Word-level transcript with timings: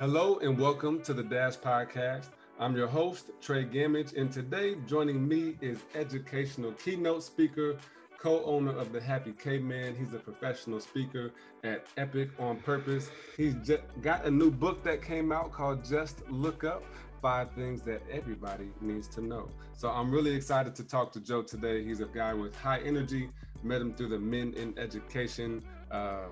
Hello 0.00 0.38
and 0.38 0.56
welcome 0.56 1.02
to 1.02 1.12
the 1.12 1.24
Dash 1.24 1.56
Podcast. 1.56 2.26
I'm 2.60 2.76
your 2.76 2.86
host, 2.86 3.32
Trey 3.40 3.64
Gamage, 3.64 4.16
and 4.16 4.30
today 4.30 4.76
joining 4.86 5.26
me 5.26 5.56
is 5.60 5.80
educational 5.96 6.70
keynote 6.74 7.24
speaker, 7.24 7.76
co-owner 8.16 8.70
of 8.78 8.92
the 8.92 9.00
Happy 9.00 9.32
Caveman. 9.32 9.96
He's 9.96 10.14
a 10.14 10.20
professional 10.20 10.78
speaker 10.78 11.32
at 11.64 11.84
Epic 11.96 12.30
on 12.38 12.58
Purpose. 12.58 13.10
He's 13.36 13.54
got 14.00 14.24
a 14.24 14.30
new 14.30 14.52
book 14.52 14.84
that 14.84 15.02
came 15.02 15.32
out 15.32 15.50
called 15.50 15.84
Just 15.84 16.22
Look 16.30 16.62
Up, 16.62 16.84
five 17.20 17.50
things 17.50 17.82
that 17.82 18.00
everybody 18.08 18.70
needs 18.80 19.08
to 19.08 19.20
know. 19.20 19.48
So 19.72 19.90
I'm 19.90 20.12
really 20.12 20.32
excited 20.32 20.76
to 20.76 20.84
talk 20.84 21.10
to 21.14 21.20
Joe 21.20 21.42
today. 21.42 21.82
He's 21.82 21.98
a 21.98 22.06
guy 22.06 22.34
with 22.34 22.54
high 22.54 22.78
energy. 22.82 23.30
Met 23.64 23.80
him 23.80 23.92
through 23.94 24.10
the 24.10 24.20
Men 24.20 24.54
in 24.54 24.78
Education 24.78 25.60
uh, 25.90 26.26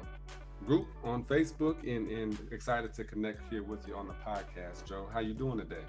group 0.64 0.86
on 1.04 1.24
Facebook 1.24 1.76
and, 1.82 2.08
and 2.10 2.38
excited 2.50 2.94
to 2.94 3.04
connect 3.04 3.40
here 3.50 3.62
with 3.62 3.86
you 3.86 3.94
on 3.94 4.08
the 4.08 4.14
podcast. 4.26 4.84
Joe, 4.86 5.06
how 5.12 5.20
you 5.20 5.34
doing 5.34 5.58
today? 5.58 5.84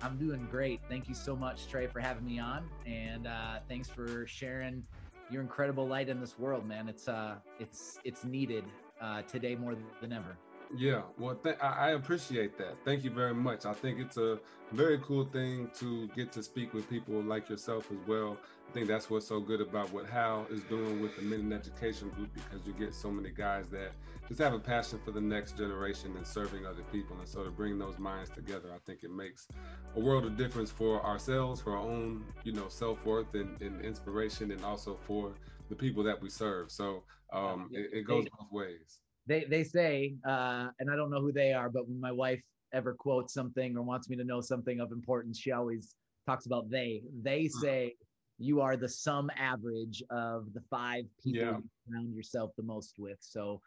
I'm 0.00 0.16
doing 0.16 0.46
great. 0.50 0.80
Thank 0.88 1.08
you 1.08 1.14
so 1.14 1.34
much, 1.34 1.68
Trey, 1.68 1.86
for 1.86 2.00
having 2.00 2.24
me 2.24 2.38
on, 2.38 2.64
and 2.86 3.26
uh, 3.26 3.58
thanks 3.68 3.88
for 3.88 4.26
sharing 4.26 4.84
your 5.30 5.42
incredible 5.42 5.86
light 5.86 6.08
in 6.08 6.20
this 6.20 6.38
world, 6.38 6.66
man. 6.66 6.88
It's 6.88 7.08
uh, 7.08 7.34
it's 7.58 7.98
it's 8.04 8.24
needed 8.24 8.64
uh, 9.00 9.22
today 9.22 9.56
more 9.56 9.74
than 10.00 10.12
ever. 10.12 10.36
Yeah, 10.76 11.02
well, 11.18 11.34
th- 11.34 11.56
I 11.62 11.92
appreciate 11.92 12.58
that. 12.58 12.76
Thank 12.84 13.02
you 13.02 13.10
very 13.10 13.32
much. 13.32 13.64
I 13.64 13.72
think 13.72 13.98
it's 13.98 14.18
a 14.18 14.38
very 14.72 14.98
cool 14.98 15.24
thing 15.24 15.70
to 15.78 16.08
get 16.08 16.30
to 16.32 16.42
speak 16.42 16.74
with 16.74 16.88
people 16.90 17.22
like 17.22 17.48
yourself 17.48 17.90
as 17.90 17.96
well. 18.06 18.36
I 18.68 18.72
think 18.72 18.86
that's 18.86 19.08
what's 19.08 19.26
so 19.26 19.40
good 19.40 19.62
about 19.62 19.90
what 19.92 20.06
Hal 20.06 20.46
is 20.50 20.60
doing 20.64 21.00
with 21.00 21.16
the 21.16 21.22
Men 21.22 21.40
in 21.40 21.52
Education 21.52 22.10
Group 22.10 22.28
because 22.34 22.66
you 22.66 22.74
get 22.74 22.94
so 22.94 23.10
many 23.10 23.30
guys 23.30 23.66
that 23.68 23.92
just 24.28 24.40
have 24.40 24.52
a 24.52 24.58
passion 24.58 25.00
for 25.02 25.10
the 25.10 25.20
next 25.20 25.56
generation 25.56 26.14
and 26.16 26.26
serving 26.26 26.66
other 26.66 26.82
people. 26.92 27.16
And 27.18 27.26
so 27.26 27.42
to 27.42 27.50
bring 27.50 27.78
those 27.78 27.98
minds 27.98 28.28
together, 28.28 28.68
I 28.74 28.78
think 28.84 29.04
it 29.04 29.10
makes 29.10 29.48
a 29.96 30.00
world 30.00 30.26
of 30.26 30.36
difference 30.36 30.70
for 30.70 31.02
ourselves, 31.04 31.62
for 31.62 31.72
our 31.72 31.82
own, 31.82 32.24
you 32.44 32.52
know, 32.52 32.68
self 32.68 33.02
worth 33.06 33.34
and, 33.34 33.60
and, 33.62 33.80
inspiration, 33.80 34.50
and 34.50 34.62
also 34.62 34.98
for 35.06 35.32
the 35.70 35.74
people 35.74 36.02
that 36.02 36.20
we 36.20 36.28
serve. 36.28 36.70
So 36.70 37.04
um, 37.32 37.70
it, 37.72 38.00
it 38.00 38.02
goes 38.02 38.26
both 38.38 38.52
ways 38.52 39.00
they 39.28 39.44
they 39.44 39.62
say, 39.62 40.14
uh, 40.26 40.68
and 40.80 40.90
I 40.90 40.96
don't 40.96 41.10
know 41.10 41.20
who 41.20 41.32
they 41.32 41.52
are, 41.52 41.68
but 41.68 41.86
when 41.86 42.00
my 42.00 42.10
wife 42.10 42.42
ever 42.72 42.94
quotes 42.94 43.32
something 43.34 43.76
or 43.76 43.82
wants 43.82 44.08
me 44.08 44.16
to 44.16 44.24
know 44.24 44.40
something 44.40 44.80
of 44.80 44.90
importance, 44.90 45.38
she 45.38 45.52
always 45.52 45.94
talks 46.26 46.46
about 46.46 46.70
they. 46.70 47.02
They 47.22 47.42
hmm. 47.42 47.60
say 47.60 47.94
you 48.38 48.60
are 48.60 48.76
the 48.76 48.88
sum 48.88 49.30
average 49.36 50.02
of 50.10 50.52
the 50.54 50.60
five 50.70 51.04
people 51.22 51.40
yeah. 51.40 51.56
you 51.56 51.64
surround 51.88 52.14
yourself 52.14 52.52
the 52.56 52.62
most 52.62 52.94
with. 52.98 53.18
So 53.20 53.60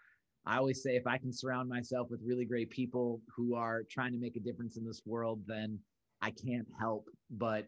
I 0.45 0.57
always 0.57 0.81
say 0.81 0.95
if 0.95 1.05
I 1.05 1.17
can 1.17 1.31
surround 1.31 1.69
myself 1.69 2.09
with 2.09 2.21
really 2.23 2.45
great 2.45 2.69
people 2.69 3.21
who 3.35 3.53
are 3.55 3.83
trying 3.83 4.13
to 4.13 4.17
make 4.17 4.37
a 4.37 4.39
difference 4.39 4.77
in 4.77 4.85
this 4.85 5.01
world, 5.05 5.41
then 5.45 5.77
I 6.21 6.31
can't 6.31 6.67
help 6.79 7.09
but 7.29 7.67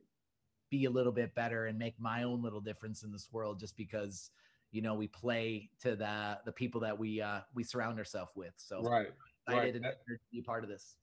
be 0.72 0.86
a 0.86 0.90
little 0.90 1.12
bit 1.12 1.36
better 1.36 1.68
and 1.68 1.78
make 1.78 1.94
my 2.00 2.24
own 2.24 2.42
little 2.42 2.62
difference 2.62 3.04
in 3.04 3.12
this 3.12 3.28
world 3.32 3.60
just 3.60 3.78
because 3.78 4.32
you 4.72 4.82
know 4.82 4.96
we 4.96 5.08
play 5.08 5.70
to 5.80 5.96
the 5.96 6.40
the 6.46 6.52
people 6.52 6.82
that 6.82 6.98
we 6.98 7.22
uh 7.22 7.42
we 7.54 7.64
surround 7.64 8.00
ourselves 8.00 8.32
with 8.36 8.54
so 8.58 8.82
right 8.82 9.10
excited 9.48 9.84
right. 9.84 9.94
to 10.08 10.18
be 10.32 10.42
part 10.42 10.64
of 10.64 10.70
this 10.72 10.96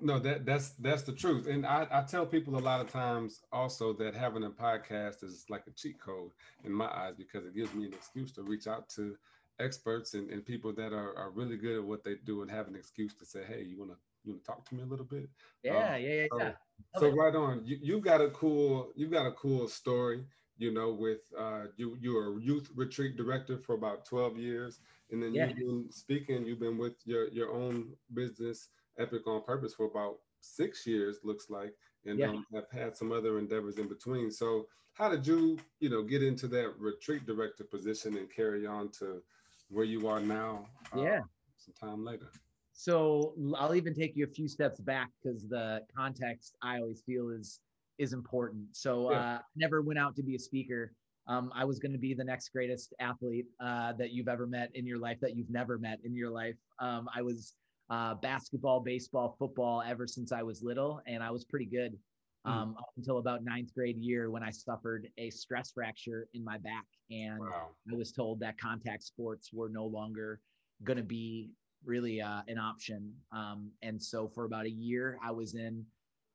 no 0.00 0.18
that 0.18 0.46
that's 0.46 0.70
that's 0.80 1.02
the 1.02 1.12
truth 1.12 1.46
and 1.46 1.66
I, 1.66 1.86
I 1.90 2.02
tell 2.02 2.24
people 2.24 2.56
a 2.56 2.60
lot 2.60 2.80
of 2.80 2.90
times 2.90 3.40
also 3.52 3.92
that 3.94 4.14
having 4.14 4.44
a 4.44 4.50
podcast 4.50 5.24
is 5.24 5.44
like 5.48 5.64
a 5.66 5.72
cheat 5.72 5.98
code 6.00 6.30
in 6.64 6.72
my 6.72 6.86
eyes 6.86 7.14
because 7.16 7.44
it 7.46 7.54
gives 7.54 7.74
me 7.74 7.86
an 7.86 7.92
excuse 7.92 8.32
to 8.32 8.42
reach 8.42 8.66
out 8.66 8.88
to 8.90 9.16
experts 9.58 10.14
and, 10.14 10.30
and 10.30 10.46
people 10.46 10.72
that 10.72 10.92
are, 10.92 11.16
are 11.16 11.30
really 11.30 11.56
good 11.56 11.78
at 11.78 11.84
what 11.84 12.04
they 12.04 12.14
do 12.24 12.42
and 12.42 12.50
have 12.50 12.68
an 12.68 12.76
excuse 12.76 13.14
to 13.14 13.26
say 13.26 13.40
hey 13.46 13.62
you 13.62 13.78
want 13.78 13.90
to 13.90 13.96
you 14.24 14.32
want 14.32 14.44
to 14.44 14.46
talk 14.46 14.68
to 14.68 14.74
me 14.74 14.82
a 14.82 14.86
little 14.86 15.04
bit 15.04 15.28
yeah 15.64 15.94
um, 15.94 16.02
yeah 16.02 16.08
yeah, 16.08 16.26
so, 16.30 16.38
yeah. 16.38 16.52
so 16.98 17.08
right 17.10 17.34
on 17.34 17.62
you, 17.64 17.78
you 17.82 18.00
got 18.00 18.20
a 18.20 18.30
cool 18.30 18.90
you've 18.94 19.10
got 19.10 19.26
a 19.26 19.32
cool 19.32 19.66
story 19.66 20.24
you 20.58 20.72
know, 20.72 20.90
with 20.90 21.20
uh, 21.38 21.66
you 21.76 21.96
you 22.00 22.14
were 22.14 22.36
a 22.36 22.40
youth 22.40 22.68
retreat 22.74 23.16
director 23.16 23.56
for 23.56 23.74
about 23.74 24.04
12 24.04 24.36
years, 24.36 24.80
and 25.10 25.22
then 25.22 25.32
yeah. 25.32 25.46
you've 25.46 25.56
been 25.56 25.86
speaking. 25.90 26.44
You've 26.44 26.60
been 26.60 26.76
with 26.76 26.96
your 27.04 27.28
your 27.28 27.52
own 27.52 27.92
business, 28.12 28.68
Epic 28.98 29.26
on 29.26 29.42
Purpose, 29.42 29.74
for 29.74 29.86
about 29.86 30.16
six 30.40 30.86
years, 30.86 31.18
looks 31.24 31.50
like, 31.50 31.74
and 32.06 32.18
yeah. 32.18 32.28
um, 32.28 32.46
have 32.54 32.70
had 32.72 32.96
some 32.96 33.12
other 33.12 33.38
endeavors 33.38 33.78
in 33.78 33.88
between. 33.88 34.30
So, 34.30 34.66
how 34.94 35.08
did 35.08 35.26
you, 35.26 35.58
you 35.80 35.88
know, 35.88 36.02
get 36.02 36.22
into 36.22 36.48
that 36.48 36.74
retreat 36.78 37.26
director 37.26 37.64
position 37.64 38.16
and 38.16 38.30
carry 38.30 38.66
on 38.66 38.90
to 38.98 39.22
where 39.68 39.84
you 39.84 40.08
are 40.08 40.20
now? 40.20 40.66
Uh, 40.96 41.02
yeah, 41.02 41.20
some 41.56 41.74
time 41.80 42.04
later. 42.04 42.30
So 42.78 43.34
I'll 43.56 43.74
even 43.74 43.92
take 43.92 44.14
you 44.14 44.24
a 44.24 44.28
few 44.28 44.46
steps 44.46 44.78
back 44.78 45.10
because 45.20 45.48
the 45.48 45.82
context 45.96 46.56
I 46.62 46.78
always 46.78 47.02
feel 47.02 47.30
is 47.30 47.58
is 47.98 48.12
important. 48.12 48.68
So 48.70 49.10
yeah. 49.10 49.18
uh, 49.18 49.38
never 49.56 49.82
went 49.82 49.98
out 49.98 50.14
to 50.14 50.22
be 50.22 50.36
a 50.36 50.38
speaker. 50.38 50.92
Um, 51.26 51.50
I 51.56 51.64
was 51.64 51.80
going 51.80 51.90
to 51.90 51.98
be 51.98 52.14
the 52.14 52.22
next 52.22 52.50
greatest 52.50 52.94
athlete 53.00 53.46
uh, 53.58 53.94
that 53.94 54.12
you've 54.12 54.28
ever 54.28 54.46
met 54.46 54.70
in 54.74 54.86
your 54.86 54.98
life, 54.98 55.18
that 55.22 55.34
you've 55.36 55.50
never 55.50 55.76
met 55.76 55.98
in 56.04 56.14
your 56.14 56.30
life. 56.30 56.54
Um, 56.78 57.08
I 57.12 57.20
was 57.20 57.54
uh, 57.90 58.14
basketball, 58.14 58.80
baseball, 58.80 59.36
football 59.38 59.82
ever 59.86 60.06
since 60.06 60.32
I 60.32 60.42
was 60.42 60.62
little, 60.62 61.00
and 61.06 61.22
I 61.22 61.30
was 61.30 61.44
pretty 61.44 61.66
good 61.66 61.96
hmm. 62.44 62.52
um, 62.52 62.68
mm. 62.68 62.78
up 62.78 62.90
until 62.96 63.18
about 63.18 63.44
ninth 63.44 63.74
grade 63.74 63.96
year 63.96 64.30
when 64.30 64.42
I 64.42 64.50
suffered 64.50 65.08
a 65.18 65.30
stress 65.30 65.72
fracture 65.72 66.28
in 66.34 66.44
my 66.44 66.58
back, 66.58 66.86
and 67.10 67.40
wow. 67.40 67.68
I 67.90 67.96
was 67.96 68.12
told 68.12 68.40
that 68.40 68.58
contact 68.58 69.04
sports 69.04 69.50
were 69.52 69.68
no 69.68 69.86
longer 69.86 70.40
going 70.84 70.98
to 70.98 71.02
be 71.02 71.50
really 71.84 72.20
uh, 72.20 72.42
an 72.48 72.58
option. 72.58 73.12
Um, 73.32 73.70
and 73.82 74.02
so 74.02 74.28
for 74.28 74.44
about 74.44 74.66
a 74.66 74.70
year, 74.70 75.18
I 75.24 75.30
was 75.30 75.54
in 75.54 75.84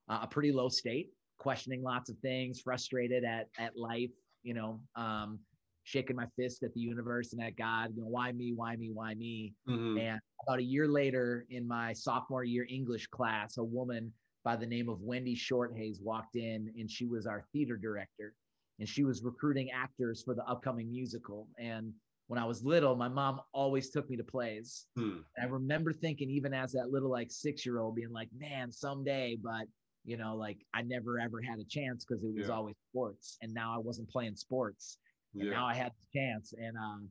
uh, 0.09 0.19
a 0.23 0.27
pretty 0.27 0.51
low 0.51 0.69
state 0.69 1.09
questioning 1.37 1.83
lots 1.83 2.09
of 2.09 2.17
things, 2.19 2.61
frustrated 2.61 3.23
at 3.23 3.49
at 3.59 3.77
life, 3.77 4.11
you 4.43 4.53
know, 4.53 4.79
um, 4.95 5.39
shaking 5.83 6.15
my 6.15 6.27
fist 6.37 6.63
at 6.63 6.73
the 6.73 6.79
universe 6.79 7.33
and 7.33 7.41
at 7.41 7.55
God, 7.57 7.91
you 7.95 8.01
know, 8.01 8.07
why 8.07 8.31
me, 8.31 8.53
why 8.55 8.75
me, 8.75 8.91
why 8.93 9.13
me? 9.13 9.53
Mm-hmm. 9.67 9.97
And 9.97 10.19
about 10.45 10.59
a 10.59 10.63
year 10.63 10.87
later, 10.87 11.45
in 11.49 11.67
my 11.67 11.93
sophomore 11.93 12.43
year 12.43 12.65
English 12.69 13.07
class, 13.07 13.57
a 13.57 13.63
woman 13.63 14.11
by 14.43 14.55
the 14.55 14.65
name 14.65 14.89
of 14.89 15.01
Wendy 15.01 15.35
Shorthays 15.35 16.01
walked 16.01 16.35
in, 16.35 16.73
and 16.77 16.89
she 16.89 17.05
was 17.05 17.25
our 17.25 17.43
theater 17.53 17.77
director, 17.77 18.33
and 18.79 18.87
she 18.87 19.03
was 19.03 19.23
recruiting 19.23 19.71
actors 19.71 20.23
for 20.23 20.33
the 20.33 20.45
upcoming 20.45 20.91
musical. 20.91 21.47
And 21.57 21.93
when 22.27 22.39
I 22.39 22.45
was 22.45 22.63
little, 22.63 22.95
my 22.95 23.09
mom 23.09 23.41
always 23.53 23.89
took 23.89 24.09
me 24.09 24.17
to 24.17 24.23
plays. 24.23 24.87
Hmm. 24.97 25.19
I 25.41 25.45
remember 25.45 25.93
thinking, 25.93 26.29
even 26.29 26.53
as 26.53 26.71
that 26.73 26.91
little 26.91 27.09
like 27.09 27.31
six 27.31 27.65
year 27.65 27.79
old, 27.79 27.95
being 27.95 28.11
like, 28.11 28.29
man, 28.37 28.71
someday, 28.71 29.37
but 29.41 29.67
you 30.05 30.17
know 30.17 30.35
like 30.35 30.57
i 30.73 30.81
never 30.81 31.19
ever 31.19 31.41
had 31.41 31.59
a 31.59 31.63
chance 31.63 32.05
because 32.05 32.23
it 32.23 32.33
was 32.35 32.47
yeah. 32.47 32.53
always 32.53 32.75
sports 32.89 33.37
and 33.41 33.53
now 33.53 33.73
i 33.73 33.77
wasn't 33.77 34.09
playing 34.09 34.35
sports 34.35 34.97
and 35.35 35.45
yeah. 35.45 35.53
now 35.53 35.65
i 35.65 35.73
had 35.73 35.91
the 35.91 36.19
chance 36.19 36.53
and 36.57 36.75
um, 36.77 37.07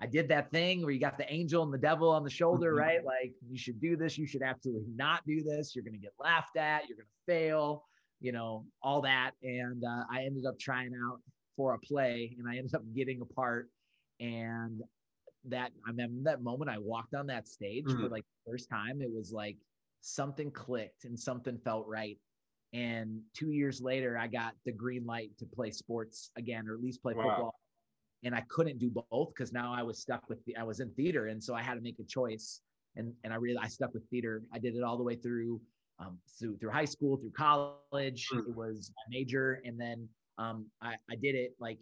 i 0.00 0.06
did 0.06 0.28
that 0.28 0.50
thing 0.50 0.82
where 0.82 0.90
you 0.90 1.00
got 1.00 1.18
the 1.18 1.32
angel 1.32 1.62
and 1.62 1.72
the 1.72 1.78
devil 1.78 2.10
on 2.10 2.22
the 2.22 2.30
shoulder 2.30 2.70
mm-hmm. 2.70 2.80
right 2.80 3.04
like 3.04 3.32
you 3.48 3.58
should 3.58 3.80
do 3.80 3.96
this 3.96 4.16
you 4.18 4.26
should 4.26 4.42
absolutely 4.42 4.90
not 4.94 5.20
do 5.26 5.42
this 5.42 5.74
you're 5.74 5.84
going 5.84 5.94
to 5.94 6.00
get 6.00 6.12
laughed 6.18 6.56
at 6.56 6.88
you're 6.88 6.96
going 6.96 7.06
to 7.06 7.32
fail 7.32 7.84
you 8.20 8.32
know 8.32 8.64
all 8.82 9.00
that 9.00 9.32
and 9.42 9.82
uh, 9.84 10.04
i 10.10 10.22
ended 10.22 10.44
up 10.46 10.58
trying 10.58 10.92
out 11.08 11.20
for 11.56 11.74
a 11.74 11.78
play 11.78 12.34
and 12.38 12.48
i 12.48 12.56
ended 12.56 12.74
up 12.74 12.82
getting 12.94 13.20
a 13.20 13.34
part 13.34 13.68
and 14.20 14.82
that 15.44 15.70
i 15.86 15.90
remember 15.90 16.14
that 16.24 16.42
moment 16.42 16.70
i 16.70 16.78
walked 16.78 17.14
on 17.14 17.26
that 17.26 17.46
stage 17.46 17.84
mm-hmm. 17.84 18.02
for 18.02 18.08
like 18.08 18.24
the 18.24 18.50
first 18.50 18.68
time 18.68 19.00
it 19.00 19.10
was 19.12 19.32
like 19.32 19.56
something 20.00 20.50
clicked 20.50 21.04
and 21.04 21.18
something 21.18 21.58
felt 21.58 21.86
right 21.86 22.18
and 22.72 23.20
two 23.34 23.52
years 23.52 23.80
later, 23.80 24.18
I 24.18 24.26
got 24.26 24.52
the 24.64 24.72
green 24.72 25.06
light 25.06 25.30
to 25.38 25.46
play 25.46 25.70
sports 25.70 26.30
again, 26.36 26.68
or 26.68 26.74
at 26.74 26.82
least 26.82 27.02
play 27.02 27.14
wow. 27.14 27.22
football. 27.22 27.54
And 28.24 28.34
I 28.34 28.42
couldn't 28.48 28.78
do 28.78 28.90
both 28.90 29.28
because 29.34 29.52
now 29.52 29.72
I 29.74 29.82
was 29.82 29.98
stuck 29.98 30.28
with 30.28 30.44
the, 30.46 30.56
I 30.56 30.62
was 30.62 30.80
in 30.80 30.90
theater. 30.90 31.26
And 31.26 31.42
so 31.42 31.54
I 31.54 31.62
had 31.62 31.74
to 31.74 31.80
make 31.80 31.98
a 32.00 32.04
choice. 32.04 32.60
And, 32.96 33.12
and 33.24 33.32
I 33.32 33.36
really, 33.36 33.58
I 33.58 33.68
stuck 33.68 33.92
with 33.94 34.08
theater. 34.08 34.42
I 34.52 34.58
did 34.58 34.74
it 34.74 34.82
all 34.82 34.96
the 34.96 35.02
way 35.02 35.16
through, 35.16 35.60
um, 35.98 36.18
through, 36.38 36.56
through 36.56 36.70
high 36.70 36.86
school, 36.86 37.16
through 37.16 37.32
college. 37.36 38.28
Mm. 38.32 38.48
It 38.48 38.56
was 38.56 38.90
a 39.06 39.10
major. 39.10 39.60
And 39.64 39.78
then 39.78 40.08
um, 40.38 40.66
I, 40.82 40.94
I 41.10 41.16
did 41.16 41.34
it 41.34 41.54
like 41.60 41.80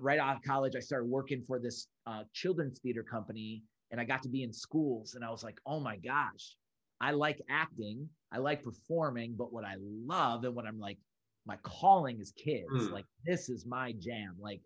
right 0.00 0.18
out 0.18 0.36
of 0.36 0.42
college. 0.42 0.74
I 0.76 0.80
started 0.80 1.08
working 1.08 1.42
for 1.46 1.58
this 1.58 1.86
uh, 2.06 2.24
children's 2.32 2.78
theater 2.80 3.02
company 3.02 3.62
and 3.90 4.00
I 4.00 4.04
got 4.04 4.22
to 4.22 4.28
be 4.28 4.42
in 4.42 4.52
schools. 4.52 5.14
And 5.14 5.24
I 5.24 5.30
was 5.30 5.42
like, 5.42 5.58
oh 5.66 5.80
my 5.80 5.96
gosh, 5.96 6.56
I 7.00 7.12
like 7.12 7.40
acting, 7.48 8.08
I 8.32 8.38
like 8.38 8.62
performing, 8.62 9.34
but 9.36 9.52
what 9.52 9.64
I 9.64 9.76
love 9.80 10.44
and 10.44 10.54
what 10.54 10.66
I'm 10.66 10.78
like, 10.78 10.98
my 11.46 11.56
calling 11.62 12.20
is 12.20 12.32
kids. 12.32 12.68
Mm. 12.72 12.92
Like 12.92 13.06
this 13.24 13.48
is 13.48 13.66
my 13.66 13.92
jam. 13.98 14.36
Like 14.38 14.60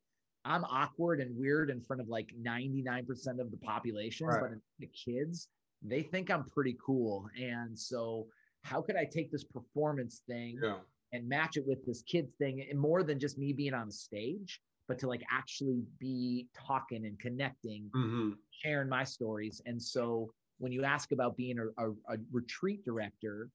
I'm 0.45 0.65
awkward 0.65 1.21
and 1.21 1.37
weird 1.37 1.71
in 1.71 1.81
front 1.81 2.03
of 2.03 2.09
like 2.09 2.31
99% 2.41 3.07
of 3.41 3.51
the 3.51 3.57
population, 3.63 4.27
right. 4.27 4.41
but 4.41 4.51
the 4.79 4.89
kids, 4.89 5.49
they 5.83 6.03
think 6.03 6.31
I'm 6.31 6.45
pretty 6.45 6.77
cool. 6.85 7.27
And 7.41 7.79
so 7.79 8.27
how 8.63 8.83
could 8.83 8.97
I 8.97 9.05
take 9.05 9.31
this 9.31 9.45
performance 9.45 10.23
thing 10.27 10.59
yeah. 10.63 10.77
and 11.13 11.29
match 11.29 11.57
it 11.57 11.65
with 11.67 11.85
this 11.87 12.03
kids 12.03 12.33
thing 12.39 12.67
and 12.69 12.79
more 12.79 13.03
than 13.03 13.19
just 13.19 13.39
me 13.39 13.53
being 13.53 13.75
on 13.75 13.87
the 13.87 13.93
stage, 13.93 14.61
but 14.87 14.99
to 14.99 15.09
like 15.09 15.23
actually 15.31 15.83
be 15.99 16.49
talking 16.55 17.07
and 17.07 17.19
connecting, 17.19 17.91
mm-hmm. 17.95 18.31
sharing 18.51 18.89
my 18.89 19.05
stories. 19.05 19.63
And 19.67 19.81
so 19.81 20.31
when 20.59 20.73
you 20.73 20.85
ask 20.85 21.13
about 21.13 21.37
being 21.37 21.59
a, 21.59 21.67
a, 21.83 21.91
a 21.91 22.17
retreat 22.33 22.85
director, 22.85 23.49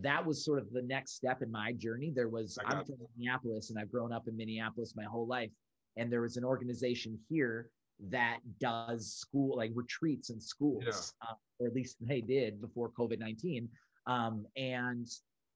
that 0.00 0.24
was 0.24 0.44
sort 0.44 0.58
of 0.58 0.72
the 0.72 0.82
next 0.82 1.14
step 1.14 1.42
in 1.42 1.50
my 1.50 1.72
journey. 1.72 2.12
There 2.14 2.28
was, 2.28 2.58
I'm 2.66 2.84
from 2.84 2.96
Minneapolis 3.16 3.70
and 3.70 3.78
I've 3.78 3.90
grown 3.90 4.12
up 4.12 4.28
in 4.28 4.36
Minneapolis 4.36 4.94
my 4.96 5.04
whole 5.04 5.26
life. 5.26 5.50
And 5.96 6.12
there 6.12 6.20
was 6.20 6.36
an 6.36 6.44
organization 6.44 7.18
here 7.28 7.70
that 8.10 8.40
does 8.60 9.12
school, 9.14 9.56
like 9.56 9.70
retreats 9.74 10.30
in 10.30 10.40
schools, 10.40 11.14
yeah. 11.22 11.28
uh, 11.30 11.34
or 11.58 11.68
at 11.68 11.74
least 11.74 11.96
they 12.00 12.20
did 12.20 12.60
before 12.60 12.90
COVID 12.90 13.18
19. 13.18 13.68
Um, 14.06 14.46
and 14.56 15.08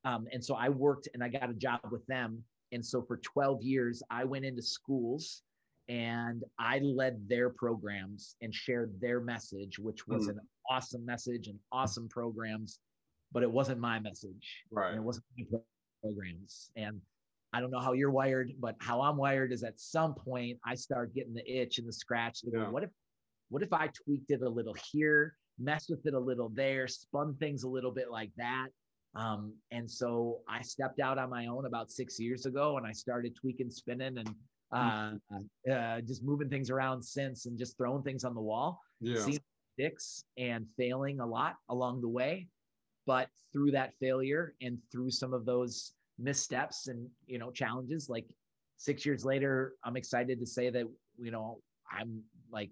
um, 0.05 0.27
and 0.33 0.43
so 0.43 0.55
I 0.55 0.71
worked 0.71 1.09
and 1.13 1.23
I 1.23 1.29
got 1.29 1.51
a 1.51 1.55
job 1.55 1.81
with 1.91 2.07
them. 2.07 2.43
And 2.73 2.85
so 2.85 3.03
for 3.03 3.19
12 3.19 3.63
years, 3.63 4.03
I 4.11 4.25
went 4.25 4.47
into 4.47 4.63
schools 4.63 5.43
and 5.89 6.43
I 6.59 6.79
led 6.79 7.29
their 7.29 7.51
programs 7.51 8.37
and 8.41 8.55
shared 8.55 8.99
their 9.01 9.21
message, 9.21 9.79
which 9.79 10.07
was 10.07 10.27
mm. 10.27 10.31
an 10.31 10.41
awesome 10.71 11.05
message 11.05 11.49
and 11.49 11.59
awesome 11.73 12.09
programs 12.09 12.79
but 13.33 13.43
it 13.43 13.51
wasn't 13.51 13.81
my 13.81 13.99
message. 13.99 14.65
Right. 14.71 14.95
it 14.95 15.03
wasn't 15.03 15.25
my 15.37 15.59
programs. 16.03 16.71
And 16.77 17.01
I 17.53 17.61
don't 17.61 17.71
know 17.71 17.81
how 17.81 17.93
you're 17.93 18.11
wired, 18.11 18.53
but 18.61 18.77
how 18.81 19.01
I'm 19.01 19.17
wired 19.17 19.53
is 19.53 19.63
at 19.65 19.81
some 19.81 20.15
point 20.15 20.59
I 20.65 20.75
start 20.75 21.15
getting 21.15 21.35
the 21.35 21.49
itch 21.51 21.79
and 21.79 21.89
the 21.89 21.93
scratch. 21.93 22.41
Yeah. 22.45 22.65
go, 22.65 22.71
what 22.71 22.85
if, 22.85 22.91
what 23.49 23.63
if 23.63 23.73
I 23.73 23.89
tweaked 23.89 24.31
it 24.31 24.43
a 24.43 24.49
little 24.49 24.77
here, 24.93 25.35
messed 25.59 25.91
with 25.91 26.07
it 26.07 26.15
a 26.15 26.19
little 26.19 26.49
there, 26.49 26.87
spun 26.87 27.35
things 27.41 27.65
a 27.65 27.69
little 27.69 27.91
bit 27.91 28.11
like 28.11 28.31
that? 28.37 28.69
Um, 29.17 29.55
and 29.73 29.91
so 29.91 30.41
I 30.49 30.63
stepped 30.63 31.01
out 31.01 31.19
on 31.19 31.31
my 31.31 31.47
own 31.47 31.67
about 31.67 31.91
six 31.91 32.21
years 32.21 32.47
ago, 32.47 32.77
and 32.77 32.87
I 32.87 32.93
started 32.93 33.35
tweaking, 33.35 33.71
spinning, 33.71 34.19
and 34.19 34.35
uh, 34.73 35.73
uh, 35.73 36.01
just 36.03 36.23
moving 36.23 36.49
things 36.49 36.71
around 36.71 37.03
since, 37.03 37.47
and 37.47 37.59
just 37.59 37.77
throwing 37.77 38.05
things 38.05 38.23
on 38.23 38.35
the 38.35 38.41
wall, 38.41 38.81
yeah. 39.01 39.21
seeing 39.21 39.41
sticks, 39.75 40.23
and 40.39 40.67
failing 40.77 41.19
a 41.19 41.27
lot 41.27 41.57
along 41.69 42.01
the 42.01 42.09
way 42.09 42.47
but 43.07 43.29
through 43.53 43.73
that 43.73 43.93
failure 43.99 44.55
and 44.63 44.79
through 44.93 45.11
some 45.11 45.33
of 45.33 45.45
those 45.45 45.95
missteps 46.21 46.89
and 46.89 47.09
you 47.27 47.39
know 47.39 47.51
challenges 47.51 48.09
like 48.09 48.27
six 48.77 49.05
years 49.05 49.25
later 49.25 49.75
i'm 49.85 49.97
excited 49.97 50.39
to 50.39 50.47
say 50.47 50.71
that 50.71 50.85
you 51.19 51.31
know 51.31 51.59
i'm 51.91 52.23
like 52.53 52.71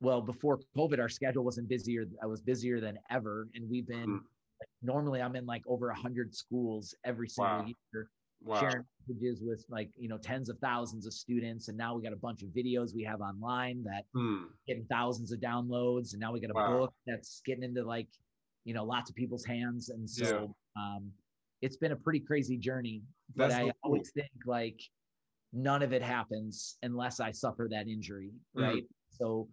well 0.00 0.20
before 0.20 0.58
covid 0.76 0.98
our 0.98 1.08
schedule 1.08 1.44
wasn't 1.44 1.68
busier 1.68 2.04
i 2.22 2.26
was 2.26 2.40
busier 2.40 2.80
than 2.80 2.98
ever 3.10 3.48
and 3.54 3.68
we've 3.70 3.86
been 3.86 4.00
mm-hmm. 4.00 4.12
like, 4.60 4.68
normally 4.82 5.20
i'm 5.20 5.36
in 5.36 5.46
like 5.46 5.62
over 5.66 5.88
100 5.88 6.34
schools 6.34 6.94
every 7.04 7.28
single 7.28 7.58
wow. 7.58 7.66
year 7.66 8.08
wow. 8.42 8.60
sharing 8.60 8.84
messages 9.08 9.42
with 9.42 9.64
like 9.68 9.90
you 9.96 10.08
know 10.08 10.18
tens 10.18 10.48
of 10.48 10.58
thousands 10.58 11.06
of 11.06 11.12
students 11.12 11.68
and 11.68 11.76
now 11.76 11.94
we 11.94 12.02
got 12.02 12.12
a 12.12 12.16
bunch 12.16 12.42
of 12.42 12.48
videos 12.48 12.94
we 12.94 13.02
have 13.02 13.20
online 13.20 13.82
that 13.84 14.04
mm. 14.16 14.44
getting 14.66 14.84
thousands 14.90 15.32
of 15.32 15.40
downloads 15.40 16.12
and 16.12 16.20
now 16.20 16.32
we 16.32 16.40
got 16.40 16.50
a 16.50 16.54
wow. 16.54 16.78
book 16.78 16.94
that's 17.06 17.42
getting 17.44 17.62
into 17.62 17.82
like 17.84 18.08
you 18.64 18.74
know 18.74 18.84
lots 18.84 19.10
of 19.10 19.16
people's 19.16 19.44
hands 19.44 19.88
and 19.90 20.08
so 20.08 20.54
yeah. 20.76 20.82
um 20.82 21.10
it's 21.62 21.76
been 21.76 21.92
a 21.92 21.96
pretty 21.96 22.20
crazy 22.20 22.56
journey 22.56 23.02
but 23.36 23.48
That's 23.48 23.60
i 23.60 23.62
cool. 23.62 23.72
always 23.84 24.10
think 24.14 24.30
like 24.46 24.80
none 25.52 25.82
of 25.82 25.92
it 25.92 26.02
happens 26.02 26.76
unless 26.82 27.20
i 27.20 27.30
suffer 27.30 27.68
that 27.70 27.88
injury 27.88 28.30
mm-hmm. 28.56 28.62
right 28.62 28.82
mm-hmm. 28.82 29.16
so 29.16 29.48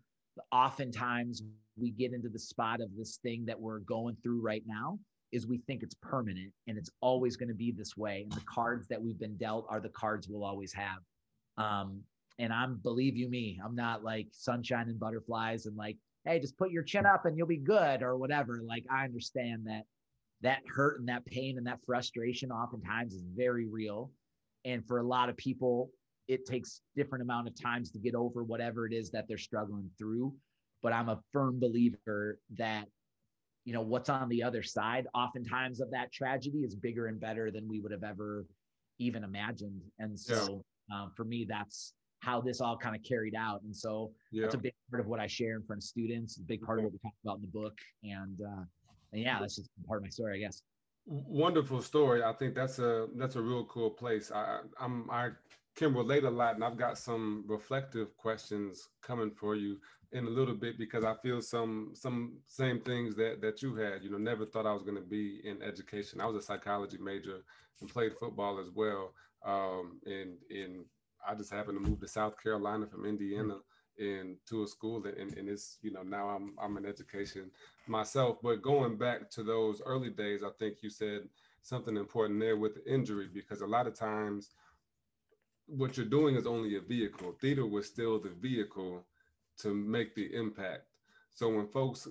oftentimes 0.52 1.44
we 1.78 1.92
get 1.92 2.14
into 2.14 2.30
the 2.30 2.40
spot 2.40 2.82
of 2.82 2.90
this 2.96 3.18
thing 3.24 3.46
that 3.46 3.60
we're 3.60 3.80
going 3.80 4.16
through 4.24 4.42
right 4.42 4.64
now 4.66 5.00
is 5.32 5.46
we 5.46 5.58
think 5.68 5.84
it's 5.84 5.96
permanent 6.02 6.52
and 6.68 6.78
it's 6.78 6.90
always 7.02 7.36
going 7.36 7.50
to 7.50 7.56
be 7.56 7.72
this 7.72 7.98
way 7.98 8.22
and 8.24 8.32
the 8.32 8.46
cards 8.46 8.88
that 8.88 9.02
we've 9.02 9.20
been 9.20 9.36
dealt 9.38 9.66
are 9.70 9.80
the 9.80 9.90
cards 9.90 10.28
we'll 10.30 10.46
always 10.46 10.74
have 10.74 11.00
um 11.58 12.00
and 12.40 12.54
i'm 12.54 12.76
believe 12.84 13.18
you 13.18 13.28
me 13.28 13.60
i'm 13.66 13.76
not 13.76 14.04
like 14.04 14.28
sunshine 14.32 14.88
and 14.88 15.00
butterflies 15.00 15.66
and 15.66 15.76
like 15.76 15.98
hey, 16.28 16.40
just 16.40 16.58
put 16.58 16.72
your 16.72 16.84
chin 16.84 17.06
up 17.06 17.26
and 17.26 17.38
you'll 17.38 17.48
be 17.48 17.58
good 17.58 18.04
or 18.04 18.18
whatever. 18.18 18.62
Like 18.68 18.84
I 18.92 19.06
understand 19.06 19.66
that 19.66 19.84
that 20.42 20.60
hurt 20.68 21.00
and 21.00 21.10
that 21.10 21.26
pain 21.26 21.58
and 21.58 21.66
that 21.68 21.80
frustration 21.86 22.52
oftentimes 22.52 23.14
is 23.14 23.24
very 23.36 23.68
real. 23.68 24.12
And 24.66 24.86
for 24.86 25.00
a 25.00 25.04
lot 25.04 25.30
of 25.30 25.38
people, 25.38 25.90
it 26.28 26.46
takes 26.46 26.82
different 26.96 27.24
amount 27.24 27.48
of 27.48 27.60
times 27.60 27.92
to 27.92 28.00
get 28.00 28.14
over 28.14 28.44
whatever 28.44 28.86
it 28.86 28.94
is 28.94 29.10
that 29.12 29.26
they're 29.28 29.38
struggling 29.38 29.90
through. 29.98 30.34
But 30.84 30.94
I'm 30.94 31.10
a 31.10 31.20
firm 31.32 31.60
believer 31.60 32.40
that, 32.58 32.86
you 33.66 33.74
know, 33.74 33.82
what's 33.82 34.10
on 34.10 34.30
the 34.30 34.44
other 34.44 34.62
side, 34.62 35.08
oftentimes 35.16 35.80
of 35.80 35.90
that 35.92 36.12
tragedy 36.12 36.60
is 36.60 36.76
bigger 36.76 37.08
and 37.08 37.20
better 37.20 37.50
than 37.50 37.68
we 37.68 37.80
would 37.80 37.92
have 37.92 38.04
ever 38.04 38.46
even 39.00 39.24
imagined. 39.24 39.82
And 40.00 40.20
so 40.20 40.64
yeah. 40.90 41.02
um, 41.02 41.12
for 41.16 41.24
me, 41.24 41.46
that's 41.50 41.94
how 42.20 42.42
this 42.42 42.62
all 42.62 42.78
kind 42.78 42.96
of 42.96 43.02
carried 43.04 43.36
out. 43.36 43.62
And 43.64 43.76
so 43.76 44.12
yeah. 44.32 44.44
that's 44.44 44.56
a 44.56 44.60
big 44.60 44.74
part 44.92 45.02
of 45.02 45.08
what 45.08 45.20
I 45.20 45.28
share 45.28 45.56
in 45.56 45.64
front 45.64 45.80
of 45.80 45.84
students, 45.84 46.38
a 46.38 46.42
big 46.42 46.62
part 46.62 46.80
of 46.80 46.86
what 46.86 46.94
we 46.94 47.00
talk 47.00 47.14
about 47.24 47.38
in 47.38 47.42
the 47.42 47.48
book. 47.48 47.78
And, 48.04 48.38
uh, 48.42 48.64
and 49.18 49.26
yeah, 49.26 49.40
that's 49.40 49.56
just 49.56 49.70
part 49.88 49.98
of 49.98 50.04
my 50.04 50.10
story, 50.10 50.36
I 50.36 50.40
guess. 50.40 50.62
Wonderful 51.08 51.82
story. 51.82 52.24
I 52.24 52.34
think 52.34 52.54
that's 52.54 52.80
a 52.80 53.08
that's 53.16 53.36
a 53.36 53.42
real 53.42 53.66
cool 53.66 53.90
place. 53.90 54.32
I 54.32 54.60
I'm 54.80 55.10
I 55.10 55.30
can 55.76 55.94
relate 55.94 56.24
a 56.24 56.30
lot, 56.30 56.56
and 56.56 56.64
I've 56.64 56.78
got 56.78 56.98
some 56.98 57.44
reflective 57.48 58.16
questions 58.18 58.90
coming 59.02 59.32
for 59.32 59.56
you 59.56 59.78
in 60.12 60.26
a 60.26 60.30
little 60.30 60.54
bit 60.54 60.78
because 60.78 61.04
I 61.04 61.16
feel 61.16 61.42
some 61.42 61.92
some 61.94 62.38
same 62.46 62.80
things 62.80 63.16
that 63.16 63.42
that 63.42 63.64
you 63.64 63.76
had. 63.76 64.04
You 64.04 64.12
know, 64.12 64.18
never 64.18 64.46
thought 64.46 64.68
I 64.68 64.74
was 64.74 64.84
going 64.84 64.98
to 64.98 65.10
be 65.10 65.42
in 65.44 65.64
education. 65.64 66.22
I 66.22 66.26
was 66.28 66.36
a 66.36 66.46
psychology 66.46 66.98
major 67.00 67.40
and 67.82 67.90
played 67.90 68.14
football 68.20 68.60
as 68.60 68.70
well. 68.70 69.14
Um, 69.46 70.00
and 70.06 70.38
in 70.52 70.86
I 71.28 71.34
just 71.34 71.52
happened 71.52 71.84
to 71.84 71.90
move 71.90 72.00
to 72.02 72.08
South 72.08 72.42
Carolina 72.42 72.86
from 72.86 73.06
Indiana 73.06 73.56
into 73.98 74.64
a 74.64 74.68
school 74.68 75.04
and, 75.06 75.36
and 75.38 75.50
it's 75.50 75.78
you 75.82 75.92
know 75.92 76.04
now 76.04 76.30
I'm 76.30 76.54
I'm 76.62 76.78
in 76.78 76.86
education 76.86 77.52
myself. 77.88 78.38
But 78.42 78.62
going 78.62 78.98
back 78.98 79.30
to 79.32 79.44
those 79.44 79.82
early 79.86 80.10
days, 80.10 80.44
I 80.44 80.50
think 80.60 80.78
you 80.82 80.90
said 80.90 81.22
something 81.62 81.98
important 81.98 82.40
there 82.40 82.58
with 82.58 82.76
the 82.76 82.92
injury 82.94 83.28
because 83.34 83.62
a 83.62 83.68
lot 83.68 83.88
of 83.88 83.94
times 83.94 84.52
what 85.68 85.98
you're 85.98 86.06
doing 86.06 86.36
is 86.36 86.48
only 86.48 86.78
a 86.78 86.82
vehicle. 86.82 87.36
Theater 87.42 87.66
was 87.66 87.88
still 87.88 88.20
the 88.20 88.30
vehicle 88.30 89.06
to 89.60 89.74
make 89.74 90.16
the 90.16 90.34
impact. 90.34 90.84
So 91.34 91.50
when 91.50 91.68
folks 91.68 92.08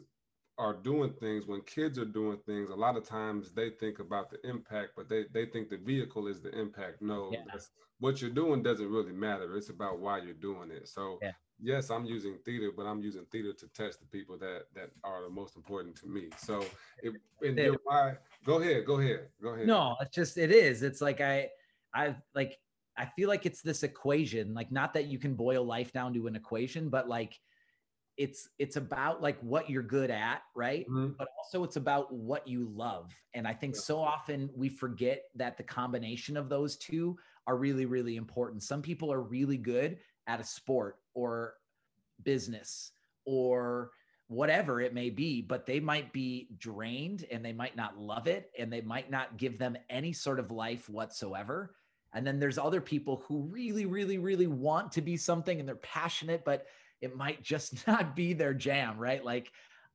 are 0.59 0.75
doing 0.75 1.13
things, 1.21 1.47
when 1.47 1.61
kids 1.63 1.99
are 1.99 2.05
doing 2.05 2.39
things, 2.47 2.71
a 2.71 2.75
lot 2.75 2.97
of 2.97 3.07
times 3.07 3.53
they 3.53 3.71
think 3.71 3.99
about 3.99 4.31
the 4.31 4.39
impact, 4.49 4.91
but 4.97 5.09
they, 5.09 5.25
they 5.33 5.47
think 5.47 5.69
the 5.69 5.79
vehicle 5.79 6.29
is 6.29 6.41
the 6.41 6.57
impact. 6.59 7.03
No, 7.03 7.31
yeah. 7.33 7.61
what 7.99 8.21
you're 8.21 8.31
doing 8.31 8.63
doesn't 8.63 8.91
really 8.91 9.13
matter. 9.13 9.57
It's 9.57 9.71
about 9.71 10.01
why 10.01 10.19
you're 10.19 10.35
doing 10.35 10.71
it. 10.71 10.89
So 10.89 11.19
yeah. 11.21 11.33
Yes, 11.61 11.91
I'm 11.91 12.05
using 12.05 12.37
theater, 12.45 12.71
but 12.77 12.85
I'm 12.85 13.01
using 13.01 13.25
theater 13.27 13.53
to 13.53 13.67
touch 13.69 13.99
the 13.99 14.07
people 14.07 14.39
that 14.39 14.65
that 14.75 14.91
are 15.05 15.23
the 15.23 15.31
most 15.31 15.57
important 15.57 15.97
to 15.97 16.07
me. 16.07 16.29
So 16.37 16.65
if 17.03 17.15
and 17.43 17.59
your 17.59 17.77
why, 17.85 18.15
go 18.45 18.61
ahead, 18.61 18.85
go 18.87 19.01
ahead, 19.01 19.29
go 19.43 19.51
ahead. 19.51 19.67
No, 19.67 19.97
it's 20.01 20.15
just 20.15 20.39
it 20.39 20.51
is. 20.51 20.83
It's 20.83 21.01
like 21.01 21.21
I 21.21 21.49
I 21.95 22.17
like 22.35 22.59
I 22.97 23.07
feel 23.07 23.29
like 23.29 23.47
it's 23.47 23.63
this 23.63 23.83
equation, 23.83 24.55
like 24.55 24.73
not 24.73 24.95
that 24.95 25.07
you 25.07 25.19
can 25.19 25.35
boil 25.35 25.65
life 25.65 25.93
down 25.93 26.15
to 26.15 26.27
an 26.27 26.37
equation, 26.37 26.89
but 26.89 27.09
like 27.09 27.39
it's 28.17 28.49
it's 28.59 28.77
about 28.77 29.21
like 29.23 29.39
what 29.41 29.69
you're 29.69 29.83
good 29.83 30.11
at 30.11 30.43
right 30.55 30.89
mm-hmm. 30.89 31.13
but 31.19 31.29
also 31.39 31.63
it's 31.65 31.77
about 31.77 32.13
what 32.13 32.47
you 32.49 32.71
love 32.75 33.13
and 33.35 33.47
i 33.47 33.53
think 33.53 33.75
yeah. 33.75 33.81
so 33.81 33.99
often 33.99 34.49
we 34.57 34.69
forget 34.69 35.25
that 35.35 35.57
the 35.57 35.63
combination 35.63 36.37
of 36.37 36.49
those 36.49 36.77
two 36.77 37.17
are 37.47 37.57
really 37.57 37.85
really 37.85 38.17
important 38.17 38.63
some 38.63 38.81
people 38.81 39.13
are 39.13 39.21
really 39.21 39.59
good 39.59 39.99
at 40.27 40.41
a 40.41 40.45
sport 40.45 40.97
or 41.17 41.55
business 42.23 42.93
or 43.25 43.91
whatever 44.29 44.81
it 44.81 44.95
may 44.95 45.11
be 45.11 45.41
but 45.41 45.67
they 45.67 45.79
might 45.79 46.13
be 46.13 46.49
drained 46.59 47.25
and 47.31 47.45
they 47.45 47.53
might 47.53 47.77
not 47.77 47.99
love 47.99 48.27
it 48.27 48.51
and 48.59 48.73
they 48.73 48.81
might 48.81 49.11
not 49.11 49.37
give 49.37 49.59
them 49.59 49.77
any 49.89 50.13
sort 50.13 50.41
of 50.41 50.51
life 50.51 50.89
whatsoever 50.89 51.75
and 52.13 52.27
then 52.27 52.39
there's 52.39 52.59
other 52.59 52.81
people 52.81 53.23
who 53.27 53.43
really 53.43 53.87
really 53.87 54.19
really 54.19 54.47
want 54.47 54.91
to 54.91 55.01
be 55.01 55.17
something 55.17 55.61
and 55.61 55.69
they're 55.69 55.77
passionate 55.77 56.45
but 56.45 56.67
it 57.01 57.17
might 57.17 57.43
just 57.43 57.87
not 57.87 58.17
be 58.17 58.33
their 58.33 58.55
jam, 58.55 58.99
right? 58.99 59.25
Like 59.25 59.51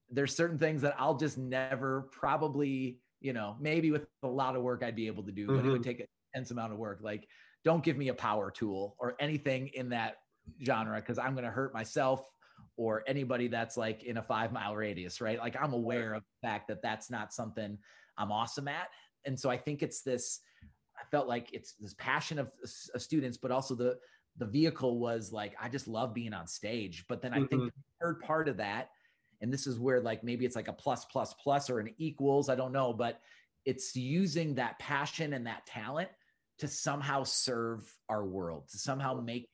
there's 0.09 0.35
certain 0.35 0.57
things 0.57 0.81
that 0.81 0.95
I'll 0.97 1.15
just 1.15 1.37
never 1.37 2.09
probably, 2.11 2.99
you 3.19 3.33
know, 3.33 3.55
maybe 3.59 3.91
with 3.91 4.05
a 4.23 4.27
lot 4.27 4.55
of 4.55 4.61
work 4.61 4.83
I'd 4.83 4.95
be 4.95 5.07
able 5.07 5.23
to 5.23 5.31
do, 5.31 5.47
mm-hmm. 5.47 5.55
but 5.55 5.65
it 5.65 5.71
would 5.71 5.81
mm-hmm. 5.81 5.89
take 5.89 5.99
an 6.01 6.07
intense 6.33 6.51
amount 6.51 6.73
of 6.73 6.79
work. 6.79 6.99
Like, 7.01 7.27
don't 7.63 7.83
give 7.83 7.97
me 7.97 8.07
a 8.07 8.13
power 8.13 8.49
tool 8.49 8.95
or 8.99 9.15
anything 9.19 9.67
in 9.69 9.89
that 9.89 10.17
genre 10.63 10.99
because 10.99 11.19
I'm 11.19 11.33
going 11.33 11.45
to 11.45 11.51
hurt 11.51 11.73
myself 11.73 12.23
or 12.77 13.03
anybody 13.07 13.47
that's 13.47 13.77
like 13.77 14.03
in 14.03 14.17
a 14.17 14.23
five 14.23 14.51
mile 14.51 14.75
radius, 14.75 15.21
right? 15.21 15.39
Like, 15.39 15.55
I'm 15.61 15.73
aware 15.73 16.13
of 16.13 16.23
the 16.23 16.47
fact 16.47 16.67
that 16.69 16.81
that's 16.81 17.09
not 17.09 17.33
something 17.33 17.77
I'm 18.17 18.31
awesome 18.31 18.67
at. 18.67 18.87
And 19.25 19.39
so 19.39 19.49
I 19.49 19.57
think 19.57 19.83
it's 19.83 20.01
this, 20.01 20.39
I 20.97 21.03
felt 21.11 21.27
like 21.27 21.53
it's 21.53 21.73
this 21.73 21.93
passion 21.95 22.39
of, 22.39 22.51
of 22.93 23.01
students, 23.01 23.37
but 23.37 23.51
also 23.51 23.75
the 23.75 23.97
the 24.37 24.45
vehicle 24.45 24.99
was 24.99 25.31
like 25.31 25.53
i 25.61 25.67
just 25.67 25.87
love 25.87 26.13
being 26.13 26.33
on 26.33 26.47
stage 26.47 27.05
but 27.09 27.21
then 27.21 27.33
i 27.33 27.37
mm-hmm. 27.37 27.47
think 27.47 27.63
the 27.65 27.71
third 28.01 28.19
part 28.21 28.47
of 28.47 28.57
that 28.57 28.89
and 29.41 29.51
this 29.51 29.67
is 29.67 29.79
where 29.79 29.99
like 29.99 30.23
maybe 30.23 30.45
it's 30.45 30.55
like 30.55 30.67
a 30.67 30.73
plus 30.73 31.05
plus 31.05 31.33
plus 31.41 31.69
or 31.69 31.79
an 31.79 31.93
equals 31.97 32.49
i 32.49 32.55
don't 32.55 32.71
know 32.71 32.93
but 32.93 33.19
it's 33.65 33.95
using 33.95 34.55
that 34.55 34.79
passion 34.79 35.33
and 35.33 35.47
that 35.47 35.65
talent 35.65 36.09
to 36.59 36.67
somehow 36.67 37.23
serve 37.23 37.83
our 38.09 38.25
world 38.25 38.67
to 38.69 38.77
somehow 38.77 39.19
make 39.19 39.49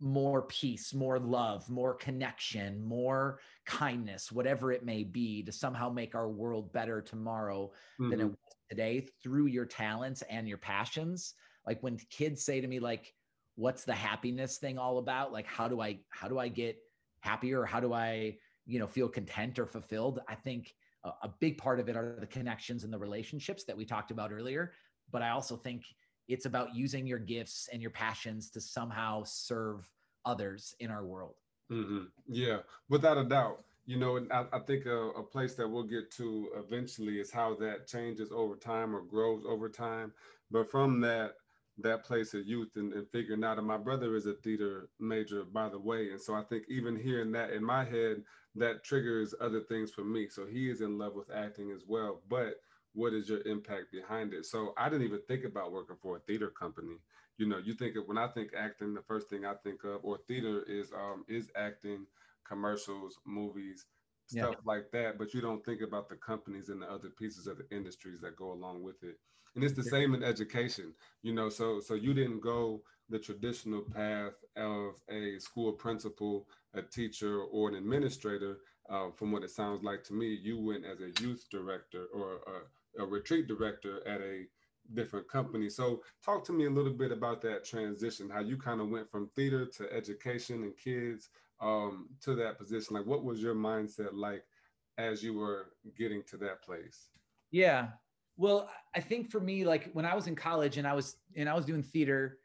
more 0.00 0.42
peace, 0.42 0.94
more 0.94 1.18
love, 1.18 1.68
more 1.68 1.94
connection, 1.94 2.82
more 2.82 3.40
kindness, 3.66 4.32
whatever 4.32 4.72
it 4.72 4.84
may 4.84 5.04
be, 5.04 5.42
to 5.42 5.52
somehow 5.52 5.90
make 5.90 6.14
our 6.14 6.28
world 6.28 6.72
better 6.72 7.02
tomorrow 7.02 7.70
mm-hmm. 8.00 8.10
than 8.10 8.20
it 8.20 8.22
mm-hmm. 8.24 8.30
was 8.30 8.56
today 8.70 9.06
through 9.22 9.46
your 9.46 9.66
talents 9.66 10.22
and 10.30 10.48
your 10.48 10.58
passions. 10.58 11.34
Like 11.66 11.82
when 11.82 11.98
kids 12.10 12.42
say 12.42 12.60
to 12.60 12.66
me, 12.66 12.80
like, 12.80 13.12
what's 13.56 13.84
the 13.84 13.94
happiness 13.94 14.56
thing 14.56 14.78
all 14.78 14.98
about? 14.98 15.32
Like, 15.32 15.46
how 15.46 15.68
do 15.68 15.80
I 15.82 15.98
how 16.08 16.28
do 16.28 16.38
I 16.38 16.48
get 16.48 16.78
happier? 17.20 17.64
How 17.64 17.80
do 17.80 17.92
I, 17.92 18.36
you 18.64 18.78
know, 18.78 18.86
feel 18.86 19.08
content 19.08 19.58
or 19.58 19.66
fulfilled? 19.66 20.20
I 20.28 20.34
think 20.34 20.72
a, 21.04 21.10
a 21.24 21.34
big 21.40 21.58
part 21.58 21.78
of 21.78 21.90
it 21.90 21.96
are 21.96 22.16
the 22.18 22.26
connections 22.26 22.84
and 22.84 22.92
the 22.92 22.98
relationships 22.98 23.64
that 23.64 23.76
we 23.76 23.84
talked 23.84 24.10
about 24.10 24.32
earlier. 24.32 24.72
But 25.12 25.20
I 25.20 25.30
also 25.30 25.56
think 25.56 25.84
it's 26.30 26.46
about 26.46 26.74
using 26.74 27.06
your 27.06 27.18
gifts 27.18 27.68
and 27.72 27.82
your 27.82 27.90
passions 27.90 28.50
to 28.50 28.60
somehow 28.60 29.24
serve 29.24 29.90
others 30.24 30.74
in 30.78 30.90
our 30.90 31.04
world. 31.04 31.34
Mm-hmm. 31.70 32.04
Yeah, 32.28 32.58
without 32.88 33.18
a 33.18 33.24
doubt. 33.24 33.64
You 33.86 33.98
know, 33.98 34.24
I, 34.30 34.44
I 34.52 34.60
think 34.60 34.86
a, 34.86 35.08
a, 35.10 35.22
place 35.22 35.54
that 35.56 35.68
we'll 35.68 35.82
get 35.82 36.12
to 36.12 36.50
eventually 36.54 37.18
is 37.18 37.32
how 37.32 37.56
that 37.56 37.88
changes 37.88 38.30
over 38.30 38.54
time 38.54 38.94
or 38.94 39.02
grows 39.02 39.42
over 39.48 39.68
time. 39.68 40.12
But 40.50 40.70
from 40.70 41.00
that 41.00 41.34
that 41.78 42.04
place 42.04 42.34
of 42.34 42.46
youth 42.46 42.76
and, 42.76 42.92
and 42.92 43.08
figuring 43.08 43.42
out, 43.42 43.58
and 43.58 43.66
my 43.66 43.78
brother 43.78 44.14
is 44.14 44.26
a 44.26 44.34
theater 44.34 44.90
major, 45.00 45.44
by 45.44 45.68
the 45.68 45.78
way, 45.78 46.10
and 46.10 46.20
so 46.20 46.34
I 46.34 46.42
think 46.42 46.64
even 46.68 46.94
hearing 46.94 47.32
that 47.32 47.50
in 47.50 47.64
my 47.64 47.84
head, 47.84 48.22
that 48.54 48.84
triggers 48.84 49.34
other 49.40 49.60
things 49.60 49.90
for 49.90 50.04
me. 50.04 50.28
So 50.28 50.46
he 50.46 50.70
is 50.70 50.82
in 50.82 50.98
love 50.98 51.14
with 51.14 51.30
acting 51.34 51.70
as 51.70 51.82
well. 51.86 52.20
But 52.28 52.60
what 52.94 53.12
is 53.12 53.28
your 53.28 53.40
impact 53.46 53.92
behind 53.92 54.32
it? 54.32 54.46
So 54.46 54.72
I 54.76 54.88
didn't 54.88 55.06
even 55.06 55.20
think 55.28 55.44
about 55.44 55.72
working 55.72 55.96
for 56.00 56.16
a 56.16 56.20
theater 56.20 56.50
company. 56.50 56.96
You 57.38 57.46
know, 57.46 57.58
you 57.58 57.74
think 57.74 57.96
of 57.96 58.06
when 58.06 58.18
I 58.18 58.28
think 58.28 58.50
acting, 58.56 58.94
the 58.94 59.02
first 59.02 59.30
thing 59.30 59.44
I 59.44 59.54
think 59.54 59.84
of 59.84 60.00
or 60.02 60.18
theater 60.28 60.62
is 60.68 60.92
um 60.92 61.24
is 61.28 61.50
acting, 61.56 62.06
commercials, 62.46 63.18
movies, 63.24 63.86
stuff 64.26 64.56
yeah. 64.56 64.72
like 64.72 64.90
that. 64.92 65.18
But 65.18 65.34
you 65.34 65.40
don't 65.40 65.64
think 65.64 65.80
about 65.82 66.08
the 66.08 66.16
companies 66.16 66.68
and 66.68 66.82
the 66.82 66.86
other 66.86 67.10
pieces 67.10 67.46
of 67.46 67.58
the 67.58 67.76
industries 67.76 68.20
that 68.20 68.36
go 68.36 68.52
along 68.52 68.82
with 68.82 69.02
it. 69.02 69.16
And 69.54 69.64
it's 69.64 69.74
the 69.74 69.82
yeah. 69.84 69.90
same 69.90 70.14
in 70.14 70.22
education, 70.22 70.94
you 71.22 71.32
know. 71.32 71.48
So 71.48 71.80
so 71.80 71.94
you 71.94 72.14
didn't 72.14 72.40
go 72.40 72.82
the 73.08 73.18
traditional 73.18 73.82
path 73.82 74.34
of 74.56 74.94
a 75.08 75.38
school 75.38 75.72
principal, 75.72 76.46
a 76.74 76.82
teacher, 76.82 77.42
or 77.42 77.68
an 77.68 77.74
administrator. 77.74 78.58
Uh, 78.88 79.10
from 79.12 79.30
what 79.30 79.44
it 79.44 79.50
sounds 79.50 79.84
like 79.84 80.02
to 80.02 80.12
me, 80.12 80.36
you 80.42 80.60
went 80.60 80.84
as 80.84 81.00
a 81.00 81.22
youth 81.22 81.44
director 81.48 82.06
or 82.12 82.36
a 82.36 82.79
a 82.98 83.04
retreat 83.04 83.46
director 83.46 84.06
at 84.06 84.20
a 84.20 84.44
different 84.94 85.28
company. 85.28 85.68
So 85.68 86.02
talk 86.24 86.44
to 86.46 86.52
me 86.52 86.66
a 86.66 86.70
little 86.70 86.92
bit 86.92 87.12
about 87.12 87.40
that 87.42 87.64
transition, 87.64 88.28
how 88.28 88.40
you 88.40 88.56
kind 88.56 88.80
of 88.80 88.88
went 88.88 89.10
from 89.10 89.28
theater 89.36 89.66
to 89.66 89.92
education 89.92 90.62
and 90.62 90.76
kids 90.76 91.28
um, 91.60 92.08
to 92.22 92.34
that 92.36 92.58
position. 92.58 92.96
Like 92.96 93.06
what 93.06 93.24
was 93.24 93.40
your 93.40 93.54
mindset 93.54 94.12
like 94.12 94.44
as 94.98 95.22
you 95.22 95.34
were 95.34 95.66
getting 95.96 96.22
to 96.30 96.36
that 96.38 96.62
place? 96.62 97.08
Yeah. 97.50 97.88
Well, 98.36 98.70
I 98.94 99.00
think 99.00 99.30
for 99.30 99.40
me, 99.40 99.64
like 99.64 99.90
when 99.92 100.04
I 100.04 100.14
was 100.14 100.26
in 100.26 100.34
college 100.34 100.78
and 100.78 100.86
I 100.86 100.94
was 100.94 101.16
and 101.36 101.48
I 101.48 101.54
was 101.54 101.66
doing 101.66 101.82
theater, 101.82 102.38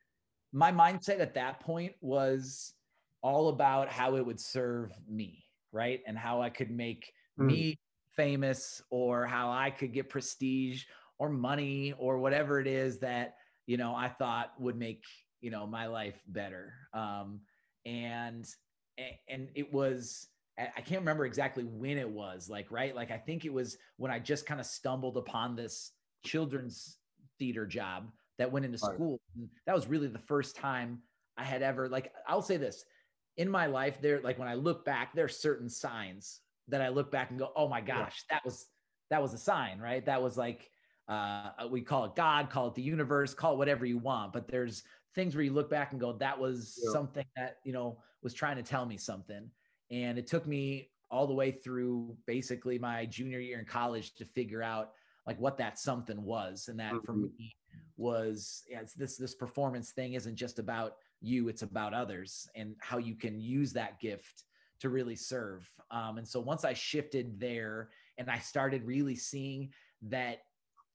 my 0.52 0.72
mindset 0.72 1.20
at 1.20 1.34
that 1.36 1.60
point 1.60 1.94
was 2.02 2.74
all 3.22 3.50
about 3.50 3.90
how 3.90 4.16
it 4.16 4.26
would 4.26 4.40
serve 4.40 4.92
me, 5.08 5.44
right? 5.72 6.02
And 6.06 6.18
how 6.18 6.42
I 6.42 6.50
could 6.50 6.70
make 6.70 7.12
mm. 7.40 7.46
me 7.46 7.80
famous 8.16 8.82
or 8.90 9.26
how 9.26 9.52
I 9.52 9.70
could 9.70 9.94
get 9.94 10.10
prestige 10.10 10.84
or 11.18 11.30
money 11.30 11.94
or 11.98 12.18
whatever 12.18 12.60
it 12.60 12.68
is 12.68 13.00
that, 13.00 13.36
you 13.66 13.78
know, 13.78 13.96
I 13.96 14.10
thought 14.10 14.54
would 14.60 14.78
make, 14.78 15.04
you 15.42 15.52
know, 15.52 15.66
my 15.66 15.88
life 15.88 16.22
better. 16.28 16.74
Um, 16.94 17.42
and, 17.86 18.46
and 19.30 19.50
it 19.56 19.74
was, 19.74 20.28
I 20.58 20.82
can't 20.82 21.02
remember 21.02 21.26
exactly 21.26 21.64
when 21.64 21.98
it 21.98 22.10
was 22.10 22.50
like, 22.50 22.72
right. 22.72 22.96
Like, 22.96 23.12
I 23.12 23.18
think 23.18 23.44
it 23.44 23.54
was 23.54 23.78
when 23.98 24.12
I 24.12 24.20
just 24.20 24.46
kind 24.46 24.60
of 24.60 24.66
stumbled 24.66 25.18
upon 25.18 25.56
this 25.56 25.92
children's 26.26 26.98
theater 27.40 27.66
job 27.66 28.10
that 28.38 28.52
went 28.52 28.66
into 28.66 28.80
right. 28.86 28.96
school. 28.96 29.20
And 29.36 29.50
that 29.66 29.76
was 29.76 29.88
really 29.88 30.08
the 30.08 30.20
first 30.20 30.56
time 30.56 31.02
I 31.38 31.44
had 31.44 31.62
ever, 31.62 31.90
like, 31.90 32.14
I'll 32.28 32.42
say 32.42 32.58
this 32.58 32.86
in 33.38 33.50
my 33.50 33.66
life 33.66 34.02
there, 34.02 34.22
like 34.22 34.40
when 34.40 34.48
I 34.48 34.54
look 34.54 34.86
back, 34.86 35.14
there 35.14 35.26
are 35.26 35.30
certain 35.30 35.70
signs 35.70 36.40
that 36.68 36.82
I 36.82 36.90
look 36.90 37.12
back 37.12 37.30
and 37.30 37.40
go, 37.40 37.52
oh 37.56 37.68
my 37.68 37.82
gosh, 37.82 38.24
yeah. 38.30 38.38
that 38.38 38.46
was 38.46 38.68
that 39.10 39.22
was 39.22 39.34
a 39.34 39.38
sign, 39.38 39.80
right? 39.80 40.06
That 40.06 40.22
was 40.22 40.38
like 40.38 40.70
uh, 41.08 41.50
we 41.70 41.82
call 41.82 42.06
it 42.06 42.16
God, 42.16 42.50
call 42.50 42.68
it 42.68 42.76
the 42.76 42.82
universe, 42.82 43.34
call 43.34 43.54
it 43.54 43.58
whatever 43.58 43.86
you 43.86 43.98
want. 43.98 44.34
But 44.34 44.48
there's 44.48 44.84
things 45.14 45.36
where 45.36 45.44
you 45.44 45.54
look 45.54 45.70
back 45.70 45.92
and 45.92 46.02
go, 46.02 46.14
that 46.14 46.40
was 46.40 46.80
yeah. 46.84 46.92
something 46.92 47.26
that 47.36 47.58
you 47.64 47.74
know 47.74 48.00
was 48.24 48.34
trying 48.34 48.58
to 48.58 48.64
tell 48.64 48.86
me 48.86 48.98
something. 48.98 49.50
And 49.92 50.18
it 50.18 50.28
took 50.28 50.48
me 50.48 50.90
all 51.12 51.28
the 51.28 51.34
way 51.34 51.52
through 51.52 52.18
basically 52.26 52.80
my 52.80 53.06
junior 53.06 53.40
year 53.40 53.60
in 53.60 53.66
college 53.66 54.16
to 54.16 54.26
figure 54.26 54.64
out 54.64 54.92
like 55.28 55.40
what 55.40 55.58
that 55.58 55.78
something 55.78 56.22
was. 56.24 56.68
And 56.68 56.80
that 56.80 56.94
mm-hmm. 56.94 57.06
for 57.06 57.14
me 57.14 57.56
was 57.98 58.64
yeah, 58.70 58.82
it's 58.82 58.94
this 58.94 59.18
this 59.18 59.36
performance 59.36 59.92
thing 59.92 60.14
isn't 60.14 60.36
just 60.36 60.60
about 60.60 60.96
you, 61.22 61.48
it's 61.48 61.62
about 61.62 61.94
others 61.94 62.48
and 62.56 62.76
how 62.80 62.98
you 62.98 63.16
can 63.16 63.40
use 63.40 63.74
that 63.74 64.00
gift 64.00 64.44
to 64.80 64.90
really 64.90 65.16
serve. 65.16 65.70
Um, 65.92 66.18
and 66.18 66.28
so 66.28 66.40
once 66.40 66.66
I 66.66 66.74
shifted 66.74 67.40
there 67.40 67.90
and 68.18 68.30
I 68.30 68.40
started 68.40 68.86
really 68.86 69.16
seeing 69.16 69.72
that, 70.04 70.44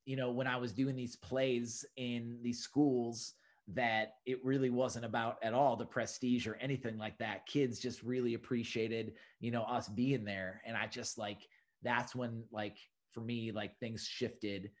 you 0.05 0.15
know, 0.15 0.31
when 0.31 0.47
I 0.47 0.57
was 0.57 0.71
doing 0.71 0.95
these 0.95 1.15
plays 1.15 1.85
in 1.97 2.39
these 2.41 2.59
schools, 2.59 3.33
that 3.67 4.15
it 4.25 4.43
really 4.43 4.69
wasn't 4.69 5.05
about 5.05 5.37
at 5.43 5.53
all 5.53 5.75
the 5.75 5.85
prestige 5.85 6.47
or 6.47 6.55
anything 6.55 6.97
like 6.97 7.17
that. 7.19 7.45
Kids 7.45 7.79
just 7.79 8.03
really 8.03 8.33
appreciated, 8.33 9.13
you 9.39 9.51
know, 9.51 9.63
us 9.63 9.87
being 9.87 10.25
there. 10.25 10.61
And 10.65 10.75
I 10.75 10.87
just 10.87 11.17
like, 11.17 11.47
that's 11.83 12.15
when 12.15 12.43
like 12.51 12.77
for 13.11 13.21
me, 13.21 13.51
like 13.51 13.77
things 13.79 14.05
shifted 14.05 14.71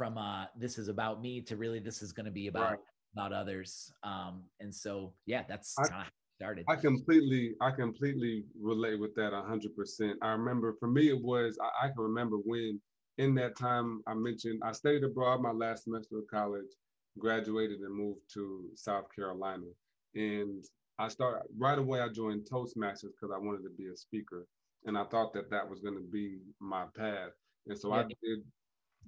from 0.00 0.16
uh 0.16 0.46
this 0.56 0.78
is 0.78 0.88
about 0.88 1.20
me 1.20 1.42
to 1.42 1.56
really 1.56 1.78
this 1.78 2.00
is 2.00 2.10
going 2.10 2.24
to 2.24 2.32
be 2.32 2.46
about 2.46 2.70
right. 2.70 2.78
about 3.14 3.34
others 3.34 3.92
um 4.02 4.44
and 4.58 4.74
so 4.74 5.12
yeah 5.26 5.42
that's 5.46 5.74
I, 5.78 6.06
started. 6.40 6.64
I 6.68 6.76
completely, 6.76 7.54
I 7.60 7.70
completely 7.70 8.44
relate 8.60 8.98
with 8.98 9.14
that 9.16 9.32
hundred 9.32 9.76
percent. 9.76 10.18
I 10.22 10.30
remember 10.32 10.74
for 10.80 10.88
me 10.88 11.08
it 11.08 11.22
was 11.22 11.58
I, 11.60 11.86
I, 11.86 11.88
can 11.88 12.02
remember 12.02 12.36
when 12.36 12.80
in 13.18 13.34
that 13.34 13.56
time 13.56 14.02
I 14.06 14.14
mentioned 14.14 14.62
I 14.64 14.72
studied 14.72 15.04
abroad 15.04 15.42
my 15.42 15.52
last 15.52 15.84
semester 15.84 16.18
of 16.18 16.26
college, 16.28 16.70
graduated 17.18 17.80
and 17.80 17.94
moved 17.94 18.20
to 18.34 18.64
South 18.74 19.14
Carolina, 19.14 19.66
and 20.14 20.64
I 20.98 21.08
started 21.08 21.42
right 21.58 21.78
away. 21.78 22.00
I 22.00 22.08
joined 22.08 22.48
Toastmasters 22.50 23.12
because 23.12 23.34
I 23.34 23.38
wanted 23.38 23.62
to 23.64 23.70
be 23.76 23.88
a 23.88 23.96
speaker, 23.96 24.46
and 24.86 24.96
I 24.96 25.04
thought 25.04 25.32
that 25.34 25.50
that 25.50 25.68
was 25.68 25.80
going 25.80 25.94
to 25.94 26.00
be 26.12 26.38
my 26.60 26.84
path. 26.96 27.30
And 27.66 27.78
so 27.78 27.90
yeah. 27.90 28.00
I 28.00 28.02
did 28.04 28.44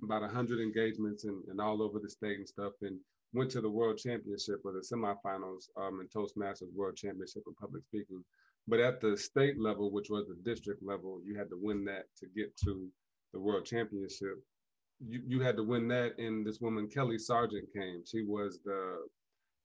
about 0.03 0.23
100 0.23 0.61
engagements 0.61 1.25
and, 1.25 1.43
and 1.49 1.61
all 1.61 1.83
over 1.83 1.99
the 1.99 2.09
state 2.09 2.39
and 2.39 2.49
stuff. 2.49 2.73
And 2.83 2.99
went 3.33 3.51
to 3.53 3.61
the 3.61 3.71
World 3.71 3.99
Championship 3.99 4.61
or 4.65 4.73
the 4.73 4.81
semifinals 4.81 5.69
um, 5.77 6.01
in 6.01 6.09
Toastmasters 6.09 6.75
World 6.75 6.97
Championship 6.97 7.43
of 7.47 7.57
Public 7.57 7.83
Speaking. 7.85 8.25
But 8.69 8.81
at 8.81 9.01
the 9.01 9.17
state 9.17 9.61
level, 9.61 9.91
which 9.91 10.09
was 10.11 10.27
the 10.29 10.37
district 10.49 10.83
level, 10.83 11.21
you 11.25 11.37
had 11.37 11.51
to 11.51 11.59
win 11.61 11.85
that 11.87 12.05
to 12.19 12.27
get 12.37 12.57
to 12.65 12.89
the 13.33 13.41
World 13.41 13.65
Championship. 13.65 14.39
You, 15.05 15.21
you 15.27 15.41
had 15.41 15.57
to 15.57 15.65
win 15.65 15.89
that, 15.89 16.19
and 16.19 16.47
this 16.47 16.61
woman, 16.61 16.89
Kelly 16.89 17.19
Sargent, 17.19 17.73
came. 17.75 18.03
She 18.07 18.23
was 18.23 18.61
the 18.65 18.99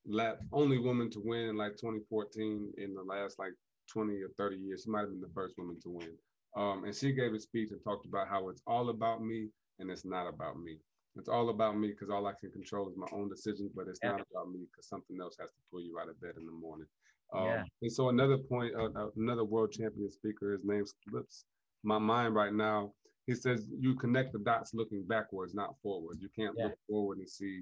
last, 0.08 0.42
only 0.52 0.80
woman 0.80 1.12
to 1.12 1.22
win 1.24 1.50
in 1.50 1.58
like 1.58 1.74
2014 1.74 2.74
in 2.78 2.94
the 2.96 3.04
last 3.04 3.38
like 3.38 3.54
20 3.92 4.14
or 4.16 4.30
30 4.38 4.56
years. 4.58 4.84
She 4.84 4.90
might 4.90 5.02
have 5.02 5.10
been 5.10 5.22
the 5.22 5.30
first 5.36 5.56
woman 5.58 5.78
to 5.84 5.90
win. 5.90 6.10
Um, 6.56 6.86
and 6.86 6.96
she 6.96 7.12
gave 7.12 7.34
a 7.34 7.40
speech 7.40 7.70
and 7.72 7.84
talked 7.84 8.06
about 8.06 8.28
how 8.28 8.50
it's 8.50 8.62
all 8.66 8.90
about 8.90 9.24
me 9.24 9.50
and 9.80 9.92
it's 9.92 10.06
not 10.06 10.28
about 10.28 10.60
me. 10.60 10.78
It's 11.18 11.30
all 11.30 11.50
about 11.50 11.78
me 11.78 11.90
because 11.90 12.10
all 12.10 12.28
I 12.28 12.34
can 12.40 12.52
control 12.52 12.90
is 12.90 12.96
my 12.98 13.08
own 13.12 13.30
decisions, 13.30 13.72
but 13.76 13.88
it's 13.88 14.00
yeah. 14.04 14.12
not 14.12 14.22
about 14.32 14.50
me 14.52 14.60
because 14.70 14.88
something 14.88 15.18
else 15.22 15.38
has 15.40 15.50
to 15.50 15.62
pull 15.72 15.82
you 15.82 16.00
out 16.00 16.10
of 16.10 16.20
bed 16.22 16.34
in 16.38 16.46
the 16.46 16.52
morning. 16.52 16.88
Um, 17.34 17.46
yeah. 17.46 17.64
And 17.82 17.92
so 17.92 18.10
another 18.10 18.38
point, 18.38 18.74
uh, 18.76 18.90
uh, 18.96 19.10
another 19.18 19.44
world 19.44 19.72
champion 19.72 20.10
speaker, 20.10 20.54
his 20.54 20.64
name 20.64 20.86
slips 21.10 21.46
my 21.84 21.98
mind 21.98 22.36
right 22.36 22.54
now. 22.54 22.94
He 23.26 23.36
says 23.36 23.68
you 23.80 23.96
connect 23.96 24.34
the 24.34 24.40
dots 24.40 24.74
looking 24.74 25.04
backwards, 25.04 25.54
not 25.54 25.76
forward. 25.82 26.18
You 26.22 26.30
can't 26.36 26.56
yeah. 26.58 26.66
look 26.66 26.78
forward 26.90 27.18
and 27.18 27.30
see, 27.30 27.62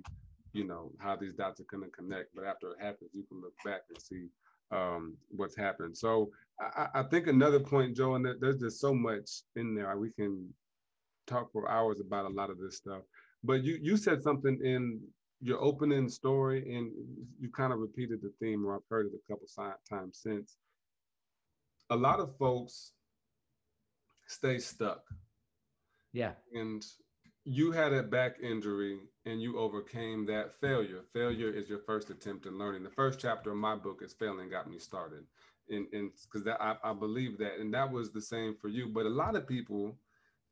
you 0.54 0.64
know, 0.64 0.92
how 1.00 1.16
these 1.16 1.34
dots 1.34 1.60
are 1.60 1.66
going 1.72 1.84
to 1.84 1.90
connect. 1.90 2.36
But 2.36 2.46
after 2.46 2.72
it 2.72 2.78
happens, 2.80 3.12
you 3.14 3.24
can 3.24 3.42
look 3.42 3.54
back 3.66 3.82
and 3.90 4.02
see 4.02 4.28
um, 4.72 5.16
what's 5.30 5.56
happened. 5.56 5.98
So 5.98 6.30
I, 6.60 6.88
I, 6.96 7.04
think 7.04 7.28
another 7.28 7.60
point, 7.60 7.96
Joe, 7.96 8.16
and 8.16 8.28
there's 8.40 8.60
just 8.60 8.80
so 8.80 8.94
much 8.94 9.30
in 9.56 9.76
there. 9.76 9.96
We 9.98 10.12
can 10.12 10.54
talk 11.28 11.52
for 11.52 11.70
hours 11.70 12.00
about 12.00 12.26
a 12.26 12.34
lot 12.34 12.50
of 12.50 12.60
this 12.60 12.78
stuff. 12.78 13.02
But 13.46 13.64
you 13.64 13.78
you 13.82 13.98
said 13.98 14.22
something 14.24 14.60
in 14.64 15.02
your 15.42 15.62
opening 15.62 16.10
story, 16.10 16.76
and 16.76 16.92
you 17.40 17.50
kind 17.50 17.74
of 17.74 17.80
repeated 17.80 18.22
the 18.22 18.32
theme, 18.40 18.66
or 18.66 18.76
I've 18.76 18.90
heard 18.90 19.08
it 19.08 19.14
a 19.14 19.32
couple 19.32 19.48
times 19.90 20.20
since. 20.22 20.58
A 21.92 21.96
lot 21.96 22.20
of 22.20 22.36
folks 22.38 22.94
stay 24.28 24.58
stuck. 24.58 25.04
Yeah. 26.14 26.32
And 26.54 26.84
you 27.44 27.72
had 27.72 27.94
a 27.94 28.02
back 28.02 28.38
injury 28.42 29.00
and 29.26 29.42
you 29.42 29.60
overcame 29.60 30.26
that 30.26 30.60
failure. 30.60 31.02
Failure 31.14 31.50
is 31.50 31.70
your 31.70 31.80
first 31.80 32.10
attempt 32.10 32.48
in 32.48 32.58
learning. 32.58 32.84
The 32.84 32.90
first 32.90 33.20
chapter 33.20 33.52
of 33.52 33.58
my 33.58 33.76
book 33.76 34.02
is 34.04 34.14
failing 34.14 34.50
got 34.50 34.70
me 34.70 34.80
started. 34.80 35.26
And 35.70 35.88
because 35.92 36.44
that 36.46 36.62
I, 36.62 36.76
I 36.84 36.94
believe 36.94 37.38
that. 37.40 37.60
And 37.60 37.74
that 37.74 37.92
was 37.92 38.12
the 38.12 38.22
same 38.22 38.56
for 38.60 38.68
you. 38.68 38.88
But 38.88 39.06
a 39.06 39.10
lot 39.10 39.36
of 39.36 39.48
people 39.48 39.96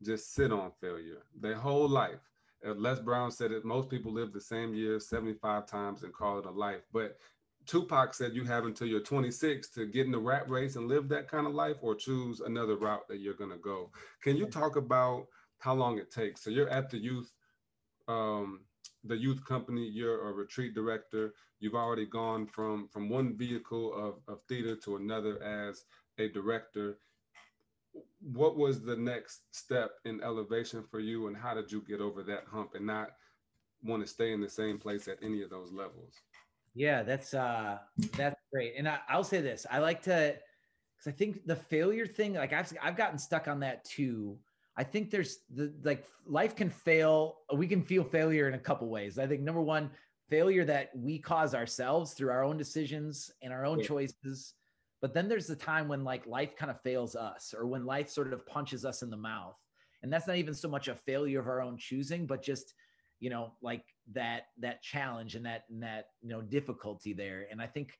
just 0.04 0.34
sit 0.34 0.52
on 0.52 0.72
failure 0.82 1.24
their 1.40 1.56
whole 1.56 1.88
life. 1.88 2.20
As 2.64 2.78
Les 2.78 3.00
Brown 3.00 3.32
said 3.32 3.52
it, 3.52 3.66
most 3.66 3.90
people 3.90 4.12
live 4.12 4.32
the 4.32 4.42
same 4.42 4.74
year 4.74 5.00
75 5.00 5.66
times 5.66 6.04
and 6.04 6.14
call 6.14 6.40
it 6.40 6.46
a 6.46 6.52
life. 6.52 6.82
But 6.92 7.18
Tupac 7.66 8.14
said 8.14 8.34
you 8.34 8.44
have 8.46 8.66
until 8.66 8.88
you're 8.88 9.00
26 9.00 9.70
to 9.70 9.86
get 9.86 10.06
in 10.06 10.12
the 10.12 10.18
rat 10.18 10.50
race 10.50 10.76
and 10.76 10.88
live 10.88 11.10
that 11.10 11.30
kind 11.30 11.48
of 11.48 11.54
life 11.54 11.78
or 11.82 11.96
choose 11.96 12.40
another 12.40 12.76
route 12.76 13.08
that 13.08 13.20
you're 13.20 13.34
going 13.34 13.52
to 13.52 13.58
go. 13.58 13.92
Can 14.22 14.38
you 14.38 14.46
talk 14.46 14.76
about 14.76 15.28
how 15.60 15.74
long 15.74 15.98
it 15.98 16.12
takes? 16.12 16.44
So 16.44 16.50
you're 16.50 16.70
at 16.70 16.90
the 16.90 16.98
youth, 16.98 17.32
um, 18.08 18.62
the 19.04 19.18
youth 19.18 19.44
company, 19.46 19.88
you're 19.88 20.30
a 20.30 20.34
retreat 20.34 20.74
director. 20.74 21.34
You've 21.60 21.76
already 21.76 22.06
gone 22.06 22.46
from, 22.48 22.88
from 22.90 23.10
one 23.10 23.38
vehicle 23.38 23.94
of, 23.94 24.34
of 24.34 24.42
theater 24.48 24.76
to 24.84 24.98
another 24.98 25.42
as 25.42 25.86
a 26.18 26.30
director. 26.30 26.98
What 28.22 28.58
was 28.58 28.82
the 28.82 28.96
next 28.96 29.42
step 29.52 29.92
in 30.06 30.22
elevation 30.22 30.84
for 30.84 31.00
you 31.00 31.28
and 31.28 31.36
how 31.38 31.54
did 31.54 31.72
you 31.72 31.82
get 31.88 32.02
over 32.02 32.24
that 32.24 32.46
hump 32.50 32.76
and 32.76 32.86
not 32.86 33.10
want 33.84 34.02
to 34.02 34.08
stay 34.08 34.32
in 34.32 34.42
the 34.42 34.50
same 34.50 34.80
place 34.80 35.08
at 35.08 35.18
any 35.22 35.42
of 35.42 35.50
those 35.50 35.72
levels? 35.72 36.16
Yeah, 36.74 37.04
that's 37.04 37.34
uh 37.34 37.78
that's 38.18 38.40
great. 38.52 38.74
And 38.78 38.88
I, 38.88 39.00
I'll 39.08 39.24
say 39.24 39.42
this. 39.42 39.66
I 39.70 39.80
like 39.80 40.02
to 40.04 40.36
because 40.98 41.14
I 41.14 41.16
think 41.16 41.46
the 41.46 41.56
failure 41.56 42.08
thing, 42.08 42.34
like 42.34 42.54
I've 42.54 42.72
I've 42.82 42.98
gotten 42.98 43.18
stuck 43.20 43.48
on 43.48 43.60
that 43.60 43.84
too. 43.84 44.38
I 44.76 44.84
think 44.84 45.12
there's 45.12 45.40
the 45.54 45.72
like 45.84 46.06
life 46.26 46.56
can 46.56 46.70
fail. 46.70 47.38
We 47.54 47.68
can 47.68 47.84
feel 47.84 48.04
failure 48.04 48.48
in 48.48 48.56
a 48.56 48.60
couple 48.60 48.90
ways. 48.90 49.20
I 49.20 49.28
think 49.28 49.42
number 49.42 49.62
one, 49.62 49.92
failure 50.30 50.66
that 50.66 50.90
we 50.96 51.20
cause 51.20 51.54
ourselves 51.54 52.14
through 52.14 52.32
our 52.32 52.44
own 52.44 52.58
decisions 52.58 53.32
and 53.44 53.54
our 53.54 53.66
own 53.66 53.80
yeah. 53.80 53.86
choices. 53.86 54.56
But 55.04 55.14
then 55.14 55.28
there's 55.28 55.48
the 55.48 55.56
time 55.56 55.90
when 55.90 56.06
like 56.06 56.26
life 56.26 56.56
kind 56.56 56.72
of 56.72 56.82
fails 56.82 57.14
us 57.16 57.54
or 57.56 57.68
when 57.68 57.86
life 57.86 58.10
sort 58.10 58.32
of 58.32 58.48
punches 58.48 58.86
us 58.86 59.02
in 59.02 59.10
the 59.10 59.18
mouth. 59.18 59.58
And 60.02 60.12
that's 60.12 60.28
not 60.28 60.38
even 60.38 60.54
so 60.54 60.70
much 60.70 60.88
a 60.88 60.96
failure 60.96 61.42
of 61.42 61.48
our 61.48 61.62
own 61.62 61.78
choosing, 61.78 62.26
but 62.26 62.42
just 62.42 62.74
you 63.24 63.30
know 63.30 63.54
like 63.62 63.86
that 64.12 64.48
that 64.58 64.82
challenge 64.82 65.36
and 65.36 65.46
that 65.46 65.64
and 65.70 65.82
that 65.82 66.08
you 66.22 66.28
know 66.28 66.42
difficulty 66.42 67.14
there 67.14 67.48
and 67.50 67.62
i 67.62 67.66
think 67.66 67.98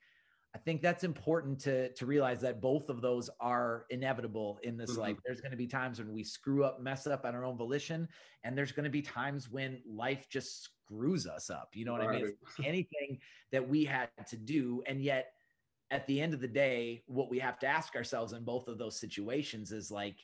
i 0.54 0.58
think 0.58 0.82
that's 0.82 1.02
important 1.02 1.58
to 1.58 1.90
to 1.94 2.04
realize 2.04 2.42
that 2.42 2.60
both 2.60 2.90
of 2.90 3.00
those 3.00 3.30
are 3.40 3.86
inevitable 3.88 4.58
in 4.64 4.76
this 4.76 4.92
mm-hmm. 4.92 5.00
life 5.00 5.16
there's 5.24 5.40
going 5.40 5.50
to 5.50 5.56
be 5.56 5.66
times 5.66 5.98
when 5.98 6.12
we 6.12 6.22
screw 6.22 6.62
up 6.62 6.78
mess 6.78 7.06
up 7.06 7.24
on 7.24 7.34
our 7.34 7.42
own 7.42 7.56
volition 7.56 8.06
and 8.42 8.56
there's 8.56 8.72
going 8.72 8.84
to 8.84 8.90
be 8.90 9.00
times 9.00 9.48
when 9.50 9.80
life 9.88 10.26
just 10.28 10.64
screws 10.84 11.26
us 11.26 11.48
up 11.48 11.70
you 11.72 11.86
know 11.86 11.92
what 11.92 12.02
right. 12.02 12.10
i 12.10 12.16
mean 12.16 12.26
it's 12.26 12.66
anything 12.66 13.18
that 13.50 13.66
we 13.66 13.82
had 13.82 14.10
to 14.28 14.36
do 14.36 14.82
and 14.86 15.00
yet 15.00 15.33
at 15.94 16.06
the 16.06 16.20
end 16.20 16.34
of 16.34 16.40
the 16.40 16.48
day 16.48 17.02
what 17.06 17.30
we 17.30 17.38
have 17.38 17.58
to 17.58 17.66
ask 17.66 17.96
ourselves 17.96 18.32
in 18.32 18.44
both 18.44 18.68
of 18.68 18.76
those 18.76 18.98
situations 19.00 19.72
is 19.72 19.90
like 19.90 20.16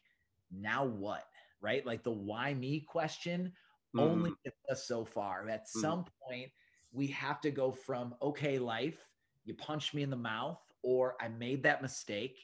now 0.51 0.85
what 0.85 1.25
right 1.63 1.87
like 1.87 2.03
the 2.03 2.11
why 2.11 2.53
me 2.53 2.81
question 2.81 3.53
mm. 3.97 4.01
only 4.01 4.33
gets 4.45 4.57
us 4.71 4.87
so 4.87 5.05
far. 5.05 5.49
At 5.49 5.65
mm. 5.65 5.81
some 5.81 6.05
point, 6.27 6.51
we 6.93 7.07
have 7.09 7.41
to 7.43 7.51
go 7.51 7.71
from, 7.71 8.15
okay, 8.23 8.59
life, 8.59 8.99
you 9.45 9.55
punched 9.55 9.95
me 9.95 10.03
in 10.03 10.11
the 10.11 10.17
mouth, 10.17 10.61
or 10.83 11.15
I 11.21 11.29
made 11.29 11.63
that 11.63 11.83
mistake 11.83 12.39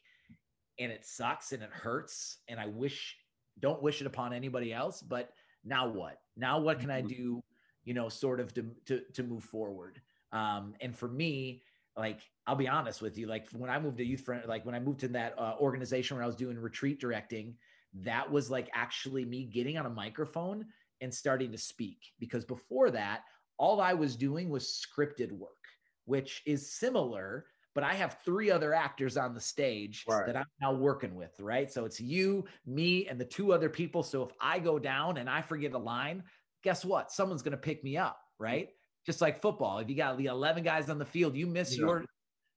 and 0.79 0.93
it 0.93 1.05
sucks 1.05 1.53
and 1.53 1.63
it 1.63 1.71
hurts. 1.71 2.39
And 2.49 2.61
I 2.61 2.67
wish, 2.67 3.17
don't 3.61 3.83
wish 3.83 4.01
it 4.01 4.07
upon 4.07 4.33
anybody 4.33 4.73
else. 4.73 5.03
But 5.03 5.31
now 5.65 5.89
what? 5.89 6.21
Now 6.37 6.59
what 6.59 6.81
can 6.81 6.91
I 6.91 7.01
mm-hmm. 7.01 7.09
do, 7.09 7.45
you 7.85 7.95
know, 7.95 8.09
sort 8.09 8.41
of 8.41 8.53
to, 8.55 8.67
to, 8.87 9.01
to 9.15 9.23
move 9.23 9.45
forward? 9.45 10.01
Um, 10.33 10.75
and 10.81 10.95
for 10.95 11.09
me, 11.09 11.63
like 11.97 12.21
I'll 12.47 12.57
be 12.57 12.69
honest 12.69 13.03
with 13.03 13.19
you, 13.19 13.27
like 13.27 13.49
when 13.53 13.71
I 13.71 13.79
moved 13.79 13.99
to 13.99 14.05
Youth 14.05 14.21
Frontiers, 14.21 14.49
like 14.49 14.65
when 14.67 14.75
I 14.75 14.81
moved 14.81 15.01
to 15.01 15.09
that 15.09 15.35
uh, 15.39 15.55
organization 15.59 16.17
where 16.17 16.25
I 16.25 16.27
was 16.27 16.37
doing 16.37 16.59
retreat 16.59 17.01
directing, 17.01 17.55
that 17.95 18.31
was 18.31 18.51
like 18.51 18.69
actually 18.75 19.25
me 19.25 19.45
getting 19.45 19.79
on 19.79 19.87
a 19.87 19.91
microphone 19.91 20.67
and 21.01 21.13
starting 21.13 21.51
to 21.53 21.59
speak 21.59 22.13
because 22.19 22.45
before 22.45 22.91
that, 22.91 23.23
all 23.59 23.81
I 23.81 23.95
was 23.95 24.17
doing 24.17 24.51
was 24.51 24.87
scripted 24.87 25.33
work, 25.33 25.51
which 26.05 26.43
is 26.47 26.71
similar, 26.71 27.47
but 27.75 27.85
I 27.85 27.95
have 27.95 28.19
three 28.25 28.51
other 28.51 28.75
actors 28.75 29.17
on 29.17 29.35
the 29.35 29.41
stage 29.41 30.05
right. 30.09 30.27
that 30.27 30.37
I'm 30.37 30.47
now 30.61 30.73
working 30.73 31.15
with, 31.15 31.39
right? 31.41 31.71
So 31.71 31.85
it's 31.85 32.01
you, 32.01 32.45
me, 32.67 33.07
and 33.07 33.21
the 33.21 33.25
two 33.25 33.53
other 33.53 33.69
people. 33.69 34.03
So 34.03 34.23
if 34.23 34.31
I 34.41 34.59
go 34.59 34.79
down 34.79 35.19
and 35.19 35.29
I 35.29 35.43
forget 35.43 35.73
a 35.73 35.79
line, 35.79 36.23
guess 36.63 36.85
what? 36.85 37.11
Someone's 37.11 37.43
going 37.43 37.53
to 37.53 37.59
pick 37.59 37.83
me 37.85 37.97
up, 37.97 38.19
right? 38.39 38.69
Just 39.07 39.21
like 39.21 39.41
football. 39.41 39.79
If 39.79 39.89
you 39.89 39.97
got 39.97 40.19
the 40.19 40.27
11 40.27 40.65
guys 40.65 40.91
on 40.91 40.99
the 40.99 41.05
field, 41.05 41.37
you 41.37 41.47
miss 41.47 41.77
yeah. 41.77 41.87
your 41.87 42.05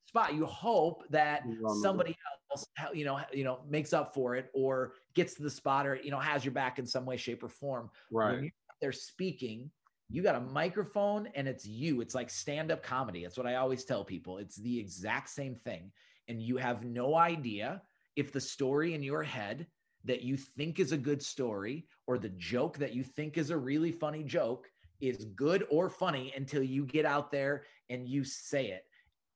spot. 0.07 0.33
You 0.33 0.45
hope 0.45 1.03
that 1.11 1.43
somebody 1.81 2.17
else, 2.51 2.65
you 2.93 3.05
know, 3.05 3.21
you 3.31 3.43
know, 3.43 3.59
makes 3.69 3.93
up 3.93 4.13
for 4.13 4.35
it 4.35 4.49
or 4.53 4.93
gets 5.13 5.35
to 5.35 5.43
the 5.43 5.49
spot 5.49 5.85
or 5.85 5.95
you 5.95 6.11
know 6.11 6.19
has 6.19 6.43
your 6.43 6.51
back 6.51 6.79
in 6.79 6.85
some 6.85 7.05
way, 7.05 7.17
shape, 7.17 7.43
or 7.43 7.49
form. 7.49 7.89
Right. 8.11 8.33
When 8.33 8.43
you're 8.45 8.51
there 8.81 8.91
speaking, 8.91 9.69
you 10.09 10.23
got 10.23 10.35
a 10.35 10.41
microphone 10.41 11.29
and 11.35 11.47
it's 11.47 11.65
you. 11.65 12.01
It's 12.01 12.15
like 12.15 12.29
stand-up 12.29 12.81
comedy. 12.81 13.21
That's 13.23 13.37
what 13.37 13.47
I 13.47 13.55
always 13.55 13.85
tell 13.85 14.03
people. 14.03 14.39
It's 14.39 14.55
the 14.55 14.79
exact 14.79 15.29
same 15.29 15.55
thing, 15.55 15.91
and 16.27 16.41
you 16.41 16.57
have 16.57 16.83
no 16.83 17.15
idea 17.15 17.83
if 18.15 18.33
the 18.33 18.41
story 18.41 18.95
in 18.95 19.03
your 19.03 19.23
head 19.23 19.67
that 20.05 20.23
you 20.23 20.37
think 20.37 20.79
is 20.79 20.91
a 20.91 20.97
good 20.97 21.21
story 21.21 21.85
or 22.07 22.17
the 22.17 22.29
joke 22.29 22.77
that 22.77 22.93
you 22.93 23.03
think 23.03 23.37
is 23.37 23.49
a 23.51 23.57
really 23.57 23.91
funny 23.91 24.23
joke 24.23 24.69
is 25.01 25.25
good 25.35 25.65
or 25.69 25.89
funny 25.89 26.33
until 26.35 26.63
you 26.63 26.85
get 26.85 27.05
out 27.05 27.31
there 27.31 27.63
and 27.89 28.07
you 28.07 28.23
say 28.23 28.67
it 28.67 28.85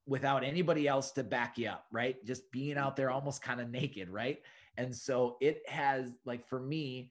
without 0.05 0.43
anybody 0.43 0.87
else 0.87 1.11
to 1.11 1.23
back 1.23 1.57
you 1.57 1.69
up, 1.69 1.85
right? 1.91 2.23
Just 2.25 2.51
being 2.51 2.77
out 2.77 2.95
there 2.95 3.09
almost 3.09 3.41
kind 3.41 3.61
of 3.61 3.69
naked, 3.69 4.09
right? 4.09 4.39
And 4.77 4.93
so 4.93 5.37
it 5.39 5.61
has, 5.67 6.11
like, 6.25 6.45
for 6.45 6.59
me, 6.59 7.09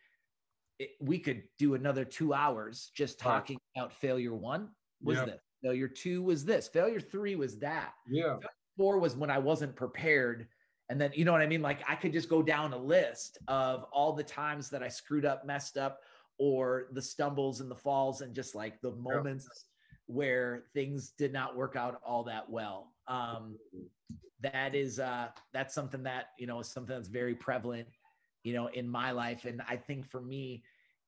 it, 0.79 0.91
we 1.01 1.19
could 1.19 1.43
do 1.59 1.75
another 1.75 2.05
two 2.05 2.35
hours 2.35 2.91
just 2.95 3.19
talking 3.19 3.59
about 3.77 3.93
failure 3.93 4.35
one 4.35 4.69
was 5.01 5.19
this, 5.21 5.41
failure 5.63 5.89
two 5.89 6.23
was 6.23 6.45
this, 6.45 6.69
failure 6.69 7.01
three 7.01 7.35
was 7.35 7.59
that. 7.61 7.95
Yeah. 8.07 8.35
Failure 8.35 8.49
four 8.77 8.99
was 8.99 9.17
when 9.17 9.31
I 9.31 9.39
wasn't 9.39 9.75
prepared. 9.75 10.49
And 10.89 11.01
then, 11.01 11.13
you 11.15 11.25
know 11.25 11.33
what 11.33 11.41
I 11.41 11.47
mean? 11.47 11.63
Like, 11.63 11.83
I 11.89 11.95
could 11.95 12.13
just 12.13 12.29
go 12.29 12.43
down 12.43 12.75
a 12.75 12.79
list 12.79 13.39
of 13.49 13.85
all 13.93 14.13
the 14.13 14.25
times 14.25 14.69
that 14.71 14.83
I 14.83 14.89
screwed 14.89 15.25
up, 15.25 15.47
messed 15.47 15.79
up, 15.79 16.01
or 16.39 16.89
the 16.93 17.03
stumbles 17.03 17.61
and 17.61 17.71
the 17.71 17.77
falls, 17.77 18.21
and 18.21 18.35
just 18.35 18.55
like 18.55 18.81
the 18.81 18.93
moments 18.93 19.47
where 20.07 20.65
things 20.75 21.13
did 21.17 21.33
not 21.33 21.57
work 21.57 21.77
out 21.77 22.01
all 22.05 22.25
that 22.25 22.49
well. 22.51 22.93
Um, 23.09 23.57
that 24.41 24.75
is 24.75 24.99
uh, 24.99 25.29
that's 25.53 25.75
something 25.75 26.03
that 26.03 26.31
you 26.39 26.47
know 26.47 26.61
is 26.61 26.69
something 26.69 26.95
that's 26.95 27.09
very 27.09 27.35
prevalent, 27.35 27.89
you 28.43 28.55
know, 28.55 28.67
in 28.67 28.89
my 28.89 29.13
life. 29.13 29.45
And 29.45 29.63
I 29.69 29.77
think 29.77 30.11
for 30.11 30.21
me, 30.21 30.65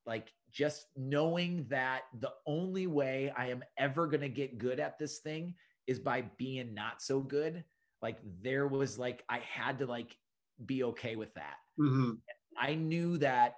like 0.07 0.33
just 0.53 0.87
knowing 0.97 1.67
that 1.69 2.03
the 2.21 2.33
only 2.47 2.87
way 2.87 3.33
I 3.37 3.49
am 3.49 3.65
ever 3.77 4.07
going 4.07 4.21
to 4.21 4.29
get 4.29 4.59
good 4.59 4.79
at 4.79 4.99
this 4.99 5.19
thing 5.19 5.55
is 5.87 5.99
by 5.99 6.23
being 6.39 6.75
not 6.75 7.03
so 7.03 7.21
good. 7.21 7.65
Like 8.01 8.19
there 8.43 8.69
was 8.69 8.99
like 8.99 9.25
I 9.29 9.39
had 9.39 9.79
to 9.81 9.87
like 9.87 10.17
be 10.65 10.85
okay 10.85 11.17
with 11.17 11.35
that. 11.35 11.57
Mm-hmm. 11.81 12.13
I 12.59 12.75
knew 12.75 13.19
that 13.19 13.57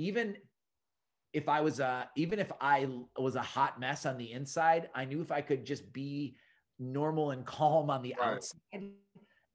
even 0.00 0.36
if 1.32 1.48
I 1.48 1.60
was 1.60 1.78
a 1.78 2.08
even 2.16 2.38
if 2.38 2.50
I 2.60 2.88
was 3.16 3.36
a 3.36 3.42
hot 3.42 3.78
mess 3.78 4.06
on 4.06 4.16
the 4.16 4.32
inside, 4.32 4.88
I 4.94 5.04
knew 5.04 5.20
if 5.20 5.30
I 5.30 5.42
could 5.42 5.64
just 5.64 5.92
be 5.92 6.36
normal 6.78 7.30
and 7.30 7.44
calm 7.56 7.90
on 7.90 8.02
the 8.02 8.16
right. 8.18 8.34
outside, 8.34 8.90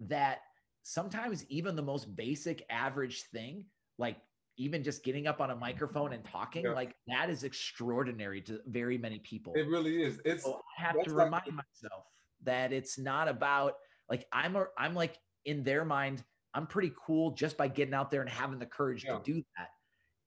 that 0.01 0.39
sometimes 0.83 1.45
even 1.49 1.75
the 1.75 1.81
most 1.81 2.15
basic 2.15 2.63
average 2.69 3.23
thing, 3.33 3.65
like 3.97 4.17
even 4.57 4.83
just 4.83 5.03
getting 5.03 5.27
up 5.27 5.41
on 5.41 5.51
a 5.51 5.55
microphone 5.55 6.13
and 6.13 6.23
talking, 6.23 6.63
yeah. 6.65 6.71
like 6.71 6.95
that 7.07 7.29
is 7.29 7.43
extraordinary 7.43 8.39
to 8.41 8.59
very 8.67 8.97
many 8.97 9.19
people. 9.19 9.53
It 9.55 9.67
really 9.67 10.01
is. 10.01 10.19
It's 10.23 10.43
so 10.43 10.61
I 10.77 10.81
have 10.81 11.03
to 11.03 11.13
remind 11.13 11.47
like- 11.47 11.65
myself 11.65 12.05
that 12.43 12.71
it's 12.71 12.97
not 12.99 13.27
about 13.27 13.73
like 14.09 14.27
I'm 14.31 14.55
a, 14.55 14.67
I'm 14.77 14.93
like 14.93 15.17
in 15.45 15.63
their 15.63 15.83
mind, 15.83 16.23
I'm 16.53 16.67
pretty 16.67 16.93
cool 17.05 17.31
just 17.31 17.57
by 17.57 17.67
getting 17.67 17.93
out 17.93 18.11
there 18.11 18.21
and 18.21 18.29
having 18.29 18.59
the 18.59 18.65
courage 18.65 19.03
yeah. 19.03 19.17
to 19.17 19.23
do 19.23 19.43
that. 19.57 19.69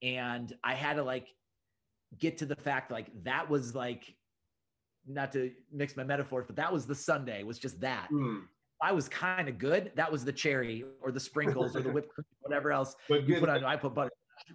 And 0.03 0.53
I 0.63 0.75
had 0.75 0.97
to 0.97 1.03
like 1.03 1.29
get 2.19 2.39
to 2.39 2.47
the 2.47 2.57
fact 2.57 2.91
like 2.91 3.07
that 3.25 3.49
was 3.51 3.75
like 3.75 4.15
not 5.07 5.33
to 5.33 5.51
mix 5.73 5.97
my 5.97 6.05
metaphors, 6.05 6.45
but 6.47 6.57
that 6.57 6.73
was 6.73 6.87
the 6.87 6.95
sundae 6.95 7.43
was 7.43 7.59
just 7.59 7.81
that. 7.81 8.09
Mm. 8.13 8.43
I 8.81 8.93
was 8.93 9.09
kind 9.09 9.49
of 9.49 9.59
good. 9.59 9.91
That 9.97 10.11
was 10.11 10.25
the 10.25 10.33
cherry 10.33 10.85
or 11.03 11.11
the 11.11 11.21
sprinkles 11.21 11.75
or 11.75 11.81
the 11.81 11.91
whipped 11.93 12.11
cream, 12.11 12.25
whatever 12.41 12.71
else 12.71 12.95
but 13.09 13.29
you 13.29 13.41
put 13.41 13.49
on. 13.49 13.65
I 13.65 13.77
put 13.77 13.95
butter 13.95 14.11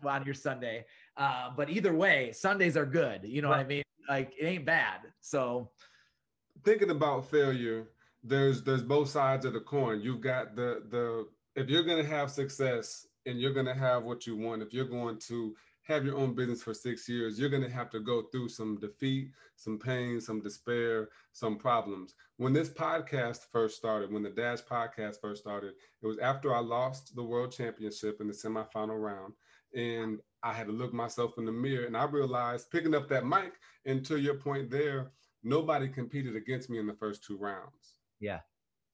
on 0.05 0.23
your 0.25 0.33
sundae. 0.33 0.85
Uh, 1.17 1.49
but 1.55 1.69
either 1.69 1.93
way, 1.93 2.31
sundaes 2.31 2.77
are 2.77 2.85
good. 2.85 3.21
You 3.23 3.41
know 3.41 3.49
right. 3.49 3.57
what 3.57 3.65
I 3.65 3.67
mean? 3.67 3.83
Like 4.09 4.33
it 4.39 4.45
ain't 4.45 4.65
bad. 4.65 5.01
So 5.21 5.69
thinking 6.63 6.89
about 6.89 7.29
failure, 7.29 7.87
there's 8.23 8.63
there's 8.63 8.83
both 8.83 9.09
sides 9.09 9.45
of 9.45 9.53
the 9.53 9.59
coin. 9.59 10.01
You've 10.01 10.21
got 10.21 10.55
the 10.55 10.83
the 10.89 11.27
if 11.55 11.69
you're 11.69 11.83
gonna 11.83 12.03
have 12.03 12.31
success 12.31 13.07
and 13.25 13.39
you're 13.39 13.53
gonna 13.53 13.73
have 13.73 14.03
what 14.03 14.25
you 14.27 14.37
want, 14.37 14.61
if 14.61 14.73
you're 14.73 14.85
going 14.85 15.19
to 15.27 15.55
have 15.83 16.05
your 16.05 16.17
own 16.17 16.33
business 16.33 16.63
for 16.63 16.73
six 16.73 17.07
years, 17.09 17.37
you're 17.37 17.49
going 17.49 17.63
to 17.63 17.69
have 17.69 17.89
to 17.89 17.99
go 17.99 18.23
through 18.31 18.47
some 18.47 18.79
defeat, 18.79 19.31
some 19.57 19.77
pain, 19.77 20.19
some 20.19 20.41
despair, 20.41 21.09
some 21.33 21.57
problems. 21.57 22.15
When 22.37 22.53
this 22.53 22.69
podcast 22.69 23.39
first 23.51 23.75
started, 23.75 24.11
when 24.11 24.23
the 24.23 24.29
Dash 24.29 24.61
podcast 24.61 25.19
first 25.21 25.41
started, 25.41 25.73
it 26.01 26.07
was 26.07 26.19
after 26.19 26.55
I 26.55 26.59
lost 26.59 27.15
the 27.15 27.23
world 27.23 27.51
championship 27.51 28.21
in 28.21 28.27
the 28.27 28.33
semifinal 28.33 29.01
round. 29.01 29.33
And 29.75 30.19
I 30.41 30.53
had 30.53 30.67
to 30.67 30.73
look 30.73 30.93
myself 30.93 31.37
in 31.37 31.45
the 31.45 31.51
mirror 31.51 31.85
and 31.85 31.97
I 31.97 32.05
realized 32.05 32.71
picking 32.71 32.95
up 32.95 33.09
that 33.09 33.25
mic, 33.25 33.53
and 33.85 34.05
to 34.05 34.17
your 34.17 34.35
point 34.35 34.69
there, 34.69 35.11
nobody 35.43 35.89
competed 35.89 36.35
against 36.35 36.69
me 36.69 36.79
in 36.79 36.87
the 36.87 36.93
first 36.93 37.23
two 37.23 37.37
rounds. 37.37 37.95
Yeah. 38.19 38.39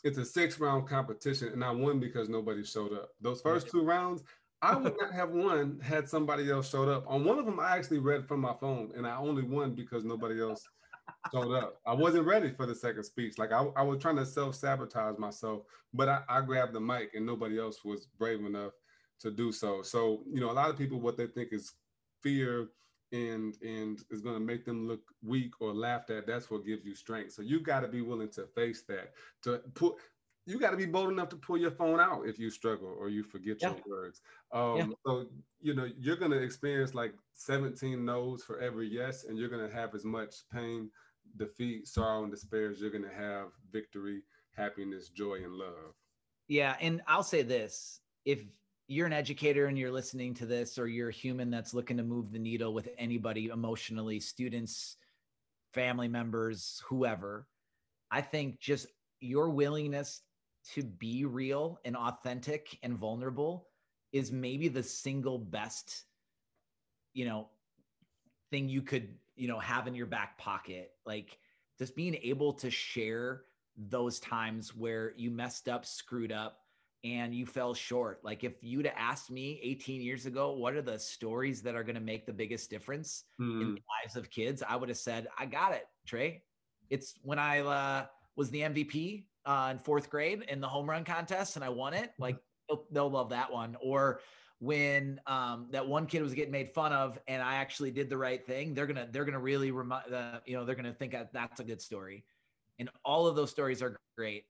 It's 0.03 0.17
a 0.17 0.25
six 0.25 0.59
round 0.59 0.87
competition, 0.87 1.49
and 1.49 1.63
I 1.63 1.71
won 1.71 1.99
because 1.99 2.29
nobody 2.29 2.63
showed 2.63 2.93
up. 2.93 3.09
Those 3.21 3.41
first 3.41 3.69
two 3.69 3.83
rounds, 3.83 4.23
I 4.61 4.75
would 4.75 4.95
not 4.99 5.13
have 5.13 5.31
won 5.31 5.79
had 5.81 6.07
somebody 6.07 6.49
else 6.51 6.69
showed 6.69 6.89
up. 6.89 7.05
On 7.07 7.23
one 7.23 7.39
of 7.39 7.45
them, 7.45 7.59
I 7.59 7.75
actually 7.75 7.99
read 7.99 8.27
from 8.27 8.39
my 8.39 8.53
phone, 8.59 8.91
and 8.95 9.05
I 9.05 9.17
only 9.17 9.43
won 9.43 9.73
because 9.73 10.03
nobody 10.03 10.41
else 10.41 10.67
showed 11.33 11.53
up. 11.53 11.79
I 11.85 11.93
wasn't 11.93 12.25
ready 12.25 12.51
for 12.51 12.65
the 12.65 12.75
second 12.75 13.03
speech. 13.03 13.37
Like 13.37 13.51
I, 13.51 13.65
I 13.75 13.83
was 13.83 14.01
trying 14.01 14.17
to 14.17 14.25
self 14.25 14.55
sabotage 14.55 15.17
myself, 15.17 15.63
but 15.93 16.07
I, 16.07 16.21
I 16.29 16.41
grabbed 16.41 16.73
the 16.73 16.79
mic, 16.79 17.13
and 17.13 17.25
nobody 17.25 17.59
else 17.59 17.83
was 17.83 18.07
brave 18.17 18.39
enough 18.45 18.71
to 19.21 19.31
do 19.31 19.51
so. 19.51 19.81
So 19.81 20.23
you 20.31 20.39
know, 20.39 20.51
a 20.51 20.53
lot 20.53 20.69
of 20.69 20.77
people 20.77 20.99
what 20.99 21.17
they 21.17 21.27
think 21.27 21.49
is 21.51 21.73
fear 22.21 22.69
and 23.11 23.55
and 23.61 23.99
is 24.11 24.21
going 24.21 24.35
to 24.35 24.39
make 24.39 24.65
them 24.65 24.87
look 24.87 25.01
weak 25.25 25.51
or 25.59 25.73
laughed 25.73 26.09
at 26.09 26.27
that's 26.27 26.51
what 26.51 26.65
gives 26.65 26.85
you 26.85 26.93
strength 26.93 27.33
so 27.33 27.41
you 27.41 27.59
got 27.59 27.79
to 27.79 27.87
be 27.87 28.01
willing 28.01 28.29
to 28.29 28.45
face 28.55 28.83
that 28.87 29.13
to 29.41 29.59
put 29.73 29.95
you 30.49 30.59
got 30.59 30.71
to 30.71 30.77
be 30.77 30.85
bold 30.85 31.11
enough 31.11 31.29
to 31.29 31.35
pull 31.35 31.57
your 31.57 31.71
phone 31.71 31.99
out 31.99 32.23
if 32.25 32.39
you 32.39 32.49
struggle 32.49 32.95
or 32.99 33.09
you 33.09 33.23
forget 33.23 33.57
yeah. 33.61 33.69
your 33.69 33.77
words. 33.87 34.21
Um, 34.51 34.77
yeah. 34.77 34.85
So, 35.05 35.25
you 35.61 35.75
know, 35.75 35.87
you're 35.99 36.15
going 36.15 36.31
to 36.31 36.41
experience 36.41 36.95
like 36.95 37.13
17 37.33 38.03
no's 38.03 38.43
for 38.43 38.59
every 38.59 38.87
yes, 38.87 39.25
and 39.25 39.37
you're 39.37 39.49
going 39.49 39.67
to 39.67 39.73
have 39.73 39.93
as 39.93 40.05
much 40.05 40.35
pain, 40.51 40.89
defeat, 41.37 41.87
sorrow, 41.87 42.23
and 42.23 42.31
despair 42.31 42.71
as 42.71 42.81
you're 42.81 42.89
going 42.89 43.03
to 43.03 43.13
have 43.13 43.49
victory, 43.71 44.23
happiness, 44.55 45.09
joy, 45.09 45.35
and 45.35 45.53
love. 45.53 45.93
Yeah. 46.47 46.75
And 46.81 47.01
I'll 47.07 47.21
say 47.21 47.43
this 47.43 47.99
if 48.25 48.43
you're 48.89 49.07
an 49.07 49.13
educator 49.13 49.67
and 49.67 49.77
you're 49.77 49.91
listening 49.91 50.33
to 50.33 50.45
this, 50.45 50.77
or 50.79 50.87
you're 50.87 51.09
a 51.09 51.13
human 51.13 51.51
that's 51.51 51.73
looking 51.73 51.97
to 51.97 52.03
move 52.03 52.31
the 52.31 52.39
needle 52.39 52.73
with 52.73 52.89
anybody 52.97 53.45
emotionally, 53.45 54.19
students, 54.19 54.97
family 55.73 56.07
members, 56.07 56.81
whoever, 56.89 57.47
I 58.11 58.21
think 58.21 58.59
just 58.59 58.87
your 59.19 59.49
willingness 59.49 60.21
to 60.73 60.83
be 60.83 61.25
real 61.25 61.79
and 61.85 61.95
authentic 61.95 62.77
and 62.81 62.97
vulnerable 62.97 63.67
is 64.11 64.31
maybe 64.31 64.67
the 64.67 64.83
single 64.83 65.37
best 65.37 66.05
you 67.13 67.25
know 67.25 67.47
thing 68.51 68.69
you 68.69 68.81
could 68.81 69.07
you 69.35 69.47
know 69.47 69.59
have 69.59 69.87
in 69.87 69.95
your 69.95 70.07
back 70.07 70.37
pocket. 70.37 70.91
Like 71.05 71.37
just 71.77 71.95
being 71.95 72.15
able 72.23 72.53
to 72.53 72.71
share 72.71 73.43
those 73.77 74.19
times 74.19 74.75
where 74.75 75.13
you 75.15 75.31
messed 75.31 75.69
up 75.69 75.85
screwed 75.85 76.31
up 76.31 76.58
and 77.03 77.33
you 77.33 77.45
fell 77.45 77.73
short 77.73 78.19
like 78.23 78.43
if 78.43 78.53
you'd 78.61 78.85
have 78.85 78.95
asked 78.97 79.31
me 79.31 79.59
18 79.63 80.01
years 80.01 80.25
ago 80.25 80.51
what 80.51 80.73
are 80.73 80.81
the 80.81 80.99
stories 80.99 81.61
that 81.61 81.75
are 81.75 81.83
going 81.83 81.95
to 81.95 82.01
make 82.01 82.25
the 82.25 82.33
biggest 82.33 82.69
difference 82.69 83.23
mm. 83.39 83.61
in 83.61 83.75
the 83.75 83.81
lives 84.03 84.17
of 84.17 84.29
kids 84.29 84.61
i 84.67 84.75
would 84.75 84.89
have 84.89 84.97
said 84.97 85.27
i 85.37 85.45
got 85.45 85.71
it 85.71 85.85
trey 86.05 86.41
it's 86.89 87.15
when 87.23 87.39
i 87.39 87.59
uh, 87.59 88.05
was 88.35 88.49
the 88.49 88.59
mvp 88.59 89.23
uh, 89.45 89.69
in 89.71 89.79
fourth 89.79 90.09
grade 90.09 90.43
in 90.47 90.61
the 90.61 90.67
home 90.67 90.89
run 90.89 91.03
contest 91.03 91.55
and 91.55 91.65
I 91.65 91.69
won 91.69 91.93
it. 91.93 92.11
Like 92.19 92.37
they'll, 92.67 92.85
they'll 92.91 93.09
love 93.09 93.29
that 93.29 93.51
one. 93.51 93.75
Or 93.81 94.21
when 94.59 95.19
um, 95.25 95.67
that 95.71 95.87
one 95.87 96.05
kid 96.05 96.21
was 96.21 96.33
getting 96.33 96.51
made 96.51 96.69
fun 96.69 96.93
of 96.93 97.17
and 97.27 97.41
I 97.41 97.55
actually 97.55 97.91
did 97.91 98.09
the 98.09 98.17
right 98.17 98.45
thing, 98.45 98.73
they're 98.73 98.87
gonna 98.87 99.07
they're 99.11 99.25
gonna 99.25 99.39
really 99.39 99.71
remind 99.71 100.13
uh, 100.13 100.39
you 100.45 100.55
know 100.55 100.65
they're 100.65 100.75
gonna 100.75 100.93
think 100.93 101.15
that's 101.33 101.59
a 101.59 101.63
good 101.63 101.81
story. 101.81 102.25
And 102.77 102.89
all 103.03 103.27
of 103.27 103.35
those 103.35 103.49
stories 103.49 103.81
are 103.81 103.97
great, 104.15 104.45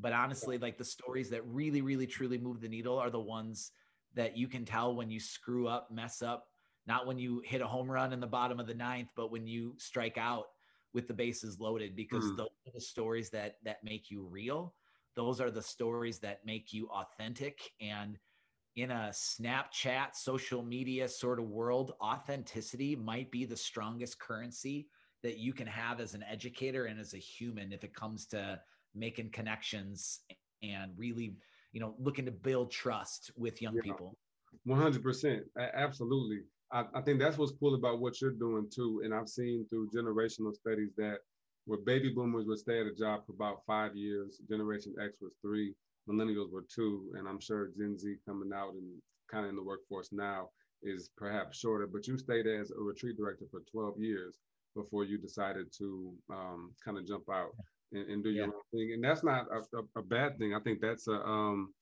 but 0.00 0.12
honestly, 0.12 0.58
like 0.58 0.78
the 0.78 0.84
stories 0.84 1.30
that 1.30 1.46
really 1.46 1.82
really 1.82 2.06
truly 2.06 2.38
move 2.38 2.60
the 2.60 2.68
needle 2.68 2.98
are 2.98 3.10
the 3.10 3.20
ones 3.20 3.72
that 4.14 4.36
you 4.36 4.48
can 4.48 4.64
tell 4.64 4.94
when 4.94 5.10
you 5.10 5.20
screw 5.20 5.68
up, 5.68 5.90
mess 5.90 6.22
up, 6.22 6.46
not 6.86 7.06
when 7.06 7.18
you 7.18 7.42
hit 7.44 7.60
a 7.60 7.66
home 7.66 7.90
run 7.90 8.12
in 8.12 8.20
the 8.20 8.26
bottom 8.26 8.58
of 8.58 8.66
the 8.66 8.74
ninth, 8.74 9.10
but 9.14 9.30
when 9.30 9.46
you 9.46 9.74
strike 9.78 10.18
out 10.18 10.46
with 10.92 11.06
the 11.06 11.14
bases 11.14 11.60
loaded 11.60 11.94
because 11.94 12.24
mm. 12.24 12.36
those 12.36 12.48
are 12.66 12.72
the 12.74 12.80
stories 12.80 13.30
that 13.30 13.56
that 13.64 13.82
make 13.84 14.10
you 14.10 14.22
real 14.24 14.74
those 15.16 15.40
are 15.40 15.50
the 15.50 15.62
stories 15.62 16.18
that 16.18 16.44
make 16.44 16.72
you 16.72 16.88
authentic 16.88 17.72
and 17.80 18.18
in 18.76 18.90
a 18.90 19.10
snapchat 19.12 20.14
social 20.14 20.62
media 20.62 21.08
sort 21.08 21.38
of 21.38 21.48
world 21.48 21.92
authenticity 22.00 22.94
might 22.96 23.30
be 23.30 23.44
the 23.44 23.56
strongest 23.56 24.18
currency 24.18 24.88
that 25.22 25.38
you 25.38 25.52
can 25.52 25.66
have 25.66 26.00
as 26.00 26.14
an 26.14 26.24
educator 26.30 26.86
and 26.86 26.98
as 26.98 27.14
a 27.14 27.18
human 27.18 27.72
if 27.72 27.84
it 27.84 27.94
comes 27.94 28.26
to 28.26 28.58
making 28.94 29.30
connections 29.30 30.20
and 30.62 30.92
really 30.96 31.34
you 31.72 31.80
know 31.80 31.94
looking 31.98 32.24
to 32.24 32.32
build 32.32 32.70
trust 32.70 33.30
with 33.36 33.62
young 33.62 33.74
yeah. 33.74 33.82
people 33.82 34.16
100% 34.66 35.40
absolutely 35.74 36.40
I, 36.72 36.84
I 36.94 37.00
think 37.00 37.18
that's 37.18 37.38
what's 37.38 37.52
cool 37.58 37.74
about 37.74 38.00
what 38.00 38.20
you're 38.20 38.30
doing 38.30 38.68
too. 38.72 39.02
And 39.04 39.12
I've 39.12 39.28
seen 39.28 39.66
through 39.68 39.90
generational 39.90 40.54
studies 40.54 40.90
that 40.96 41.18
where 41.66 41.78
baby 41.78 42.10
boomers 42.14 42.46
would 42.46 42.58
stay 42.58 42.80
at 42.80 42.86
a 42.86 42.94
job 42.94 43.26
for 43.26 43.32
about 43.32 43.64
five 43.66 43.96
years, 43.96 44.40
Generation 44.48 44.94
X 45.02 45.18
was 45.20 45.32
three, 45.42 45.74
millennials 46.08 46.50
were 46.50 46.64
two, 46.74 47.12
and 47.16 47.28
I'm 47.28 47.40
sure 47.40 47.70
Gen 47.78 47.98
Z 47.98 48.16
coming 48.26 48.50
out 48.54 48.72
and 48.74 49.00
kind 49.30 49.44
of 49.44 49.50
in 49.50 49.56
the 49.56 49.62
workforce 49.62 50.10
now 50.12 50.48
is 50.82 51.10
perhaps 51.16 51.58
shorter. 51.58 51.86
But 51.86 52.06
you 52.06 52.16
stayed 52.18 52.46
as 52.46 52.70
a 52.70 52.80
retreat 52.80 53.16
director 53.16 53.44
for 53.50 53.60
12 53.70 54.00
years 54.00 54.38
before 54.74 55.04
you 55.04 55.18
decided 55.18 55.66
to 55.78 56.12
um, 56.30 56.72
kind 56.84 56.96
of 56.96 57.06
jump 57.06 57.24
out 57.30 57.50
and, 57.92 58.10
and 58.10 58.24
do 58.24 58.30
yeah. 58.30 58.44
your 58.44 58.54
own 58.54 58.62
thing. 58.72 58.92
And 58.94 59.04
that's 59.04 59.24
not 59.24 59.46
a, 59.52 59.76
a, 59.76 60.00
a, 60.00 60.02
bad 60.02 60.38
thing. 60.38 60.54
I 60.54 60.60
think 60.60 60.80
that's 60.80 61.08
a 61.08 61.14
um, 61.14 61.74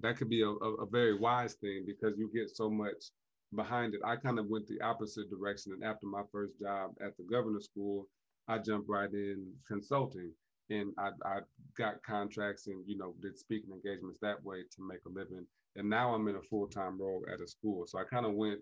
that 0.00 0.16
could 0.16 0.28
be 0.28 0.42
a, 0.42 0.48
a, 0.48 0.86
very 0.86 1.18
wise 1.18 1.54
thing 1.54 1.84
because 1.86 2.16
you 2.16 2.30
get 2.34 2.54
so 2.54 2.70
much 2.70 3.10
behind 3.54 3.94
it. 3.94 4.00
I 4.04 4.16
kind 4.16 4.38
of 4.38 4.46
went 4.46 4.66
the 4.66 4.80
opposite 4.80 5.28
direction. 5.30 5.72
And 5.72 5.84
after 5.84 6.06
my 6.06 6.22
first 6.32 6.58
job 6.60 6.92
at 7.04 7.16
the 7.16 7.24
governor's 7.30 7.66
school, 7.66 8.06
I 8.48 8.58
jumped 8.58 8.88
right 8.88 9.12
in 9.12 9.52
consulting 9.68 10.32
and 10.70 10.92
I, 10.98 11.10
I 11.24 11.40
got 11.76 12.02
contracts 12.02 12.66
and, 12.68 12.82
you 12.86 12.96
know, 12.96 13.14
did 13.20 13.38
speaking 13.38 13.72
engagements 13.72 14.18
that 14.22 14.42
way 14.42 14.62
to 14.62 14.86
make 14.86 15.00
a 15.06 15.10
living. 15.10 15.46
And 15.76 15.90
now 15.90 16.14
I'm 16.14 16.28
in 16.28 16.36
a 16.36 16.42
full-time 16.42 17.00
role 17.00 17.24
at 17.32 17.40
a 17.40 17.46
school. 17.46 17.84
So 17.86 17.98
I 17.98 18.04
kind 18.04 18.26
of 18.26 18.32
went 18.32 18.60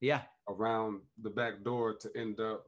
yeah 0.00 0.22
around 0.48 1.00
the 1.22 1.30
back 1.30 1.62
door 1.62 1.94
to 1.94 2.10
end 2.16 2.40
up 2.40 2.64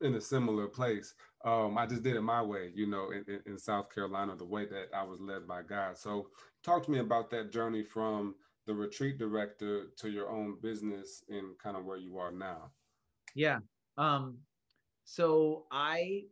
in 0.00 0.14
a 0.14 0.20
similar 0.20 0.66
place. 0.66 1.14
Um, 1.44 1.78
I 1.78 1.86
just 1.86 2.02
did 2.02 2.16
it 2.16 2.22
my 2.22 2.42
way, 2.42 2.70
you 2.74 2.86
know, 2.86 3.10
in, 3.10 3.40
in, 3.46 3.58
South 3.58 3.94
Carolina, 3.94 4.34
the 4.36 4.44
way 4.44 4.66
that 4.66 4.86
I 4.94 5.04
was 5.04 5.20
led 5.20 5.46
by 5.46 5.62
God. 5.62 5.96
So 5.96 6.28
talk 6.64 6.84
to 6.84 6.90
me 6.90 6.98
about 6.98 7.30
that 7.30 7.52
journey 7.52 7.82
from 7.82 8.34
the 8.66 8.74
retreat 8.74 9.18
director 9.18 9.86
to 9.96 10.10
your 10.10 10.28
own 10.28 10.56
business 10.60 11.22
and 11.28 11.56
kind 11.58 11.76
of 11.76 11.84
where 11.84 11.96
you 11.96 12.18
are 12.18 12.32
now? 12.32 12.70
Yeah. 13.34 13.60
Um, 13.96 14.38
so 15.04 15.66
I 15.70 16.24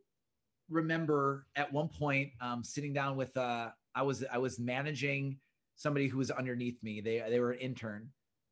remember 0.68 1.46
at 1.56 1.72
one 1.72 1.88
point 1.88 2.30
um, 2.40 2.64
sitting 2.64 2.92
down 2.92 3.16
with 3.16 3.36
uh, 3.36 3.70
I 3.94 4.02
was 4.02 4.24
I 4.32 4.38
was 4.38 4.58
managing 4.58 5.38
somebody 5.76 6.08
who 6.08 6.18
was 6.18 6.30
underneath 6.30 6.82
me. 6.82 7.00
They 7.00 7.22
they 7.28 7.38
were 7.38 7.52
an 7.52 7.60
intern, 7.60 8.08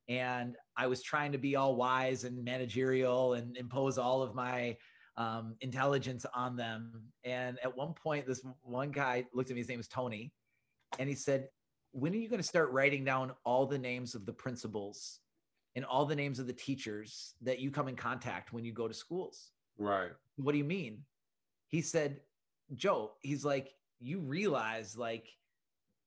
and 0.09 0.57
I 0.77 0.87
was 0.87 1.03
trying 1.03 1.33
to 1.33 1.39
be 1.39 1.57
all 1.57 1.75
wise 1.75 2.25
and 2.25 2.45
managerial 2.45 3.35
and 3.35 3.57
impose 3.57 3.99
all 3.99 4.23
of 4.23 4.35
my 4.35 4.77
um, 5.17 5.57
intelligence 5.61 6.25
on 6.35 6.57
them. 6.57 7.03
And 7.25 7.59
at 7.63 7.77
one 7.77 7.95
point, 7.95 8.27
this 8.27 8.43
one 8.63 8.91
guy 8.91 9.27
looked 9.35 9.51
at 9.51 9.55
me. 9.55 9.61
His 9.61 9.69
name 9.69 9.79
was 9.79 9.89
Tony, 9.89 10.33
and 10.99 11.09
he 11.09 11.15
said, 11.15 11.49
when 11.93 12.13
are 12.13 12.17
you 12.17 12.29
going 12.29 12.41
to 12.41 12.47
start 12.47 12.71
writing 12.71 13.05
down 13.05 13.33
all 13.45 13.67
the 13.67 13.79
names 13.79 14.15
of 14.15 14.25
the 14.27 14.33
principals 14.33 15.21
and 15.77 15.85
all 15.85 16.07
the 16.07 16.17
names 16.17 16.39
of 16.39 16.47
the 16.47 16.53
teachers 16.53 17.35
that 17.43 17.59
you 17.59 17.71
come 17.71 17.89
in 17.89 17.97
contact 17.97 18.53
when 18.53 18.65
you 18.65 18.73
go 18.73 18.89
to 18.89 18.95
schools? 18.95 19.51
Right. 19.79 20.11
What 20.37 20.53
do 20.53 20.59
you 20.59 20.65
mean? 20.65 21.05
He 21.69 21.83
said, 21.83 22.21
Joe, 22.75 23.13
he's 23.21 23.45
like, 23.45 23.75
you 24.01 24.21
realize 24.21 24.97
like, 24.97 25.29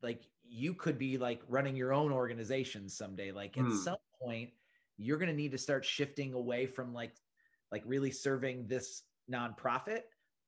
like 0.02 0.24
you 0.44 0.74
could 0.74 0.98
be 0.98 1.18
like 1.18 1.42
running 1.48 1.76
your 1.76 1.94
own 1.94 2.12
organization 2.12 2.90
someday. 2.90 3.32
Like 3.32 3.58
at 3.58 3.66
hmm. 3.66 3.76
some 3.76 3.98
point, 4.22 4.50
you're 4.98 5.18
going 5.18 5.30
to 5.30 5.36
need 5.36 5.52
to 5.52 5.58
start 5.58 5.86
shifting 5.86 6.34
away 6.34 6.66
from 6.66 6.94
like, 6.94 7.14
like 7.72 7.84
really 7.86 8.12
serving 8.12 8.68
this 8.68 9.04
nonprofit 9.32 10.02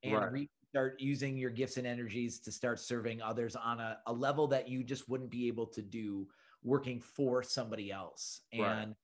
and 0.04 0.14
right. 0.14 0.32
re- 0.32 0.50
start 0.70 1.00
using 1.00 1.38
your 1.38 1.50
gifts 1.50 1.78
and 1.78 1.88
energies 1.88 2.40
to 2.40 2.52
start 2.52 2.80
serving 2.80 3.22
others 3.22 3.56
on 3.56 3.80
a, 3.80 3.98
a 4.08 4.14
level 4.14 4.48
that 4.48 4.68
you 4.68 4.84
just 4.84 5.10
wouldn't 5.10 5.32
be 5.32 5.48
able 5.48 5.66
to 5.66 5.82
do 5.82 6.28
working 6.64 7.00
for 7.00 7.42
somebody 7.42 7.92
else. 7.92 8.42
And 8.52 8.62
right. 8.64 8.96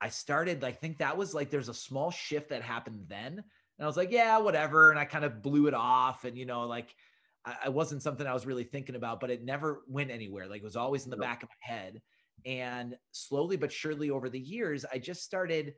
I 0.00 0.08
started, 0.08 0.64
I 0.64 0.72
think 0.72 0.98
that 0.98 1.16
was 1.16 1.34
like 1.34 1.50
there's 1.50 1.68
a 1.68 1.74
small 1.74 2.10
shift 2.10 2.48
that 2.48 2.62
happened 2.62 3.04
then. 3.08 3.34
And 3.34 3.84
I 3.84 3.86
was 3.86 3.96
like, 3.96 4.10
yeah, 4.10 4.38
whatever. 4.38 4.90
And 4.90 4.98
I 4.98 5.04
kind 5.04 5.24
of 5.24 5.42
blew 5.42 5.66
it 5.66 5.74
off. 5.74 6.24
And, 6.24 6.36
you 6.36 6.46
know, 6.46 6.66
like 6.66 6.94
I, 7.44 7.56
I 7.66 7.68
wasn't 7.68 8.02
something 8.02 8.26
I 8.26 8.34
was 8.34 8.46
really 8.46 8.64
thinking 8.64 8.96
about, 8.96 9.20
but 9.20 9.30
it 9.30 9.44
never 9.44 9.82
went 9.86 10.10
anywhere. 10.10 10.48
Like 10.48 10.62
it 10.62 10.64
was 10.64 10.76
always 10.76 11.04
in 11.04 11.10
the 11.10 11.16
back 11.16 11.42
of 11.42 11.50
my 11.50 11.74
head. 11.74 12.00
And 12.44 12.96
slowly 13.12 13.56
but 13.56 13.70
surely 13.70 14.10
over 14.10 14.28
the 14.28 14.40
years, 14.40 14.84
I 14.90 14.98
just 14.98 15.22
started 15.22 15.74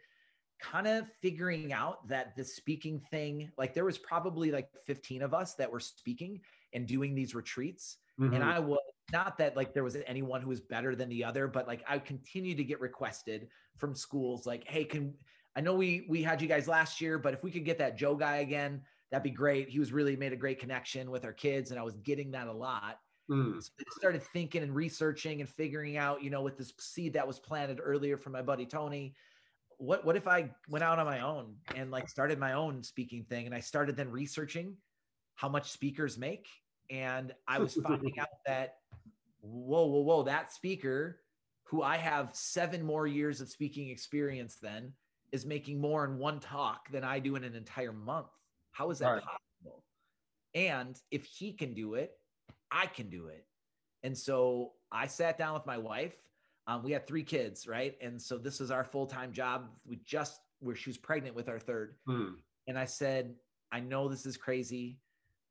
kind 0.60 0.86
of 0.86 1.06
figuring 1.20 1.72
out 1.72 2.06
that 2.08 2.36
the 2.36 2.44
speaking 2.44 3.00
thing, 3.10 3.50
like 3.58 3.74
there 3.74 3.84
was 3.84 3.98
probably 3.98 4.50
like 4.50 4.68
15 4.86 5.22
of 5.22 5.34
us 5.34 5.54
that 5.54 5.70
were 5.70 5.80
speaking 5.80 6.40
and 6.72 6.86
doing 6.86 7.14
these 7.14 7.34
retreats. 7.34 7.98
Mm-hmm. 8.20 8.34
And 8.34 8.44
I 8.44 8.58
was 8.60 8.80
not 9.12 9.38
that 9.38 9.56
like 9.56 9.74
there 9.74 9.84
was 9.84 9.96
anyone 10.06 10.40
who 10.40 10.48
was 10.48 10.60
better 10.60 10.94
than 10.94 11.08
the 11.08 11.24
other, 11.24 11.46
but 11.48 11.66
like 11.66 11.84
I 11.88 11.98
continued 11.98 12.56
to 12.58 12.64
get 12.64 12.80
requested 12.80 13.48
from 13.76 13.94
schools 13.94 14.46
like, 14.46 14.64
hey, 14.66 14.84
can 14.84 15.14
I 15.56 15.60
know 15.60 15.74
we 15.74 16.06
we 16.08 16.22
had 16.22 16.40
you 16.40 16.48
guys 16.48 16.68
last 16.68 17.00
year, 17.00 17.18
but 17.18 17.34
if 17.34 17.42
we 17.42 17.50
could 17.50 17.64
get 17.64 17.78
that 17.78 17.96
Joe 17.96 18.14
guy 18.14 18.36
again, 18.36 18.82
that'd 19.10 19.22
be 19.22 19.30
great. 19.30 19.68
He 19.68 19.78
was 19.78 19.92
really 19.92 20.16
made 20.16 20.32
a 20.32 20.36
great 20.36 20.58
connection 20.58 21.10
with 21.10 21.24
our 21.24 21.32
kids, 21.32 21.70
and 21.70 21.78
I 21.78 21.82
was 21.82 21.96
getting 21.98 22.30
that 22.32 22.48
a 22.48 22.52
lot. 22.52 22.98
Mm. 23.30 23.62
So 23.62 23.70
I 23.80 23.84
started 23.96 24.22
thinking 24.22 24.62
and 24.62 24.74
researching 24.74 25.40
and 25.40 25.48
figuring 25.48 25.96
out, 25.96 26.22
you 26.22 26.30
know, 26.30 26.42
with 26.42 26.58
this 26.58 26.72
seed 26.78 27.14
that 27.14 27.26
was 27.26 27.38
planted 27.38 27.80
earlier 27.82 28.16
from 28.16 28.32
my 28.32 28.42
buddy 28.42 28.66
Tony, 28.66 29.14
what 29.78 30.04
what 30.04 30.16
if 30.16 30.26
I 30.26 30.50
went 30.68 30.84
out 30.84 30.98
on 30.98 31.06
my 31.06 31.20
own 31.20 31.54
and 31.74 31.90
like 31.90 32.08
started 32.08 32.38
my 32.38 32.52
own 32.52 32.82
speaking 32.82 33.24
thing, 33.24 33.46
and 33.46 33.54
I 33.54 33.60
started 33.60 33.96
then 33.96 34.10
researching 34.10 34.76
how 35.34 35.48
much 35.48 35.70
speakers 35.70 36.18
make, 36.18 36.46
and 36.90 37.32
I 37.48 37.58
was 37.58 37.74
finding 37.74 38.18
out 38.18 38.28
that 38.46 38.76
whoa, 39.40 39.86
whoa, 39.86 40.00
whoa, 40.00 40.22
that 40.24 40.52
speaker 40.52 41.20
who 41.64 41.82
I 41.82 41.96
have 41.96 42.30
seven 42.34 42.84
more 42.84 43.06
years 43.06 43.40
of 43.40 43.48
speaking 43.48 43.88
experience 43.88 44.56
than 44.56 44.92
is 45.32 45.44
making 45.44 45.80
more 45.80 46.04
in 46.04 46.18
one 46.18 46.38
talk 46.38 46.90
than 46.90 47.04
I 47.04 47.18
do 47.18 47.36
in 47.36 47.44
an 47.44 47.54
entire 47.54 47.92
month. 47.92 48.28
How 48.72 48.90
is 48.90 48.98
that 49.00 49.08
right. 49.08 49.22
possible? 49.22 49.82
And 50.54 51.00
if 51.10 51.24
he 51.24 51.52
can 51.52 51.74
do 51.74 51.94
it, 51.94 52.12
I 52.70 52.86
can 52.86 53.08
do 53.08 53.26
it. 53.26 53.44
And 54.02 54.16
so 54.16 54.72
I 54.92 55.06
sat 55.06 55.38
down 55.38 55.54
with 55.54 55.66
my 55.66 55.78
wife. 55.78 56.14
Um, 56.66 56.82
we 56.82 56.92
had 56.92 57.06
three 57.06 57.22
kids, 57.22 57.66
right? 57.66 57.96
And 58.00 58.20
so 58.20 58.38
this 58.38 58.60
was 58.60 58.70
our 58.70 58.84
full 58.84 59.06
time 59.06 59.32
job. 59.32 59.68
We 59.86 60.00
just 60.06 60.40
where 60.60 60.74
she 60.74 60.90
was 60.90 60.96
pregnant 60.96 61.36
with 61.36 61.48
our 61.48 61.58
third. 61.58 61.96
Hmm. 62.06 62.34
And 62.66 62.78
I 62.78 62.86
said, 62.86 63.34
I 63.70 63.80
know 63.80 64.08
this 64.08 64.24
is 64.24 64.36
crazy, 64.36 64.98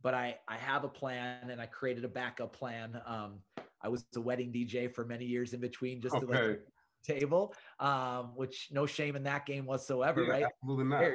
but 0.01 0.13
I 0.13 0.37
I 0.47 0.57
have 0.57 0.83
a 0.83 0.89
plan, 0.89 1.49
and 1.49 1.61
I 1.61 1.67
created 1.67 2.03
a 2.03 2.07
backup 2.07 2.53
plan. 2.53 2.99
Um, 3.05 3.39
I 3.81 3.89
was 3.89 4.05
a 4.15 4.21
wedding 4.21 4.51
DJ 4.51 4.91
for 4.91 5.05
many 5.05 5.25
years 5.25 5.53
in 5.53 5.59
between, 5.59 6.01
just 6.01 6.15
okay. 6.15 6.25
to 6.25 6.31
like 6.31 6.59
table, 7.05 7.53
um, 7.79 8.31
which 8.35 8.69
no 8.71 8.85
shame 8.85 9.15
in 9.15 9.23
that 9.23 9.45
game 9.45 9.65
whatsoever, 9.65 10.23
yeah, 10.23 10.31
right? 10.31 10.45
Absolutely 10.45 10.85
not. 10.85 11.11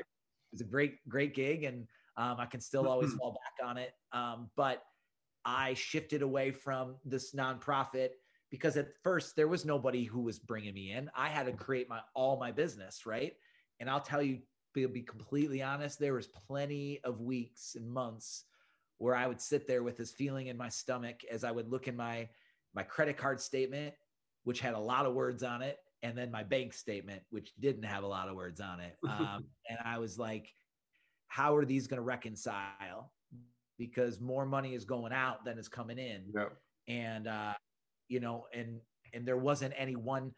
It's 0.52 0.62
a 0.62 0.64
great, 0.64 0.96
great 1.08 1.34
gig, 1.34 1.64
and 1.64 1.86
um, 2.16 2.36
I 2.38 2.46
can 2.46 2.60
still 2.60 2.88
always 2.88 3.12
fall 3.14 3.32
back 3.32 3.66
on 3.66 3.76
it. 3.76 3.92
Um, 4.12 4.50
but 4.56 4.82
I 5.44 5.74
shifted 5.74 6.22
away 6.22 6.50
from 6.50 6.96
this 7.04 7.34
nonprofit 7.34 8.10
because 8.50 8.76
at 8.76 8.88
first 9.02 9.36
there 9.36 9.48
was 9.48 9.64
nobody 9.64 10.04
who 10.04 10.20
was 10.20 10.38
bringing 10.38 10.74
me 10.74 10.92
in. 10.92 11.10
I 11.14 11.28
had 11.28 11.46
to 11.46 11.52
create 11.52 11.88
my 11.88 12.00
all 12.14 12.38
my 12.38 12.52
business, 12.52 13.06
right? 13.06 13.34
And 13.80 13.88
I'll 13.90 14.00
tell 14.00 14.22
you, 14.22 14.38
be, 14.74 14.86
be 14.86 15.02
completely 15.02 15.62
honest, 15.62 15.98
there 15.98 16.14
was 16.14 16.26
plenty 16.26 17.00
of 17.04 17.20
weeks 17.20 17.74
and 17.76 17.88
months 17.88 18.44
where 18.98 19.14
I 19.14 19.26
would 19.26 19.40
sit 19.40 19.66
there 19.66 19.82
with 19.82 19.96
this 19.96 20.10
feeling 20.10 20.48
in 20.48 20.56
my 20.56 20.68
stomach 20.68 21.20
as 21.30 21.44
I 21.44 21.50
would 21.50 21.70
look 21.70 21.88
in 21.88 21.96
my 21.96 22.28
my 22.74 22.82
credit 22.82 23.16
card 23.16 23.40
statement, 23.40 23.94
which 24.44 24.60
had 24.60 24.74
a 24.74 24.78
lot 24.78 25.06
of 25.06 25.14
words 25.14 25.42
on 25.42 25.62
it, 25.62 25.78
and 26.02 26.16
then 26.16 26.30
my 26.30 26.42
bank 26.42 26.72
statement, 26.72 27.22
which 27.30 27.52
didn't 27.58 27.84
have 27.84 28.04
a 28.04 28.06
lot 28.06 28.28
of 28.28 28.36
words 28.36 28.60
on 28.60 28.80
it. 28.80 28.96
Um, 29.08 29.44
and 29.68 29.78
I 29.84 29.98
was 29.98 30.18
like, 30.18 30.54
how 31.28 31.56
are 31.56 31.64
these 31.64 31.86
going 31.86 31.98
to 31.98 32.02
reconcile? 32.02 33.12
Because 33.78 34.20
more 34.20 34.46
money 34.46 34.74
is 34.74 34.84
going 34.84 35.12
out 35.12 35.44
than 35.44 35.58
is 35.58 35.68
coming 35.68 35.98
in. 35.98 36.24
Yep. 36.34 36.52
And, 36.88 37.26
uh, 37.26 37.54
you 38.08 38.20
know, 38.20 38.46
and, 38.54 38.80
and 39.12 39.26
there 39.26 39.36
wasn't 39.36 39.74
any 39.76 39.96
one, 39.96 40.32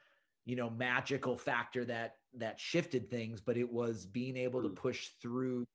you 0.44 0.56
know, 0.56 0.70
magical 0.70 1.36
factor 1.36 1.84
that, 1.84 2.16
that 2.34 2.58
shifted 2.60 3.10
things, 3.10 3.40
but 3.40 3.56
it 3.56 3.70
was 3.70 4.06
being 4.06 4.36
able 4.36 4.62
to 4.62 4.68
push 4.68 5.08
through 5.20 5.66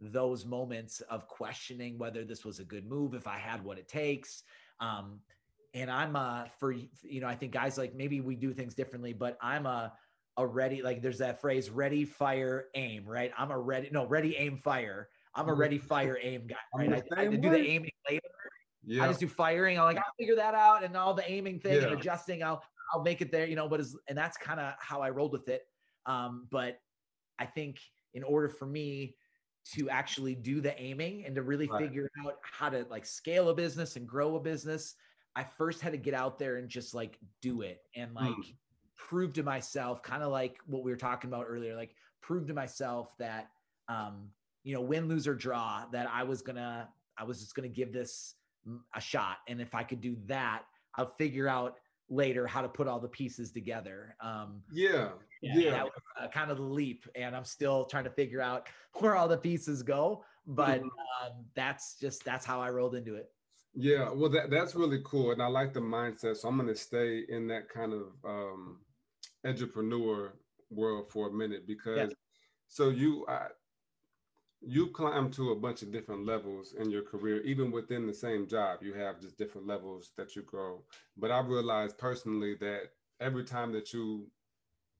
those 0.00 0.44
moments 0.44 1.00
of 1.02 1.28
questioning 1.28 1.98
whether 1.98 2.24
this 2.24 2.44
was 2.44 2.58
a 2.58 2.64
good 2.64 2.86
move, 2.86 3.14
if 3.14 3.26
I 3.26 3.38
had 3.38 3.64
what 3.64 3.78
it 3.78 3.88
takes. 3.88 4.42
Um, 4.80 5.20
and 5.74 5.90
I'm 5.90 6.14
uh 6.16 6.44
for 6.58 6.72
you 6.72 7.20
know 7.20 7.26
I 7.26 7.34
think 7.34 7.52
guys 7.52 7.76
like 7.76 7.94
maybe 7.94 8.20
we 8.20 8.36
do 8.36 8.52
things 8.52 8.74
differently, 8.74 9.12
but 9.12 9.36
I'm 9.42 9.66
a 9.66 9.92
a 10.36 10.46
ready 10.46 10.82
like 10.82 11.02
there's 11.02 11.18
that 11.18 11.40
phrase 11.40 11.70
ready 11.70 12.04
fire 12.04 12.66
aim 12.74 13.04
right. 13.06 13.32
I'm 13.36 13.50
a 13.50 13.58
ready 13.58 13.88
no 13.92 14.06
ready 14.06 14.36
aim 14.36 14.56
fire. 14.56 15.08
I'm 15.34 15.48
a 15.48 15.52
mm-hmm. 15.52 15.60
ready 15.60 15.78
fire 15.78 16.18
aim 16.22 16.46
guy 16.46 16.56
right. 16.76 17.04
I, 17.16 17.22
I 17.22 17.26
do 17.26 17.50
the 17.50 17.58
aiming 17.58 17.90
later. 18.08 18.22
Yeah. 18.86 19.04
I 19.04 19.08
just 19.08 19.20
do 19.20 19.28
firing. 19.28 19.78
I'm 19.78 19.84
like 19.84 19.98
I'll 19.98 20.14
figure 20.18 20.36
that 20.36 20.54
out 20.54 20.84
and 20.84 20.96
all 20.96 21.14
the 21.14 21.30
aiming 21.30 21.60
thing 21.60 21.74
yeah. 21.74 21.88
and 21.88 21.98
adjusting. 21.98 22.42
I'll 22.42 22.62
I'll 22.92 23.02
make 23.02 23.20
it 23.20 23.30
there. 23.30 23.46
You 23.46 23.56
know, 23.56 23.68
but 23.68 23.80
is 23.80 23.96
and 24.08 24.16
that's 24.16 24.36
kind 24.36 24.60
of 24.60 24.74
how 24.78 25.00
I 25.00 25.10
rolled 25.10 25.32
with 25.32 25.48
it. 25.48 25.62
Um, 26.06 26.46
but 26.50 26.78
I 27.38 27.46
think 27.46 27.78
in 28.12 28.22
order 28.22 28.48
for 28.48 28.66
me 28.66 29.16
to 29.74 29.88
actually 29.88 30.34
do 30.34 30.60
the 30.60 30.78
aiming 30.80 31.24
and 31.24 31.34
to 31.34 31.42
really 31.42 31.66
right. 31.66 31.82
figure 31.82 32.10
out 32.24 32.34
how 32.42 32.68
to 32.68 32.86
like 32.90 33.06
scale 33.06 33.48
a 33.48 33.54
business 33.54 33.96
and 33.96 34.06
grow 34.06 34.36
a 34.36 34.40
business 34.40 34.94
I 35.36 35.44
first 35.44 35.80
had 35.80 35.92
to 35.92 35.98
get 35.98 36.14
out 36.14 36.38
there 36.38 36.56
and 36.56 36.68
just 36.68 36.94
like 36.94 37.18
do 37.42 37.62
it 37.62 37.80
and 37.96 38.14
like 38.14 38.30
mm. 38.30 38.54
prove 38.96 39.32
to 39.34 39.42
myself, 39.42 40.02
kind 40.02 40.22
of 40.22 40.30
like 40.30 40.58
what 40.66 40.84
we 40.84 40.90
were 40.90 40.96
talking 40.96 41.28
about 41.28 41.46
earlier, 41.48 41.74
like 41.74 41.94
prove 42.22 42.46
to 42.46 42.54
myself 42.54 43.12
that, 43.18 43.50
um, 43.88 44.28
you 44.62 44.74
know, 44.74 44.80
win, 44.80 45.08
lose, 45.08 45.26
or 45.26 45.34
draw, 45.34 45.84
that 45.92 46.08
I 46.10 46.22
was 46.22 46.40
gonna, 46.40 46.88
I 47.18 47.24
was 47.24 47.40
just 47.40 47.54
gonna 47.54 47.68
give 47.68 47.92
this 47.92 48.34
a 48.94 49.00
shot. 49.00 49.38
And 49.48 49.60
if 49.60 49.74
I 49.74 49.82
could 49.82 50.00
do 50.00 50.16
that, 50.26 50.62
I'll 50.96 51.14
figure 51.18 51.48
out 51.48 51.76
later 52.08 52.46
how 52.46 52.62
to 52.62 52.68
put 52.68 52.86
all 52.86 53.00
the 53.00 53.08
pieces 53.08 53.50
together. 53.50 54.16
Um, 54.20 54.62
yeah, 54.72 55.10
yeah, 55.42 55.56
yeah. 55.56 55.70
that 55.70 55.84
was 55.84 55.92
uh, 56.20 56.28
kind 56.28 56.50
of 56.50 56.58
the 56.58 56.64
leap, 56.64 57.06
and 57.14 57.34
I'm 57.34 57.44
still 57.44 57.84
trying 57.84 58.04
to 58.04 58.10
figure 58.10 58.40
out 58.40 58.68
where 58.94 59.16
all 59.16 59.28
the 59.28 59.36
pieces 59.36 59.82
go. 59.82 60.24
But 60.46 60.82
mm. 60.82 60.84
um, 60.84 61.44
that's 61.54 61.96
just 61.98 62.24
that's 62.24 62.44
how 62.44 62.60
I 62.60 62.70
rolled 62.70 62.94
into 62.94 63.14
it. 63.14 63.30
Yeah, 63.74 64.10
well, 64.12 64.30
that 64.30 64.50
that's 64.50 64.74
really 64.74 65.00
cool, 65.04 65.32
and 65.32 65.42
I 65.42 65.46
like 65.46 65.72
the 65.72 65.80
mindset. 65.80 66.36
So 66.36 66.48
I'm 66.48 66.56
going 66.56 66.68
to 66.68 66.76
stay 66.76 67.24
in 67.28 67.48
that 67.48 67.68
kind 67.68 67.92
of 67.92 68.06
um, 68.24 68.78
entrepreneur 69.44 70.34
world 70.70 71.10
for 71.10 71.28
a 71.28 71.32
minute 71.32 71.66
because, 71.66 71.98
yeah. 71.98 72.06
so 72.68 72.90
you 72.90 73.26
I, 73.28 73.46
you 74.66 74.88
climb 74.88 75.30
to 75.32 75.52
a 75.52 75.56
bunch 75.56 75.82
of 75.82 75.92
different 75.92 76.26
levels 76.26 76.74
in 76.78 76.90
your 76.90 77.02
career, 77.02 77.40
even 77.42 77.70
within 77.70 78.06
the 78.06 78.14
same 78.14 78.46
job. 78.46 78.80
You 78.82 78.94
have 78.94 79.20
just 79.20 79.38
different 79.38 79.66
levels 79.66 80.10
that 80.16 80.34
you 80.36 80.42
grow. 80.42 80.82
But 81.16 81.30
I 81.30 81.40
realized 81.40 81.98
personally 81.98 82.54
that 82.60 82.90
every 83.20 83.44
time 83.44 83.72
that 83.72 83.92
you 83.92 84.26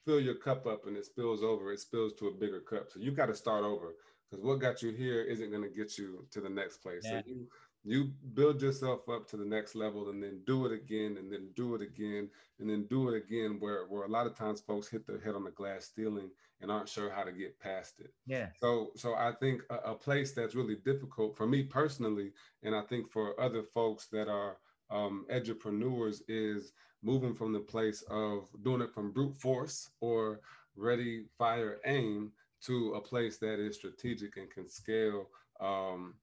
fill 0.06 0.20
your 0.20 0.34
cup 0.34 0.66
up 0.66 0.86
and 0.86 0.96
it 0.96 1.06
spills 1.06 1.42
over, 1.42 1.72
it 1.72 1.80
spills 1.80 2.12
to 2.14 2.28
a 2.28 2.34
bigger 2.34 2.60
cup. 2.60 2.90
So 2.90 3.00
you 3.00 3.10
got 3.10 3.26
to 3.26 3.34
start 3.34 3.64
over 3.64 3.94
because 4.30 4.44
what 4.44 4.60
got 4.60 4.82
you 4.82 4.90
here 4.90 5.22
isn't 5.22 5.50
going 5.50 5.62
to 5.62 5.68
get 5.68 5.96
you 5.98 6.26
to 6.32 6.40
the 6.40 6.48
next 6.48 6.78
place. 6.78 7.02
Yeah. 7.04 7.20
So 7.20 7.22
you 7.26 7.46
you 7.84 8.10
build 8.32 8.62
yourself 8.62 9.08
up 9.08 9.28
to 9.28 9.36
the 9.36 9.44
next 9.44 9.74
level 9.74 10.08
and 10.08 10.22
then 10.22 10.40
do 10.46 10.64
it 10.64 10.72
again 10.72 11.16
and 11.18 11.30
then 11.30 11.48
do 11.54 11.74
it 11.74 11.82
again 11.82 12.28
and 12.58 12.68
then 12.68 12.86
do 12.88 13.10
it 13.10 13.16
again 13.16 13.56
where, 13.60 13.84
where 13.86 14.04
a 14.04 14.08
lot 14.08 14.26
of 14.26 14.36
times 14.36 14.60
folks 14.60 14.88
hit 14.88 15.06
their 15.06 15.20
head 15.20 15.34
on 15.34 15.44
the 15.44 15.50
glass 15.50 15.90
ceiling 15.94 16.30
and 16.60 16.70
aren't 16.70 16.88
sure 16.88 17.10
how 17.10 17.22
to 17.22 17.32
get 17.32 17.60
past 17.60 18.00
it. 18.00 18.12
Yeah. 18.26 18.48
So 18.60 18.90
so 18.96 19.14
i 19.14 19.32
think 19.40 19.62
a, 19.70 19.76
a 19.90 19.94
place 19.94 20.32
that's 20.32 20.54
really 20.54 20.76
difficult 20.76 21.36
for 21.36 21.46
me 21.46 21.62
personally 21.62 22.32
and 22.62 22.74
i 22.74 22.82
think 22.82 23.10
for 23.10 23.38
other 23.40 23.62
folks 23.62 24.06
that 24.12 24.28
are 24.28 24.58
um, 24.90 25.26
entrepreneurs 25.32 26.22
is 26.28 26.72
moving 27.02 27.34
from 27.34 27.52
the 27.52 27.60
place 27.60 28.02
of 28.10 28.48
doing 28.62 28.80
it 28.80 28.92
from 28.92 29.12
brute 29.12 29.36
force 29.36 29.90
or 30.00 30.40
ready 30.76 31.24
fire 31.38 31.80
aim 31.86 32.32
to 32.62 32.94
a 32.94 33.00
place 33.00 33.38
that 33.38 33.58
is 33.58 33.76
strategic 33.76 34.36
and 34.36 34.50
can 34.50 34.68
scale 34.68 35.28
um, 35.60 36.14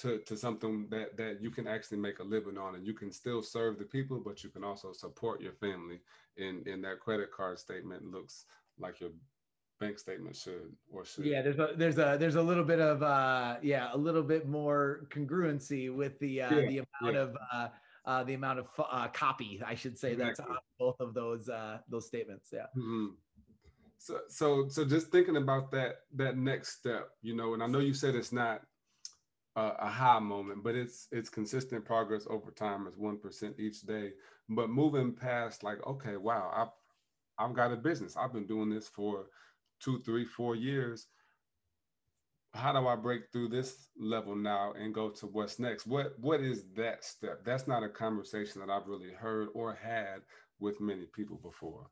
to, 0.00 0.18
to 0.18 0.36
something 0.36 0.86
that 0.90 1.16
that 1.16 1.38
you 1.40 1.50
can 1.50 1.66
actually 1.66 1.98
make 1.98 2.18
a 2.20 2.24
living 2.24 2.56
on 2.56 2.74
and 2.74 2.86
you 2.86 2.94
can 2.94 3.12
still 3.12 3.42
serve 3.42 3.78
the 3.78 3.84
people 3.84 4.20
but 4.24 4.42
you 4.42 4.50
can 4.50 4.64
also 4.64 4.92
support 4.92 5.40
your 5.40 5.52
family 5.52 6.00
in 6.36 6.62
in 6.66 6.80
that 6.82 7.00
credit 7.00 7.30
card 7.30 7.58
statement 7.58 8.02
looks 8.10 8.46
like 8.78 9.00
your 9.00 9.10
bank 9.78 9.98
statement 9.98 10.36
should 10.36 10.72
or 10.90 11.04
should 11.04 11.24
yeah 11.24 11.42
there's 11.42 11.58
a 11.58 11.70
there's 11.76 11.98
a 11.98 12.16
there's 12.18 12.34
a 12.36 12.42
little 12.42 12.64
bit 12.64 12.80
of 12.80 13.02
uh 13.02 13.56
yeah 13.62 13.90
a 13.92 13.96
little 13.96 14.22
bit 14.22 14.48
more 14.48 15.06
congruency 15.10 15.94
with 15.94 16.18
the 16.18 16.42
uh 16.42 16.54
yeah, 16.54 16.68
the 16.68 16.84
amount 17.00 17.14
yeah. 17.14 17.20
of 17.20 17.36
uh 17.52 17.68
uh, 18.06 18.24
the 18.24 18.32
amount 18.32 18.58
of 18.58 18.66
uh, 18.78 19.08
copy, 19.08 19.60
I 19.64 19.74
should 19.74 19.98
say, 19.98 20.12
exactly. 20.12 20.34
that's 20.38 20.40
on 20.40 20.56
both 20.78 21.00
of 21.00 21.12
those 21.12 21.50
uh, 21.50 21.78
those 21.88 22.06
statements. 22.06 22.48
Yeah. 22.50 22.66
Mm-hmm. 22.76 23.08
So, 23.98 24.20
so, 24.28 24.68
so, 24.68 24.86
just 24.86 25.08
thinking 25.08 25.36
about 25.36 25.70
that 25.72 25.96
that 26.14 26.38
next 26.38 26.78
step, 26.78 27.10
you 27.20 27.36
know, 27.36 27.52
and 27.52 27.62
I 27.62 27.66
know 27.66 27.78
you 27.78 27.92
said 27.92 28.14
it's 28.14 28.32
not 28.32 28.62
a, 29.56 29.72
a 29.80 29.88
high 29.88 30.18
moment, 30.18 30.62
but 30.62 30.74
it's 30.74 31.08
it's 31.12 31.28
consistent 31.28 31.84
progress 31.84 32.26
over 32.28 32.50
time. 32.50 32.86
It's 32.86 32.96
one 32.96 33.18
percent 33.18 33.58
each 33.58 33.82
day. 33.82 34.12
But 34.48 34.70
moving 34.70 35.12
past, 35.12 35.62
like, 35.62 35.84
okay, 35.86 36.16
wow, 36.16 36.50
I've 36.54 37.44
I've 37.44 37.54
got 37.54 37.72
a 37.72 37.76
business. 37.76 38.16
I've 38.16 38.32
been 38.32 38.46
doing 38.46 38.70
this 38.70 38.88
for 38.88 39.26
two, 39.80 40.00
three, 40.00 40.24
four 40.24 40.54
years. 40.54 41.06
How 42.52 42.72
do 42.72 42.86
I 42.88 42.96
break 42.96 43.30
through 43.30 43.48
this 43.48 43.88
level 43.96 44.34
now 44.34 44.72
and 44.72 44.92
go 44.92 45.10
to 45.10 45.26
what's 45.26 45.58
next? 45.58 45.86
What 45.86 46.18
what 46.18 46.40
is 46.40 46.64
that 46.76 47.04
step? 47.04 47.44
That's 47.44 47.66
not 47.66 47.82
a 47.82 47.88
conversation 47.88 48.60
that 48.60 48.70
I've 48.70 48.88
really 48.88 49.12
heard 49.12 49.48
or 49.54 49.74
had 49.74 50.22
with 50.58 50.80
many 50.80 51.06
people 51.06 51.38
before? 51.42 51.86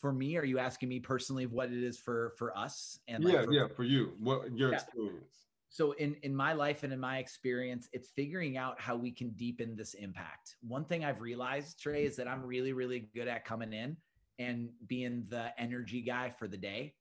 For 0.00 0.12
me, 0.12 0.36
are 0.36 0.44
you 0.44 0.58
asking 0.58 0.88
me 0.88 1.00
personally 1.00 1.46
what 1.46 1.70
it 1.70 1.82
is 1.82 1.98
for 1.98 2.32
for 2.36 2.56
us? 2.56 2.98
And 3.08 3.24
yeah, 3.24 3.36
like 3.38 3.44
for, 3.46 3.52
yeah, 3.52 3.66
for 3.74 3.84
you, 3.84 4.12
what 4.18 4.56
your 4.56 4.70
yeah. 4.70 4.76
experience? 4.76 5.47
So 5.70 5.92
in 5.92 6.16
in 6.22 6.34
my 6.34 6.52
life 6.52 6.82
and 6.82 6.92
in 6.92 7.00
my 7.00 7.18
experience, 7.18 7.88
it's 7.92 8.10
figuring 8.10 8.56
out 8.56 8.80
how 8.80 8.96
we 8.96 9.10
can 9.10 9.30
deepen 9.30 9.76
this 9.76 9.94
impact. 9.94 10.56
One 10.66 10.84
thing 10.84 11.04
I've 11.04 11.20
realized, 11.20 11.80
Trey, 11.80 12.04
is 12.04 12.16
that 12.16 12.26
I'm 12.26 12.44
really 12.44 12.72
really 12.72 13.08
good 13.14 13.28
at 13.28 13.44
coming 13.44 13.72
in 13.72 13.96
and 14.38 14.70
being 14.86 15.24
the 15.28 15.52
energy 15.58 16.00
guy 16.00 16.30
for 16.30 16.48
the 16.48 16.56
day. 16.56 16.94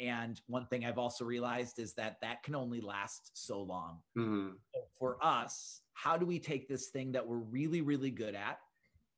And 0.00 0.40
one 0.46 0.66
thing 0.66 0.84
I've 0.84 0.98
also 0.98 1.24
realized 1.24 1.80
is 1.80 1.94
that 1.94 2.18
that 2.22 2.44
can 2.44 2.54
only 2.54 2.80
last 2.80 3.32
so 3.34 3.60
long. 3.60 3.98
Mm-hmm. 4.16 4.50
So 4.72 4.80
for 4.96 5.18
us, 5.20 5.80
how 5.94 6.16
do 6.16 6.24
we 6.24 6.38
take 6.38 6.68
this 6.68 6.88
thing 6.88 7.10
that 7.12 7.26
we're 7.26 7.38
really, 7.38 7.80
really 7.80 8.10
good 8.10 8.36
at? 8.36 8.60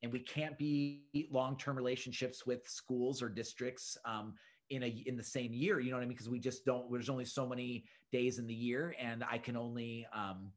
And 0.02 0.10
we 0.10 0.20
can't 0.20 0.56
be 0.56 1.04
long-term 1.30 1.76
relationships 1.76 2.46
with 2.46 2.66
schools 2.66 3.20
or 3.20 3.28
districts 3.28 3.98
um, 4.06 4.32
in 4.70 4.84
a 4.84 5.02
in 5.06 5.16
the 5.16 5.22
same 5.22 5.52
year. 5.52 5.80
You 5.80 5.90
know 5.90 5.96
what 5.96 6.02
I 6.02 6.06
mean? 6.06 6.14
Because 6.14 6.28
we 6.28 6.38
just 6.38 6.64
don't. 6.64 6.90
There's 6.90 7.10
only 7.10 7.24
so 7.24 7.46
many 7.46 7.84
days 8.10 8.38
in 8.38 8.46
the 8.46 8.54
year, 8.54 8.94
and 9.00 9.24
I 9.28 9.38
can 9.38 9.56
only, 9.56 10.06
um, 10.14 10.52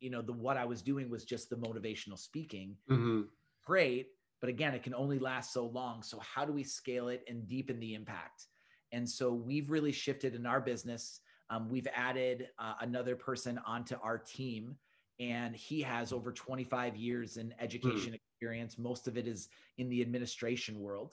you 0.00 0.10
know, 0.10 0.20
the 0.20 0.32
what 0.32 0.56
I 0.56 0.64
was 0.64 0.82
doing 0.82 1.08
was 1.08 1.24
just 1.24 1.48
the 1.48 1.56
motivational 1.56 2.18
speaking. 2.18 2.76
Mm-hmm. 2.90 3.22
Great, 3.64 4.08
but 4.40 4.50
again, 4.50 4.74
it 4.74 4.82
can 4.82 4.94
only 4.94 5.18
last 5.18 5.52
so 5.52 5.66
long. 5.66 6.02
So 6.02 6.18
how 6.18 6.44
do 6.44 6.52
we 6.52 6.64
scale 6.64 7.08
it 7.08 7.24
and 7.28 7.46
deepen 7.46 7.78
the 7.78 7.94
impact? 7.94 8.46
And 8.90 9.08
so 9.08 9.32
we've 9.32 9.70
really 9.70 9.92
shifted 9.92 10.34
in 10.34 10.44
our 10.44 10.60
business. 10.60 11.20
Um, 11.48 11.68
we've 11.70 11.88
added 11.94 12.48
uh, 12.58 12.74
another 12.80 13.16
person 13.16 13.60
onto 13.66 13.94
our 14.02 14.18
team, 14.18 14.76
and 15.20 15.54
he 15.54 15.80
has 15.82 16.12
over 16.12 16.32
25 16.32 16.96
years 16.96 17.36
in 17.36 17.54
education 17.60 18.12
mm. 18.12 18.14
experience. 18.16 18.78
Most 18.78 19.06
of 19.06 19.16
it 19.16 19.26
is 19.26 19.48
in 19.78 19.88
the 19.88 20.02
administration 20.02 20.80
world. 20.80 21.12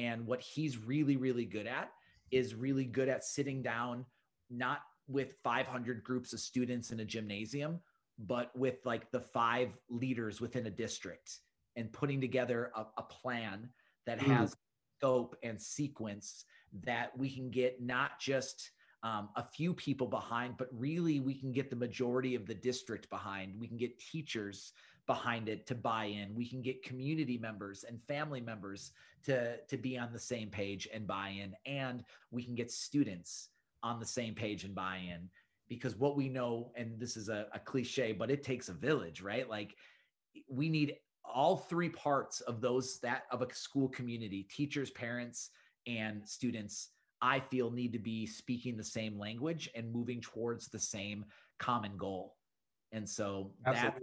And 0.00 0.26
what 0.26 0.40
he's 0.40 0.78
really, 0.78 1.16
really 1.16 1.44
good 1.44 1.66
at 1.66 1.90
is 2.30 2.54
really 2.54 2.84
good 2.84 3.08
at 3.08 3.22
sitting 3.22 3.62
down, 3.62 4.06
not 4.48 4.80
with 5.08 5.34
500 5.44 6.02
groups 6.02 6.32
of 6.32 6.40
students 6.40 6.90
in 6.90 7.00
a 7.00 7.04
gymnasium, 7.04 7.80
but 8.18 8.50
with 8.56 8.76
like 8.84 9.10
the 9.10 9.20
five 9.20 9.76
leaders 9.90 10.40
within 10.40 10.66
a 10.66 10.70
district 10.70 11.38
and 11.76 11.92
putting 11.92 12.20
together 12.20 12.72
a, 12.74 12.86
a 12.96 13.02
plan 13.02 13.68
that 14.06 14.18
mm. 14.20 14.26
has 14.26 14.56
scope 14.98 15.36
and 15.42 15.60
sequence 15.60 16.44
that 16.84 17.16
we 17.18 17.28
can 17.34 17.50
get 17.50 17.82
not 17.82 18.12
just 18.18 18.70
um, 19.02 19.28
a 19.36 19.44
few 19.44 19.74
people 19.74 20.06
behind, 20.06 20.56
but 20.56 20.68
really 20.72 21.20
we 21.20 21.34
can 21.34 21.52
get 21.52 21.68
the 21.68 21.76
majority 21.76 22.34
of 22.34 22.46
the 22.46 22.54
district 22.54 23.10
behind. 23.10 23.54
We 23.58 23.68
can 23.68 23.76
get 23.76 23.98
teachers 23.98 24.72
behind 25.06 25.48
it 25.48 25.66
to 25.66 25.74
buy 25.74 26.04
in. 26.04 26.34
We 26.34 26.48
can 26.48 26.62
get 26.62 26.82
community 26.82 27.38
members 27.38 27.84
and 27.84 28.02
family 28.02 28.40
members 28.40 28.92
to, 29.24 29.56
to 29.58 29.76
be 29.76 29.98
on 29.98 30.12
the 30.12 30.18
same 30.18 30.48
page 30.48 30.88
and 30.92 31.06
buy 31.06 31.30
in. 31.30 31.54
And 31.66 32.04
we 32.30 32.44
can 32.44 32.54
get 32.54 32.70
students 32.70 33.48
on 33.82 34.00
the 34.00 34.06
same 34.06 34.34
page 34.34 34.64
and 34.64 34.74
buy 34.74 34.98
in. 34.98 35.28
Because 35.68 35.96
what 35.96 36.16
we 36.16 36.28
know, 36.28 36.72
and 36.76 36.98
this 36.98 37.16
is 37.16 37.28
a, 37.28 37.46
a 37.52 37.58
cliche, 37.58 38.12
but 38.12 38.30
it 38.30 38.42
takes 38.42 38.68
a 38.68 38.72
village, 38.72 39.22
right? 39.22 39.48
Like 39.48 39.76
we 40.48 40.68
need 40.68 40.96
all 41.24 41.56
three 41.56 41.88
parts 41.88 42.40
of 42.42 42.60
those 42.60 42.98
that 43.00 43.24
of 43.30 43.42
a 43.42 43.54
school 43.54 43.88
community 43.88 44.42
teachers 44.44 44.90
parents 44.90 45.50
and 45.86 46.26
students 46.28 46.88
i 47.22 47.38
feel 47.38 47.70
need 47.70 47.92
to 47.92 47.98
be 47.98 48.26
speaking 48.26 48.76
the 48.76 48.84
same 48.84 49.18
language 49.18 49.68
and 49.74 49.92
moving 49.92 50.20
towards 50.20 50.68
the 50.68 50.78
same 50.78 51.24
common 51.58 51.96
goal 51.96 52.36
and 52.92 53.08
so 53.08 53.52
that, 53.64 53.96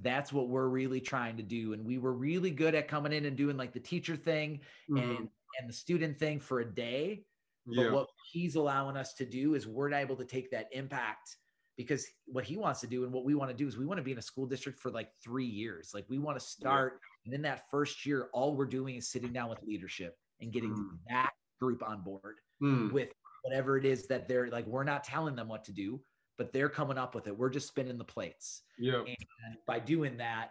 that's 0.00 0.32
what 0.32 0.48
we're 0.48 0.68
really 0.68 1.00
trying 1.00 1.36
to 1.36 1.42
do 1.42 1.72
and 1.72 1.84
we 1.84 1.98
were 1.98 2.12
really 2.12 2.50
good 2.50 2.74
at 2.74 2.88
coming 2.88 3.12
in 3.12 3.26
and 3.26 3.36
doing 3.36 3.56
like 3.56 3.72
the 3.72 3.80
teacher 3.80 4.16
thing 4.16 4.60
mm-hmm. 4.90 4.98
and 4.98 5.28
and 5.60 5.68
the 5.68 5.72
student 5.72 6.18
thing 6.18 6.40
for 6.40 6.60
a 6.60 6.64
day 6.64 7.24
but 7.66 7.82
yeah. 7.82 7.92
what 7.92 8.08
he's 8.32 8.56
allowing 8.56 8.96
us 8.96 9.14
to 9.14 9.24
do 9.24 9.54
is 9.54 9.66
we're 9.66 9.92
able 9.92 10.16
to 10.16 10.24
take 10.24 10.50
that 10.50 10.68
impact 10.72 11.36
because 11.76 12.06
what 12.26 12.44
he 12.44 12.56
wants 12.56 12.80
to 12.80 12.86
do 12.86 13.04
and 13.04 13.12
what 13.12 13.24
we 13.24 13.34
want 13.34 13.50
to 13.50 13.56
do 13.56 13.66
is 13.66 13.76
we 13.76 13.86
want 13.86 13.98
to 13.98 14.02
be 14.02 14.12
in 14.12 14.18
a 14.18 14.22
school 14.22 14.46
district 14.46 14.78
for 14.78 14.90
like 14.90 15.08
three 15.22 15.46
years. 15.46 15.90
Like 15.94 16.04
we 16.08 16.18
want 16.18 16.38
to 16.38 16.44
start, 16.44 17.00
yeah. 17.00 17.26
and 17.26 17.34
in 17.34 17.42
that 17.42 17.62
first 17.70 18.06
year, 18.06 18.28
all 18.32 18.54
we're 18.56 18.66
doing 18.66 18.96
is 18.96 19.10
sitting 19.10 19.32
down 19.32 19.48
with 19.48 19.62
leadership 19.62 20.16
and 20.40 20.52
getting 20.52 20.72
mm. 20.72 20.88
that 21.08 21.30
group 21.60 21.82
on 21.82 22.02
board 22.02 22.36
mm. 22.62 22.92
with 22.92 23.08
whatever 23.42 23.76
it 23.76 23.84
is 23.84 24.06
that 24.08 24.28
they're 24.28 24.48
like. 24.50 24.66
We're 24.66 24.84
not 24.84 25.04
telling 25.04 25.34
them 25.34 25.48
what 25.48 25.64
to 25.64 25.72
do, 25.72 26.00
but 26.36 26.52
they're 26.52 26.68
coming 26.68 26.98
up 26.98 27.14
with 27.14 27.26
it. 27.26 27.36
We're 27.36 27.50
just 27.50 27.68
spinning 27.68 27.98
the 27.98 28.04
plates. 28.04 28.62
Yeah. 28.78 29.02
And 29.06 29.56
by 29.66 29.78
doing 29.78 30.16
that 30.18 30.50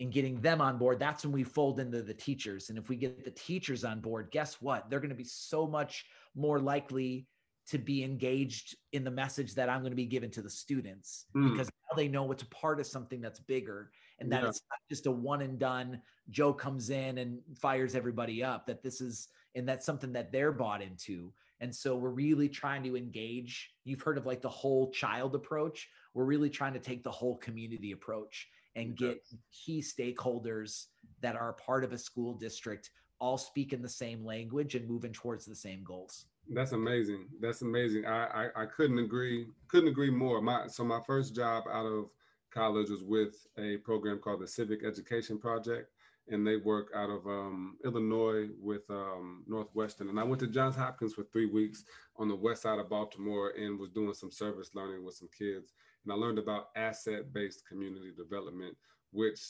and 0.00 0.12
getting 0.12 0.40
them 0.40 0.60
on 0.60 0.78
board, 0.78 0.98
that's 0.98 1.24
when 1.24 1.32
we 1.32 1.44
fold 1.44 1.80
into 1.80 2.02
the 2.02 2.14
teachers. 2.14 2.70
And 2.70 2.78
if 2.78 2.88
we 2.88 2.96
get 2.96 3.24
the 3.24 3.30
teachers 3.30 3.84
on 3.84 4.00
board, 4.00 4.28
guess 4.30 4.60
what? 4.60 4.90
They're 4.90 5.00
going 5.00 5.10
to 5.10 5.16
be 5.16 5.24
so 5.24 5.66
much 5.66 6.04
more 6.34 6.58
likely 6.58 7.26
to 7.66 7.78
be 7.78 8.04
engaged 8.04 8.76
in 8.92 9.04
the 9.04 9.10
message 9.10 9.54
that 9.54 9.68
I'm 9.68 9.80
going 9.80 9.92
to 9.92 9.96
be 9.96 10.06
given 10.06 10.30
to 10.32 10.42
the 10.42 10.50
students 10.50 11.26
mm. 11.34 11.50
because 11.50 11.68
now 11.68 11.96
they 11.96 12.08
know 12.08 12.30
it's 12.30 12.42
a 12.42 12.48
part 12.48 12.78
of 12.78 12.86
something 12.86 13.20
that's 13.20 13.40
bigger 13.40 13.90
and 14.20 14.30
that 14.30 14.42
yeah. 14.42 14.48
it's 14.48 14.60
not 14.70 14.78
just 14.90 15.06
a 15.06 15.10
one 15.10 15.40
and 15.40 15.58
done 15.58 16.02
Joe 16.30 16.52
comes 16.52 16.90
in 16.90 17.18
and 17.18 17.40
fires 17.60 17.94
everybody 17.94 18.44
up 18.44 18.66
that 18.66 18.82
this 18.82 19.00
is 19.00 19.28
and 19.54 19.66
that's 19.66 19.86
something 19.86 20.12
that 20.12 20.30
they're 20.30 20.52
bought 20.52 20.82
into 20.82 21.32
and 21.60 21.74
so 21.74 21.96
we're 21.96 22.10
really 22.10 22.48
trying 22.48 22.82
to 22.82 22.96
engage 22.96 23.72
you've 23.84 24.02
heard 24.02 24.18
of 24.18 24.26
like 24.26 24.42
the 24.42 24.48
whole 24.48 24.90
child 24.90 25.34
approach 25.34 25.88
we're 26.14 26.24
really 26.24 26.50
trying 26.50 26.72
to 26.72 26.78
take 26.78 27.02
the 27.02 27.10
whole 27.10 27.36
community 27.38 27.92
approach 27.92 28.48
and 28.76 28.96
get 28.96 29.18
key 29.52 29.80
stakeholders 29.80 30.86
that 31.20 31.36
are 31.36 31.52
part 31.54 31.84
of 31.84 31.92
a 31.92 31.98
school 31.98 32.34
district 32.34 32.90
all 33.20 33.38
speak 33.38 33.72
in 33.72 33.80
the 33.80 33.88
same 33.88 34.24
language 34.24 34.74
and 34.74 34.88
moving 34.88 35.12
towards 35.12 35.44
the 35.44 35.54
same 35.54 35.82
goals 35.84 36.26
that's 36.52 36.72
amazing. 36.72 37.26
That's 37.40 37.62
amazing. 37.62 38.06
I, 38.06 38.48
I, 38.56 38.62
I 38.62 38.66
couldn't 38.66 38.98
agree 38.98 39.46
couldn't 39.68 39.88
agree 39.88 40.10
more. 40.10 40.40
My 40.40 40.66
so 40.66 40.84
my 40.84 41.00
first 41.06 41.34
job 41.34 41.64
out 41.70 41.86
of 41.86 42.10
college 42.50 42.90
was 42.90 43.02
with 43.02 43.46
a 43.58 43.78
program 43.78 44.18
called 44.18 44.40
the 44.40 44.46
Civic 44.46 44.84
Education 44.84 45.38
Project, 45.38 45.90
and 46.28 46.46
they 46.46 46.56
work 46.56 46.88
out 46.94 47.10
of 47.10 47.26
um, 47.26 47.76
Illinois 47.84 48.48
with 48.60 48.82
um, 48.90 49.44
Northwestern. 49.46 50.08
And 50.08 50.18
I 50.18 50.24
went 50.24 50.40
to 50.40 50.46
Johns 50.46 50.76
Hopkins 50.76 51.14
for 51.14 51.24
three 51.24 51.46
weeks 51.46 51.84
on 52.16 52.28
the 52.28 52.36
west 52.36 52.62
side 52.62 52.78
of 52.78 52.88
Baltimore 52.88 53.52
and 53.56 53.78
was 53.78 53.90
doing 53.90 54.14
some 54.14 54.30
service 54.30 54.70
learning 54.74 55.04
with 55.04 55.14
some 55.14 55.28
kids. 55.36 55.72
And 56.04 56.12
I 56.12 56.16
learned 56.16 56.38
about 56.38 56.68
asset-based 56.76 57.66
community 57.68 58.12
development, 58.16 58.76
which 59.12 59.40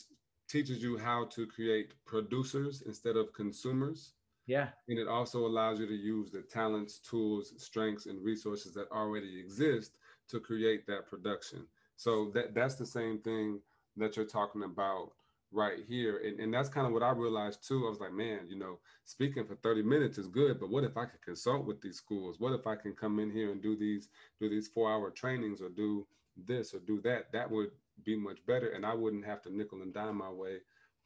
teaches 0.49 0.81
you 0.83 0.97
how 0.97 1.25
to 1.25 1.47
create 1.47 1.93
producers 2.05 2.83
instead 2.85 3.15
of 3.15 3.33
consumers 3.33 4.13
yeah. 4.47 4.69
And 4.87 4.99
it 4.99 5.07
also 5.07 5.45
allows 5.45 5.79
you 5.79 5.87
to 5.87 5.95
use 5.95 6.31
the 6.31 6.41
talents, 6.41 6.99
tools, 6.99 7.53
strengths, 7.57 8.05
and 8.05 8.23
resources 8.23 8.73
that 8.75 8.91
already 8.91 9.39
exist 9.39 9.97
to 10.29 10.39
create 10.39 10.85
that 10.87 11.07
production. 11.07 11.65
So 11.95 12.31
that 12.33 12.53
that's 12.53 12.75
the 12.75 12.85
same 12.85 13.19
thing 13.19 13.59
that 13.97 14.15
you're 14.15 14.25
talking 14.25 14.63
about 14.63 15.11
right 15.51 15.79
here. 15.87 16.21
And, 16.25 16.39
and 16.39 16.53
that's 16.53 16.69
kind 16.69 16.87
of 16.87 16.93
what 16.93 17.03
I 17.03 17.11
realized 17.11 17.67
too. 17.67 17.85
I 17.85 17.89
was 17.89 17.99
like, 17.99 18.13
man, 18.13 18.41
you 18.47 18.57
know, 18.57 18.79
speaking 19.05 19.45
for 19.45 19.55
30 19.55 19.83
minutes 19.83 20.17
is 20.17 20.27
good, 20.27 20.59
but 20.59 20.69
what 20.69 20.83
if 20.83 20.97
I 20.97 21.05
could 21.05 21.21
consult 21.21 21.65
with 21.65 21.81
these 21.81 21.97
schools? 21.97 22.39
What 22.39 22.53
if 22.53 22.67
I 22.67 22.75
can 22.75 22.93
come 22.93 23.19
in 23.19 23.31
here 23.31 23.51
and 23.51 23.61
do 23.61 23.75
these, 23.75 24.09
do 24.39 24.49
these 24.49 24.67
four 24.67 24.91
hour 24.91 25.09
trainings 25.11 25.61
or 25.61 25.69
do 25.69 26.05
this 26.35 26.73
or 26.73 26.79
do 26.79 26.99
that? 27.01 27.31
That 27.31 27.49
would 27.49 27.71
be 28.03 28.15
much 28.15 28.45
better. 28.45 28.69
And 28.69 28.85
I 28.85 28.93
wouldn't 28.93 29.25
have 29.25 29.41
to 29.43 29.55
nickel 29.55 29.81
and 29.81 29.93
dime 29.93 30.17
my 30.17 30.29
way 30.29 30.57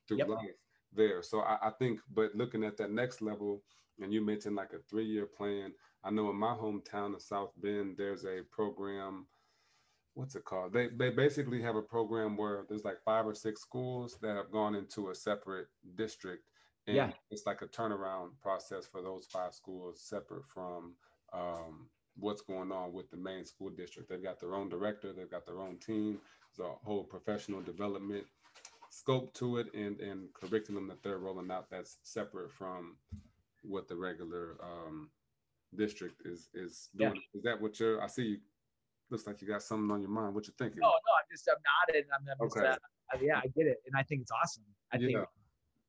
through 0.08 0.20
yep. 0.20 0.30
life 0.30 0.56
there. 0.94 1.22
So 1.22 1.42
I, 1.42 1.58
I 1.62 1.72
think, 1.78 2.00
but 2.14 2.36
looking 2.36 2.64
at 2.64 2.78
that 2.78 2.92
next 2.92 3.22
level, 3.22 3.62
and 4.02 4.14
you 4.14 4.26
mentioned 4.26 4.56
like 4.56 4.74
a 4.74 4.80
three 4.90 5.06
year 5.06 5.26
plan. 5.26 5.74
I 6.04 6.12
know 6.12 6.30
in 6.30 6.38
my 6.38 6.54
hometown 6.54 7.14
of 7.14 7.22
South 7.22 7.52
Bend, 7.62 7.96
there's 7.98 8.26
a 8.26 8.42
program. 8.52 9.26
What's 10.14 10.36
it 10.36 10.44
called? 10.44 10.74
They 10.74 10.88
they 10.88 11.10
basically 11.10 11.62
have 11.62 11.76
a 11.76 11.82
program 11.82 12.36
where 12.36 12.66
there's 12.68 12.84
like 12.84 13.02
five 13.04 13.26
or 13.26 13.34
six 13.34 13.62
schools 13.62 14.18
that 14.22 14.36
have 14.36 14.52
gone 14.52 14.76
into 14.76 15.10
a 15.10 15.16
separate 15.16 15.68
district, 15.96 16.50
and 16.88 16.96
yeah. 16.96 17.12
it's 17.32 17.46
like 17.46 17.62
a 17.62 17.68
turnaround 17.68 18.30
process 18.42 18.86
for 18.86 19.02
those 19.02 19.28
five 19.32 19.54
schools, 19.54 20.02
separate 20.02 20.46
from 20.54 20.96
um, 21.32 21.88
what's 22.18 22.42
going 22.42 22.72
on 22.72 22.92
with 22.92 23.10
the 23.12 23.18
main 23.18 23.46
school 23.46 23.70
district. 23.70 24.10
They've 24.10 24.24
got 24.24 24.40
their 24.40 24.56
own 24.56 24.68
director, 24.68 25.14
they've 25.14 25.32
got 25.32 25.46
their 25.46 25.60
own 25.60 25.78
team. 25.78 26.20
There's 26.58 26.68
a 26.68 26.86
whole 26.86 27.04
professional 27.04 27.62
development 27.62 28.26
scope 28.90 29.34
to 29.36 29.58
it 29.58 29.74
and 29.74 30.00
and 30.00 30.34
curriculum 30.34 30.88
that 30.88 31.04
they're 31.04 31.20
rolling 31.20 31.52
out 31.52 31.70
that's 31.70 31.98
separate 32.04 32.52
from 32.52 32.98
what 33.64 33.88
the 33.88 33.96
regular 33.96 34.58
um, 34.64 35.10
district 35.76 36.26
is 36.26 36.50
is 36.54 36.90
doing. 36.98 37.16
Yeah. 37.16 37.38
Is 37.38 37.44
that 37.44 37.62
what 37.62 37.80
you're? 37.80 38.02
I 38.02 38.08
see. 38.08 38.24
You, 38.24 38.38
looks 39.12 39.28
like 39.28 39.42
you 39.42 39.48
got 39.48 39.62
something 39.62 39.90
on 39.92 40.02
your 40.02 40.10
mind. 40.10 40.34
What 40.34 40.48
you 40.48 40.54
thinking? 40.58 40.80
No, 40.82 40.88
no, 40.88 40.92
I'm 40.92 41.26
just 41.32 41.48
I'm 41.50 41.58
nodding. 41.88 42.08
I'm, 42.14 42.26
I'm 42.28 42.48
okay. 42.48 42.68
Just, 42.68 42.80
uh, 43.14 43.18
yeah, 43.22 43.38
I 43.38 43.48
get 43.48 43.68
it, 43.68 43.78
and 43.86 43.96
I 43.98 44.04
think 44.04 44.22
it's 44.22 44.32
awesome. 44.32 44.64
I 44.94 44.98
yeah. 44.98 45.08
think 45.08 45.28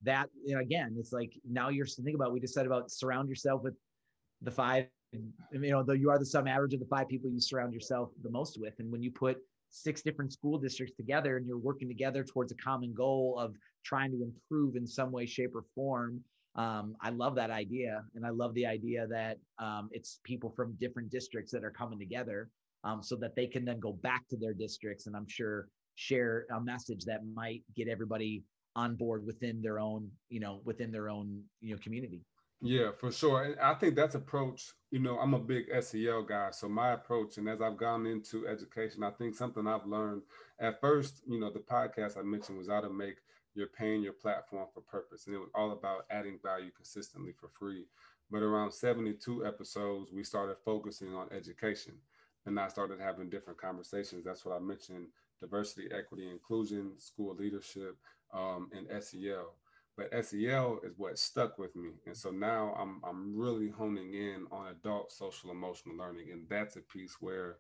that 0.03 0.29
you 0.45 0.55
know, 0.55 0.61
again, 0.61 0.97
it's 0.99 1.13
like 1.13 1.33
now 1.49 1.69
you're 1.69 1.87
thinking 1.87 2.15
about. 2.15 2.33
We 2.33 2.41
just 2.41 2.55
said 2.55 2.67
about 2.67 2.91
surround 2.91 3.29
yourself 3.29 3.63
with 3.63 3.75
the 4.43 4.51
five. 4.51 4.87
You 5.13 5.33
know, 5.53 5.83
though 5.83 5.93
you 5.93 6.11
are 6.11 6.19
the 6.19 6.27
sum 6.27 6.47
average 6.47 6.73
of 6.73 6.81
the 6.81 6.87
five 6.87 7.09
people 7.09 7.31
you 7.31 7.41
surround 7.41 7.75
yourself 7.75 8.11
the 8.23 8.31
most 8.31 8.61
with, 8.61 8.75
and 8.79 8.91
when 8.93 9.03
you 9.03 9.11
put 9.11 9.39
six 9.71 10.03
different 10.03 10.33
school 10.33 10.59
districts 10.59 10.97
together 10.97 11.37
and 11.37 11.47
you're 11.47 11.59
working 11.59 11.89
together 11.89 12.25
towards 12.25 12.53
a 12.53 12.57
common 12.57 12.93
goal 12.93 13.39
of 13.39 13.55
trying 13.85 14.11
to 14.11 14.23
improve 14.23 14.77
in 14.77 14.87
some 14.87 15.11
way, 15.11 15.27
shape, 15.27 15.55
or 15.55 15.65
form. 15.75 16.23
Um, 16.57 16.97
I 17.01 17.11
love 17.11 17.37
that 17.37 17.51
idea. 17.51 18.03
And 18.15 18.27
I 18.27 18.31
love 18.31 18.53
the 18.55 18.67
idea 18.67 19.07
that 19.07 19.39
um, 19.59 19.89
it's 19.93 20.21
people 20.25 20.51
from 20.51 20.77
different 20.81 21.11
districts 21.11 21.53
that 21.53 21.65
are 21.65 21.71
coming 21.71 21.99
together 21.99 22.49
um, 22.85 23.03
so 23.03 23.17
that 23.17 23.35
they 23.37 23.47
can 23.47 23.65
then 23.65 23.79
go 23.81 23.93
back 23.93 24.27
to 24.29 24.37
their 24.37 24.55
districts 24.55 25.07
and 25.07 25.17
I'm 25.17 25.29
sure 25.29 25.69
share 25.95 26.47
a 26.55 26.61
message 26.61 27.05
that 27.05 27.21
might 27.35 27.63
get 27.77 27.89
everybody 27.89 28.43
on 28.77 28.95
board 28.95 29.27
within 29.27 29.61
their 29.61 29.79
own, 29.79 30.09
you 30.29 30.41
know, 30.41 30.61
within 30.65 30.91
their 30.91 31.11
own, 31.11 31.43
you 31.61 31.75
know, 31.75 31.81
community. 31.83 32.23
Yeah, 32.63 32.91
for 32.99 33.11
sure. 33.11 33.43
And 33.43 33.61
I 33.61 33.75
think 33.75 33.95
that's 33.95 34.15
approach, 34.15 34.73
you 34.91 34.99
know, 34.99 35.19
I'm 35.19 35.33
a 35.33 35.39
big 35.39 35.65
SEL 35.81 36.23
guy. 36.25 36.51
So 36.51 36.69
my 36.69 36.93
approach, 36.93 37.39
and 37.39 37.49
as 37.49 37.63
I've 37.63 37.79
gone 37.79 38.07
into 38.07 38.47
education, 38.47 39.03
I 39.03 39.11
think 39.11 39.35
something 39.35 39.67
I've 39.67 39.87
learned 39.87 40.23
at 40.61 40.81
first, 40.81 41.23
you 41.27 41.41
know, 41.41 41.51
the 41.51 41.61
podcast 41.61 42.19
I 42.19 42.23
mentioned 42.23 42.59
was 42.59 42.69
how 42.69 42.83
to 42.83 42.91
make 42.91 43.17
your 43.55 43.67
pain 43.67 44.03
your 44.03 44.13
platform 44.13 44.69
for 44.73 44.83
purpose. 44.83 45.27
And 45.27 45.35
it 45.35 45.39
was 45.39 45.49
all 45.55 45.73
about 45.73 46.05
adding 46.11 46.39
value 46.43 46.71
consistently 46.71 47.33
for 47.33 47.49
free. 47.59 47.87
But 48.31 48.43
around 48.43 48.73
72 48.73 49.47
episodes, 49.47 50.13
we 50.13 50.23
started 50.23 50.57
focusing 50.65 51.15
on 51.15 51.29
education. 51.33 51.95
And 52.47 52.59
I 52.59 52.69
started 52.69 53.01
having 53.01 53.31
different 53.31 53.61
conversations. 53.61 54.25
That's 54.25 54.45
what 54.45 54.57
I 54.57 54.59
mentioned 54.59 55.09
diversity, 55.41 55.89
equity, 55.93 56.29
inclusion, 56.29 56.93
school 56.99 57.35
leadership, 57.35 57.97
um, 58.33 58.71
and 58.73 58.87
SEL 59.03 59.55
but 60.01 60.25
SEL 60.25 60.81
is 60.83 60.95
what 60.97 61.19
stuck 61.19 61.59
with 61.59 61.77
me. 61.77 61.91
And 62.07 62.17
so 62.17 62.31
now 62.31 62.75
I'm 62.79 63.03
I'm 63.05 63.37
really 63.37 63.69
honing 63.69 64.15
in 64.15 64.47
on 64.51 64.69
adult 64.69 65.13
social 65.13 65.51
emotional 65.51 65.97
learning. 65.97 66.29
And 66.33 66.49
that's 66.49 66.77
a 66.77 66.81
piece 66.81 67.17
where 67.21 67.59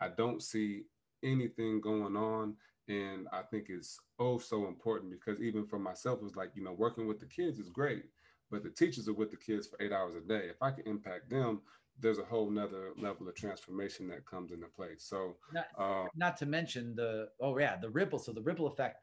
I 0.00 0.08
don't 0.08 0.42
see 0.42 0.82
anything 1.22 1.80
going 1.80 2.16
on. 2.16 2.56
And 2.88 3.26
I 3.32 3.42
think 3.42 3.66
it's 3.68 3.98
oh 4.18 4.38
so 4.38 4.66
important 4.66 5.12
because 5.12 5.40
even 5.40 5.66
for 5.66 5.78
myself, 5.78 6.20
it's 6.22 6.36
like, 6.36 6.50
you 6.54 6.62
know, 6.62 6.72
working 6.72 7.06
with 7.06 7.20
the 7.20 7.26
kids 7.26 7.58
is 7.58 7.70
great, 7.70 8.04
but 8.50 8.62
the 8.62 8.70
teachers 8.70 9.08
are 9.08 9.14
with 9.14 9.30
the 9.30 9.36
kids 9.36 9.66
for 9.66 9.82
eight 9.82 9.92
hours 9.92 10.14
a 10.14 10.20
day. 10.20 10.48
If 10.48 10.62
I 10.62 10.70
can 10.70 10.86
impact 10.86 11.30
them, 11.30 11.60
there's 12.00 12.18
a 12.18 12.24
whole 12.24 12.50
nother 12.50 12.92
level 12.96 13.28
of 13.28 13.34
transformation 13.34 14.08
that 14.08 14.24
comes 14.26 14.52
into 14.52 14.66
play. 14.66 14.90
So 14.98 15.36
not, 15.52 15.66
uh, 15.78 16.06
not 16.14 16.36
to 16.38 16.46
mention 16.46 16.94
the 16.94 17.28
oh 17.40 17.58
yeah, 17.58 17.76
the 17.76 17.90
ripple. 17.90 18.18
So 18.18 18.32
the 18.32 18.42
ripple 18.42 18.66
effect 18.66 19.02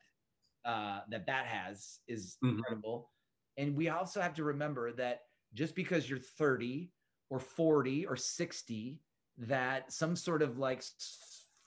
uh, 0.66 1.02
that 1.10 1.26
that 1.28 1.46
has 1.46 2.00
is 2.08 2.38
mm-hmm. 2.44 2.58
incredible. 2.58 3.12
And 3.58 3.76
we 3.76 3.90
also 3.90 4.22
have 4.22 4.34
to 4.36 4.44
remember 4.44 4.92
that 4.94 5.22
just 5.54 5.76
because 5.76 6.10
you're 6.10 6.20
30 6.20 6.92
or 7.30 7.40
40 7.40 8.06
or 8.06 8.16
60, 8.16 9.00
that 9.38 9.92
some 9.92 10.16
sort 10.16 10.42
of 10.42 10.58
like 10.58 10.84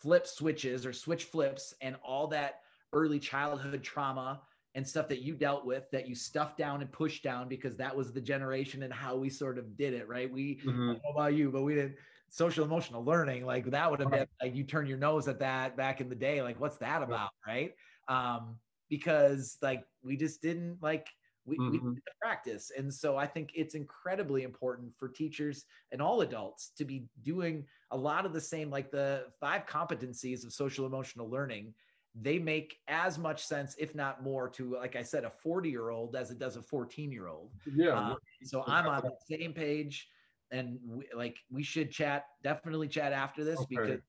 flip 0.00 0.26
switches 0.26 0.86
or 0.86 0.92
switch 0.92 1.24
flips 1.24 1.74
and 1.80 1.96
all 2.04 2.26
that 2.28 2.60
early 2.92 3.18
childhood 3.18 3.82
trauma 3.82 4.40
and 4.74 4.86
stuff 4.86 5.08
that 5.08 5.22
you 5.22 5.34
dealt 5.34 5.64
with 5.64 5.90
that 5.90 6.08
you 6.08 6.14
stuffed 6.14 6.58
down 6.58 6.80
and 6.82 6.92
pushed 6.92 7.22
down 7.22 7.48
because 7.48 7.76
that 7.76 7.94
was 7.94 8.12
the 8.12 8.20
generation 8.20 8.82
and 8.82 8.92
how 8.92 9.16
we 9.16 9.28
sort 9.28 9.58
of 9.58 9.76
did 9.76 9.94
it, 9.94 10.08
right? 10.08 10.30
We, 10.30 10.56
mm-hmm. 10.56 10.68
I 10.68 10.92
don't 10.92 11.02
know 11.04 11.10
about 11.14 11.34
you, 11.34 11.50
but 11.50 11.62
we 11.62 11.74
didn't 11.74 11.96
social 12.28 12.64
emotional 12.64 13.04
learning. 13.04 13.44
Like 13.46 13.70
that 13.70 13.90
would 13.90 14.00
have 14.00 14.10
been 14.10 14.26
like 14.42 14.54
you 14.54 14.64
turn 14.64 14.86
your 14.86 14.98
nose 14.98 15.28
at 15.28 15.38
that 15.40 15.76
back 15.76 16.00
in 16.00 16.08
the 16.08 16.14
day. 16.14 16.42
Like, 16.42 16.60
what's 16.60 16.76
that 16.78 17.02
about, 17.02 17.30
right? 17.46 17.74
Um, 18.08 18.56
because 18.88 19.58
like 19.62 19.84
we 20.02 20.16
just 20.16 20.42
didn't 20.42 20.78
like 20.82 21.08
we, 21.44 21.58
mm-hmm. 21.58 21.88
we 21.88 21.94
did 21.94 22.02
practice 22.20 22.70
and 22.76 22.92
so 22.92 23.16
i 23.16 23.26
think 23.26 23.50
it's 23.54 23.74
incredibly 23.74 24.42
important 24.42 24.92
for 24.98 25.08
teachers 25.08 25.64
and 25.92 26.02
all 26.02 26.20
adults 26.20 26.72
to 26.76 26.84
be 26.84 27.04
doing 27.22 27.64
a 27.90 27.96
lot 27.96 28.26
of 28.26 28.32
the 28.32 28.40
same 28.40 28.70
like 28.70 28.90
the 28.90 29.24
five 29.40 29.66
competencies 29.66 30.44
of 30.44 30.52
social 30.52 30.86
emotional 30.86 31.28
learning 31.28 31.72
they 32.20 32.38
make 32.38 32.78
as 32.88 33.18
much 33.18 33.44
sense 33.44 33.74
if 33.78 33.94
not 33.94 34.22
more 34.22 34.48
to 34.48 34.74
like 34.76 34.96
i 34.96 35.02
said 35.02 35.24
a 35.24 35.30
40 35.30 35.70
year 35.70 35.90
old 35.90 36.16
as 36.16 36.30
it 36.30 36.38
does 36.38 36.56
a 36.56 36.62
14 36.62 37.12
year 37.12 37.28
old 37.28 37.50
yeah 37.74 38.10
um, 38.10 38.16
so 38.42 38.64
i'm 38.66 38.86
on 38.86 39.02
the 39.02 39.36
same 39.36 39.52
page 39.52 40.08
and 40.50 40.78
we, 40.86 41.06
like 41.14 41.38
we 41.50 41.62
should 41.62 41.90
chat 41.90 42.24
definitely 42.42 42.88
chat 42.88 43.12
after 43.12 43.44
this 43.44 43.58
okay. 43.60 43.66
because 43.70 44.00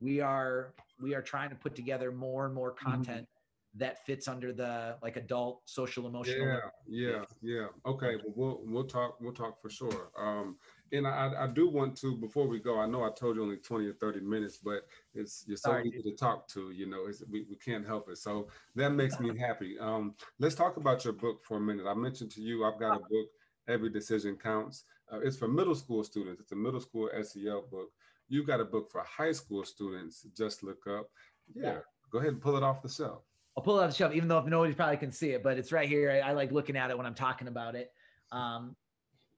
we 0.00 0.20
are 0.20 0.74
we 1.00 1.14
are 1.14 1.22
trying 1.22 1.50
to 1.50 1.56
put 1.56 1.74
together 1.74 2.12
more 2.12 2.46
and 2.46 2.54
more 2.54 2.72
mm-hmm. 2.72 2.90
content 2.90 3.22
mm-hmm 3.22 3.34
that 3.76 4.04
fits 4.06 4.28
under 4.28 4.52
the 4.52 4.96
like 5.02 5.16
adult 5.16 5.62
social 5.64 6.06
emotional. 6.06 6.46
Yeah, 6.46 6.60
yeah, 6.86 7.24
yeah. 7.42 7.66
Okay, 7.86 8.16
well, 8.24 8.34
we'll 8.36 8.60
we'll 8.64 8.84
talk 8.84 9.16
we'll 9.20 9.32
talk 9.32 9.60
for 9.60 9.68
sure. 9.68 10.10
Um, 10.18 10.56
and 10.94 11.06
I, 11.06 11.32
I 11.38 11.46
do 11.46 11.68
want 11.68 11.96
to 11.98 12.16
before 12.16 12.46
we 12.46 12.58
go. 12.58 12.78
I 12.78 12.86
know 12.86 13.04
I 13.04 13.10
told 13.10 13.36
you 13.36 13.42
only 13.42 13.56
twenty 13.56 13.86
or 13.86 13.94
thirty 13.94 14.20
minutes, 14.20 14.58
but 14.58 14.86
it's 15.14 15.44
you're 15.46 15.56
so 15.56 15.70
Sorry. 15.70 15.88
easy 15.88 16.02
to 16.02 16.16
talk 16.16 16.48
to. 16.48 16.70
You 16.70 16.86
know, 16.86 17.06
we 17.30 17.46
we 17.48 17.56
can't 17.56 17.86
help 17.86 18.08
it. 18.08 18.18
So 18.18 18.48
that 18.74 18.90
makes 18.90 19.18
me 19.20 19.36
happy. 19.36 19.76
Um, 19.78 20.14
let's 20.38 20.54
talk 20.54 20.76
about 20.76 21.04
your 21.04 21.12
book 21.14 21.44
for 21.44 21.56
a 21.56 21.60
minute. 21.60 21.86
I 21.86 21.94
mentioned 21.94 22.30
to 22.32 22.40
you 22.40 22.64
I've 22.64 22.78
got 22.78 22.96
a 22.96 23.00
book. 23.00 23.28
Every 23.66 23.88
decision 23.88 24.36
counts. 24.36 24.84
Uh, 25.10 25.20
it's 25.20 25.38
for 25.38 25.48
middle 25.48 25.74
school 25.74 26.04
students. 26.04 26.40
It's 26.40 26.52
a 26.52 26.56
middle 26.56 26.80
school 26.80 27.08
SEL 27.22 27.62
book. 27.70 27.88
You've 28.28 28.46
got 28.46 28.60
a 28.60 28.64
book 28.64 28.90
for 28.90 29.02
high 29.02 29.32
school 29.32 29.64
students. 29.64 30.26
Just 30.36 30.62
look 30.62 30.86
up. 30.86 31.08
yeah. 31.54 31.62
yeah. 31.62 31.78
go 32.12 32.18
ahead 32.18 32.32
and 32.32 32.42
pull 32.42 32.56
it 32.56 32.62
off 32.62 32.82
the 32.82 32.88
shelf. 32.88 33.22
I'll 33.56 33.62
pull 33.62 33.78
it 33.78 33.84
off 33.84 33.90
the 33.90 33.96
shelf, 33.96 34.12
even 34.14 34.28
though 34.28 34.42
nobody 34.42 34.74
probably 34.74 34.96
can 34.96 35.12
see 35.12 35.30
it, 35.30 35.42
but 35.42 35.56
it's 35.56 35.72
right 35.72 35.88
here. 35.88 36.10
I, 36.10 36.30
I 36.30 36.32
like 36.32 36.52
looking 36.52 36.76
at 36.76 36.90
it 36.90 36.96
when 36.96 37.06
I'm 37.06 37.14
talking 37.14 37.48
about 37.48 37.74
it. 37.74 37.92
Um, 38.32 38.76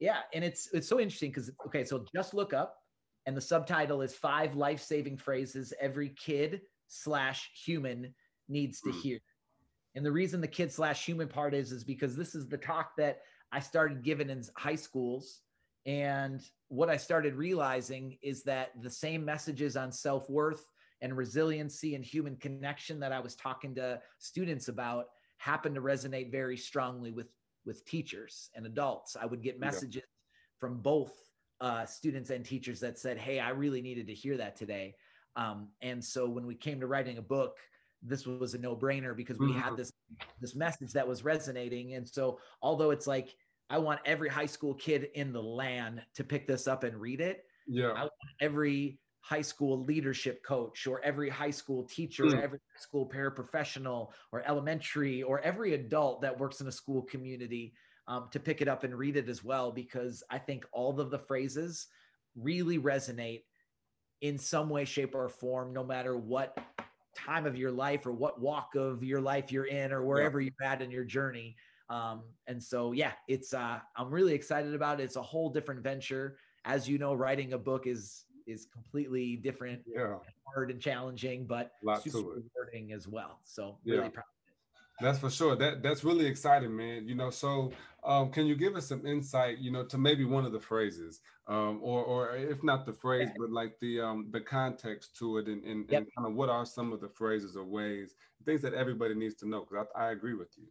yeah, 0.00 0.18
and 0.34 0.44
it's 0.44 0.68
it's 0.72 0.88
so 0.88 1.00
interesting 1.00 1.30
because 1.30 1.50
okay, 1.66 1.84
so 1.84 2.04
just 2.14 2.34
look 2.34 2.52
up, 2.52 2.76
and 3.26 3.36
the 3.36 3.40
subtitle 3.40 4.02
is 4.02 4.14
five 4.14 4.54
life 4.54 4.82
saving 4.82 5.16
phrases 5.16 5.72
every 5.80 6.10
kid 6.10 6.60
slash 6.88 7.50
human 7.64 8.14
needs 8.48 8.80
to 8.82 8.90
hmm. 8.90 9.00
hear. 9.00 9.18
And 9.94 10.04
the 10.04 10.12
reason 10.12 10.40
the 10.40 10.48
kid 10.48 10.70
slash 10.70 11.04
human 11.04 11.28
part 11.28 11.54
is 11.54 11.72
is 11.72 11.82
because 11.82 12.16
this 12.16 12.34
is 12.34 12.46
the 12.46 12.58
talk 12.58 12.90
that 12.98 13.20
I 13.50 13.60
started 13.60 14.04
giving 14.04 14.28
in 14.28 14.42
high 14.56 14.76
schools. 14.76 15.40
And 15.86 16.42
what 16.68 16.90
I 16.90 16.96
started 16.96 17.34
realizing 17.34 18.18
is 18.22 18.42
that 18.42 18.72
the 18.82 18.90
same 18.90 19.24
messages 19.24 19.76
on 19.76 19.90
self 19.90 20.28
worth 20.28 20.66
and 21.00 21.16
resiliency 21.16 21.94
and 21.94 22.04
human 22.04 22.36
connection 22.36 23.00
that 23.00 23.12
I 23.12 23.20
was 23.20 23.36
talking 23.36 23.74
to 23.76 24.00
students 24.18 24.68
about 24.68 25.06
happened 25.38 25.74
to 25.76 25.80
resonate 25.80 26.30
very 26.30 26.56
strongly 26.56 27.12
with 27.12 27.28
with 27.66 27.84
teachers 27.84 28.50
and 28.54 28.64
adults. 28.66 29.16
I 29.20 29.26
would 29.26 29.42
get 29.42 29.60
messages 29.60 29.96
yeah. 29.96 30.58
from 30.58 30.80
both 30.80 31.12
uh, 31.60 31.84
students 31.86 32.30
and 32.30 32.44
teachers 32.44 32.80
that 32.80 32.98
said, 32.98 33.18
"Hey, 33.18 33.40
I 33.40 33.50
really 33.50 33.82
needed 33.82 34.06
to 34.06 34.14
hear 34.14 34.36
that 34.36 34.56
today." 34.56 34.94
Um, 35.36 35.68
and 35.82 36.02
so 36.02 36.28
when 36.28 36.46
we 36.46 36.54
came 36.54 36.80
to 36.80 36.86
writing 36.86 37.18
a 37.18 37.22
book, 37.22 37.58
this 38.02 38.26
was 38.26 38.54
a 38.54 38.58
no-brainer 38.58 39.16
because 39.16 39.38
we 39.38 39.48
mm-hmm. 39.48 39.60
had 39.60 39.76
this 39.76 39.92
this 40.40 40.54
message 40.54 40.92
that 40.92 41.06
was 41.06 41.24
resonating. 41.24 41.94
And 41.94 42.08
so 42.08 42.38
although 42.62 42.90
it's 42.90 43.06
like 43.06 43.34
I 43.68 43.78
want 43.78 44.00
every 44.04 44.28
high 44.28 44.46
school 44.46 44.74
kid 44.74 45.08
in 45.14 45.32
the 45.32 45.42
land 45.42 46.02
to 46.14 46.24
pick 46.24 46.46
this 46.46 46.66
up 46.66 46.84
and 46.84 46.96
read 46.96 47.20
it, 47.20 47.44
yeah, 47.66 47.90
I 47.90 48.02
want 48.02 48.12
every 48.40 48.98
high 49.26 49.42
school 49.42 49.82
leadership 49.84 50.40
coach 50.44 50.86
or 50.86 51.00
every 51.02 51.28
high 51.28 51.50
school 51.50 51.82
teacher 51.82 52.22
mm. 52.26 52.34
or 52.34 52.40
every 52.40 52.60
school 52.76 53.10
paraprofessional 53.12 54.10
or 54.30 54.44
elementary 54.46 55.20
or 55.20 55.40
every 55.40 55.74
adult 55.74 56.20
that 56.22 56.38
works 56.38 56.60
in 56.60 56.68
a 56.68 56.72
school 56.72 57.02
community 57.02 57.74
um, 58.06 58.28
to 58.30 58.38
pick 58.38 58.62
it 58.62 58.68
up 58.68 58.84
and 58.84 58.96
read 58.96 59.16
it 59.16 59.28
as 59.28 59.42
well 59.42 59.72
because 59.72 60.22
i 60.30 60.38
think 60.38 60.64
all 60.70 61.00
of 61.00 61.10
the 61.10 61.18
phrases 61.18 61.88
really 62.36 62.78
resonate 62.78 63.42
in 64.20 64.38
some 64.38 64.68
way 64.68 64.84
shape 64.84 65.12
or 65.12 65.28
form 65.28 65.72
no 65.72 65.82
matter 65.82 66.16
what 66.16 66.56
time 67.16 67.46
of 67.46 67.56
your 67.56 67.72
life 67.72 68.06
or 68.06 68.12
what 68.12 68.40
walk 68.40 68.76
of 68.76 69.02
your 69.02 69.20
life 69.20 69.50
you're 69.50 69.66
in 69.66 69.90
or 69.90 70.04
wherever 70.04 70.40
yeah. 70.40 70.50
you're 70.60 70.68
at 70.68 70.82
in 70.82 70.90
your 70.92 71.04
journey 71.04 71.56
um, 71.90 72.22
and 72.46 72.62
so 72.62 72.92
yeah 72.92 73.12
it's 73.26 73.52
uh, 73.52 73.80
i'm 73.96 74.08
really 74.08 74.34
excited 74.34 74.72
about 74.72 75.00
it 75.00 75.02
it's 75.02 75.16
a 75.16 75.22
whole 75.22 75.50
different 75.50 75.82
venture 75.82 76.38
as 76.64 76.88
you 76.88 76.96
know 76.96 77.12
writing 77.12 77.54
a 77.54 77.58
book 77.58 77.88
is 77.88 78.25
is 78.46 78.66
completely 78.72 79.36
different, 79.36 79.82
yeah. 79.86 80.16
hard 80.44 80.70
and 80.70 80.80
challenging, 80.80 81.46
but 81.46 81.72
super 82.02 82.18
rewarding 82.18 82.92
as 82.92 83.08
well. 83.08 83.40
So 83.44 83.78
yeah. 83.84 83.96
really 83.96 84.10
proud. 84.10 84.24
That's 85.00 85.18
for 85.18 85.30
sure. 85.30 85.56
That 85.56 85.82
that's 85.82 86.04
really 86.04 86.26
exciting, 86.26 86.74
man. 86.74 87.06
You 87.06 87.14
know, 87.14 87.30
so 87.30 87.72
um, 88.04 88.30
can 88.30 88.46
you 88.46 88.56
give 88.56 88.76
us 88.76 88.86
some 88.86 89.04
insight, 89.06 89.58
you 89.58 89.70
know, 89.70 89.84
to 89.84 89.98
maybe 89.98 90.24
one 90.24 90.46
of 90.46 90.52
the 90.52 90.60
phrases, 90.60 91.20
um, 91.48 91.80
or 91.82 92.02
or 92.02 92.36
if 92.36 92.62
not 92.64 92.86
the 92.86 92.92
phrase, 92.92 93.28
but 93.38 93.50
like 93.50 93.78
the 93.80 94.00
um, 94.00 94.28
the 94.30 94.40
context 94.40 95.16
to 95.18 95.38
it, 95.38 95.48
and, 95.48 95.62
and, 95.64 95.84
yep. 95.90 96.02
and 96.02 96.06
kind 96.16 96.26
of 96.28 96.34
what 96.34 96.48
are 96.48 96.64
some 96.64 96.92
of 96.92 97.00
the 97.00 97.08
phrases 97.08 97.56
or 97.56 97.64
ways, 97.64 98.14
things 98.46 98.62
that 98.62 98.72
everybody 98.72 99.14
needs 99.14 99.34
to 99.34 99.48
know? 99.48 99.66
Because 99.68 99.86
I, 99.94 100.06
I 100.06 100.10
agree 100.12 100.34
with 100.34 100.56
you. 100.56 100.64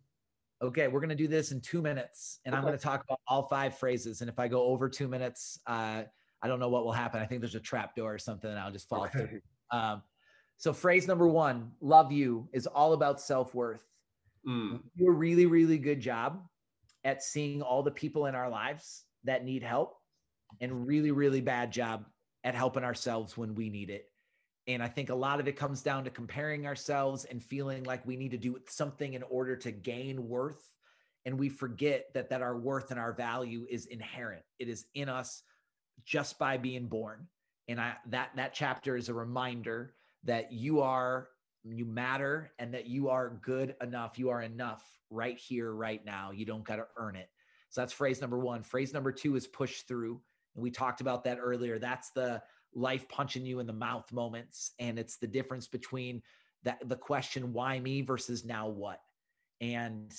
Okay, 0.62 0.88
we're 0.88 1.02
gonna 1.02 1.14
do 1.14 1.28
this 1.28 1.52
in 1.52 1.62
two 1.62 1.84
minutes, 1.84 2.40
and 2.46 2.56
okay. 2.56 2.60
I'm 2.60 2.66
gonna 2.66 2.80
talk 2.80 3.04
about 3.04 3.20
all 3.28 3.48
five 3.48 3.78
phrases. 3.78 4.22
And 4.22 4.30
if 4.30 4.40
I 4.40 4.48
go 4.48 4.64
over 4.64 4.90
two 4.90 5.08
minutes, 5.08 5.60
uh, 5.68 6.04
I 6.42 6.48
don't 6.48 6.60
know 6.60 6.70
what 6.70 6.86
will 6.86 6.92
happen. 6.92 7.22
I 7.22 7.26
think 7.26 7.42
there's 7.42 7.56
a 7.56 7.60
trap 7.60 7.96
door 7.96 8.14
or 8.14 8.20
something, 8.20 8.50
and 8.50 8.60
I'll 8.60 8.72
just 8.72 8.88
fall 8.90 9.06
okay. 9.06 9.20
through. 9.20 9.42
Um, 9.72 10.04
so 10.58 10.74
phrase 10.74 11.08
number 11.08 11.28
one, 11.28 11.72
love 11.82 12.12
you, 12.12 12.48
is 12.54 12.68
all 12.68 12.94
about 12.94 13.20
self-worth. 13.20 13.84
Mm. 14.48 14.82
Do 14.98 15.08
a 15.08 15.12
really, 15.12 15.46
really 15.46 15.78
good 15.78 16.00
job 16.00 16.44
at 17.04 17.24
seeing 17.24 17.62
all 17.62 17.84
the 17.84 17.92
people 17.92 18.28
in 18.28 18.36
our 18.36 18.50
lives 18.50 19.04
that 19.24 19.44
need 19.44 19.64
help, 19.64 19.98
and 20.62 20.88
really, 20.88 21.12
really 21.12 21.42
bad 21.42 21.72
job 21.72 22.06
at 22.44 22.56
helping 22.56 22.84
ourselves 22.84 23.36
when 23.36 23.56
we 23.56 23.70
need 23.70 23.90
it. 23.90 24.06
And 24.68 24.82
I 24.82 24.88
think 24.88 25.10
a 25.10 25.16
lot 25.16 25.40
of 25.40 25.48
it 25.48 25.58
comes 25.58 25.82
down 25.82 26.04
to 26.06 26.10
comparing 26.10 26.66
ourselves 26.66 27.26
and 27.26 27.44
feeling 27.44 27.84
like 27.84 28.06
we 28.06 28.16
need 28.16 28.32
to 28.32 28.38
do 28.38 28.58
something 28.68 29.14
in 29.14 29.24
order 29.24 29.56
to 29.58 29.72
gain 29.72 30.28
worth. 30.28 30.64
And 31.26 31.40
we 31.40 31.50
forget 31.50 32.06
that 32.14 32.30
that 32.30 32.42
our 32.42 32.58
worth 32.58 32.92
and 32.92 33.00
our 33.00 33.14
value 33.14 33.66
is 33.70 33.88
inherent. 33.88 34.44
It 34.60 34.70
is 34.70 34.86
in 34.94 35.10
us 35.10 35.44
just 36.04 36.38
by 36.38 36.58
being 36.58 36.88
born. 36.88 37.28
And 37.68 37.80
I 37.80 37.94
that 38.08 38.32
that 38.36 38.54
chapter 38.54 38.96
is 38.96 39.10
a 39.10 39.14
reminder 39.14 39.94
that 40.24 40.52
you 40.52 40.82
are 40.82 41.30
you 41.64 41.86
matter 41.86 42.52
and 42.60 42.74
that 42.74 42.86
you 42.86 43.10
are 43.10 43.40
good 43.42 43.76
enough. 43.82 44.20
You 44.20 44.30
are 44.30 44.42
enough 44.42 44.84
right 45.10 45.38
here, 45.38 45.74
right 45.74 46.04
now. 46.06 46.32
You 46.32 46.46
don't 46.46 46.64
got 46.64 46.76
to 46.76 46.86
earn 46.98 47.16
it. 47.16 47.30
So 47.70 47.82
that's 47.82 47.94
phrase 47.94 48.22
number 48.22 48.38
one. 48.38 48.64
Phrase 48.64 48.94
number 48.94 49.12
two 49.12 49.36
is 49.36 49.48
push 49.48 49.82
through. 49.82 50.22
And 50.56 50.64
we 50.64 50.72
talked 50.72 51.02
about 51.02 51.24
that 51.24 51.40
earlier. 51.42 51.80
That's 51.80 52.12
the 52.12 52.42
life 52.74 53.08
punching 53.10 53.46
you 53.46 53.60
in 53.60 53.68
the 53.68 53.74
mouth 53.74 54.12
moments. 54.12 54.72
And 54.80 55.00
it's 55.00 55.18
the 55.18 55.28
difference 55.28 55.68
between 55.68 56.22
that 56.64 56.88
the 56.88 56.96
question, 56.96 57.54
why 57.54 57.80
me 57.80 58.02
versus 58.02 58.46
now 58.46 58.68
what? 58.68 59.02
And 59.62 60.14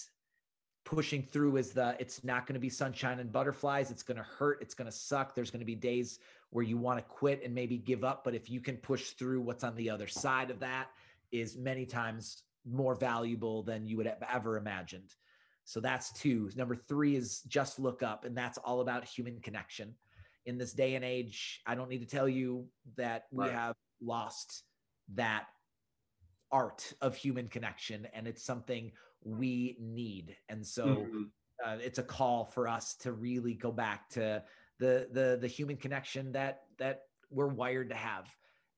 pushing 0.86 1.22
through 1.22 1.56
is 1.56 1.72
the 1.72 1.94
it's 1.98 2.24
not 2.24 2.46
going 2.46 2.54
to 2.54 2.60
be 2.60 2.70
sunshine 2.70 3.20
and 3.20 3.30
butterflies. 3.30 3.90
It's 3.90 4.02
going 4.02 4.16
to 4.16 4.22
hurt. 4.22 4.62
It's 4.62 4.72
going 4.72 4.90
to 4.90 4.96
suck. 4.96 5.34
There's 5.34 5.50
going 5.50 5.60
to 5.60 5.66
be 5.66 5.74
days 5.74 6.20
where 6.50 6.64
you 6.64 6.78
want 6.78 6.98
to 6.98 7.04
quit 7.04 7.42
and 7.44 7.54
maybe 7.54 7.76
give 7.76 8.04
up. 8.04 8.24
But 8.24 8.34
if 8.34 8.48
you 8.48 8.60
can 8.60 8.78
push 8.78 9.10
through 9.10 9.42
what's 9.42 9.64
on 9.64 9.76
the 9.76 9.90
other 9.90 10.06
side 10.06 10.50
of 10.50 10.60
that, 10.60 10.86
is 11.32 11.58
many 11.58 11.84
times 11.84 12.44
more 12.64 12.94
valuable 12.94 13.62
than 13.62 13.84
you 13.86 13.98
would 13.98 14.06
have 14.06 14.22
ever 14.32 14.56
imagined. 14.56 15.14
So 15.64 15.80
that's 15.80 16.12
two. 16.12 16.50
Number 16.56 16.76
three 16.76 17.16
is 17.16 17.42
just 17.48 17.78
look 17.78 18.02
up, 18.02 18.24
and 18.24 18.38
that's 18.38 18.56
all 18.58 18.80
about 18.80 19.04
human 19.04 19.40
connection 19.40 19.94
in 20.46 20.56
this 20.58 20.72
day 20.72 20.94
and 20.94 21.04
age, 21.04 21.60
I 21.66 21.74
don't 21.74 21.90
need 21.90 22.08
to 22.08 22.16
tell 22.16 22.28
you 22.28 22.66
that 22.96 23.24
we 23.32 23.44
right. 23.44 23.52
have 23.52 23.74
lost 24.00 24.62
that 25.14 25.46
art 26.52 26.92
of 27.00 27.16
human 27.16 27.48
connection 27.48 28.06
and 28.14 28.28
it's 28.28 28.42
something 28.42 28.92
we 29.26 29.76
need. 29.80 30.36
And 30.48 30.66
so 30.66 30.86
mm-hmm. 30.86 31.22
uh, 31.64 31.76
it's 31.80 31.98
a 31.98 32.02
call 32.02 32.44
for 32.44 32.68
us 32.68 32.94
to 33.00 33.12
really 33.12 33.54
go 33.54 33.72
back 33.72 34.08
to 34.10 34.42
the 34.78 35.08
the 35.10 35.38
the 35.40 35.48
human 35.48 35.76
connection 35.76 36.32
that 36.32 36.62
that 36.78 37.02
we're 37.30 37.48
wired 37.48 37.90
to 37.90 37.96
have. 37.96 38.28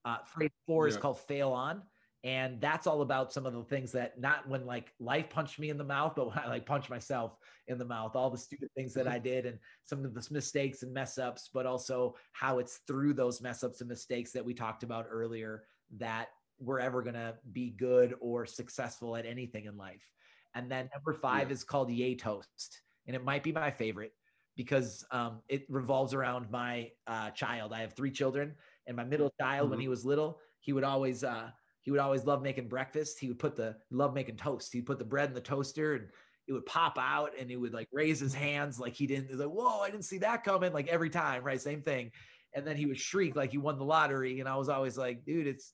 Uh, 0.04 0.18
phrase 0.24 0.50
four 0.66 0.86
yeah. 0.86 0.94
is 0.94 0.96
called 0.96 1.18
fail 1.20 1.50
on 1.50 1.82
and 2.24 2.60
that's 2.60 2.86
all 2.86 3.02
about 3.02 3.32
some 3.32 3.46
of 3.46 3.52
the 3.52 3.62
things 3.62 3.92
that 3.92 4.18
not 4.18 4.48
when 4.48 4.66
like 4.66 4.92
life 4.98 5.30
punched 5.30 5.58
me 5.58 5.70
in 5.70 5.78
the 5.78 5.84
mouth 5.84 6.14
but 6.16 6.28
when 6.28 6.38
i 6.38 6.48
like 6.48 6.66
punch 6.66 6.90
myself 6.90 7.36
in 7.68 7.78
the 7.78 7.84
mouth 7.84 8.16
all 8.16 8.30
the 8.30 8.38
stupid 8.38 8.68
things 8.76 8.92
that 8.92 9.06
mm-hmm. 9.06 9.14
i 9.14 9.18
did 9.18 9.46
and 9.46 9.58
some 9.84 10.04
of 10.04 10.14
the 10.14 10.28
mistakes 10.30 10.82
and 10.82 10.92
mess 10.92 11.16
ups 11.18 11.48
but 11.52 11.66
also 11.66 12.14
how 12.32 12.58
it's 12.58 12.80
through 12.86 13.12
those 13.12 13.40
mess 13.40 13.62
ups 13.62 13.80
and 13.80 13.88
mistakes 13.88 14.32
that 14.32 14.44
we 14.44 14.52
talked 14.52 14.82
about 14.82 15.06
earlier 15.08 15.62
that 15.96 16.28
we're 16.58 16.80
ever 16.80 17.02
going 17.02 17.14
to 17.14 17.34
be 17.52 17.70
good 17.70 18.14
or 18.20 18.44
successful 18.44 19.14
at 19.14 19.24
anything 19.24 19.66
in 19.66 19.76
life 19.76 20.10
and 20.54 20.70
then 20.70 20.88
number 20.94 21.12
five 21.12 21.48
yeah. 21.48 21.54
is 21.54 21.64
called 21.64 21.90
yay 21.90 22.14
toast 22.14 22.82
and 23.06 23.14
it 23.14 23.24
might 23.24 23.42
be 23.42 23.52
my 23.52 23.70
favorite 23.70 24.12
because 24.56 25.04
um, 25.12 25.40
it 25.48 25.64
revolves 25.68 26.14
around 26.14 26.50
my 26.50 26.90
uh, 27.06 27.30
child 27.30 27.72
i 27.72 27.80
have 27.80 27.92
three 27.94 28.10
children 28.10 28.54
and 28.86 28.96
my 28.96 29.04
middle 29.04 29.32
child 29.40 29.64
mm-hmm. 29.64 29.70
when 29.70 29.80
he 29.80 29.88
was 29.88 30.04
little 30.04 30.38
he 30.60 30.72
would 30.72 30.84
always 30.84 31.24
uh, 31.24 31.50
he 31.88 31.90
would 31.90 32.00
always 32.00 32.26
love 32.26 32.42
making 32.42 32.68
breakfast. 32.68 33.18
He 33.18 33.28
would 33.28 33.38
put 33.38 33.56
the 33.56 33.74
love 33.90 34.12
making 34.12 34.36
toast. 34.36 34.74
He'd 34.74 34.84
put 34.84 34.98
the 34.98 35.06
bread 35.06 35.30
in 35.30 35.34
the 35.34 35.40
toaster 35.40 35.94
and 35.94 36.08
it 36.46 36.52
would 36.52 36.66
pop 36.66 36.98
out 37.00 37.30
and 37.40 37.48
he 37.48 37.56
would 37.56 37.72
like 37.72 37.88
raise 37.92 38.20
his 38.20 38.34
hands 38.34 38.78
like 38.78 38.92
he 38.92 39.06
didn't 39.06 39.38
like, 39.38 39.48
whoa, 39.48 39.80
I 39.80 39.88
didn't 39.90 40.04
see 40.04 40.18
that 40.18 40.44
coming. 40.44 40.74
Like 40.74 40.88
every 40.88 41.08
time, 41.08 41.42
right? 41.42 41.58
Same 41.58 41.80
thing. 41.80 42.10
And 42.54 42.66
then 42.66 42.76
he 42.76 42.84
would 42.84 43.00
shriek 43.00 43.36
like 43.36 43.52
he 43.52 43.56
won 43.56 43.78
the 43.78 43.86
lottery. 43.86 44.40
And 44.40 44.46
I 44.46 44.56
was 44.56 44.68
always 44.68 44.98
like, 44.98 45.24
dude, 45.24 45.46
it's 45.46 45.72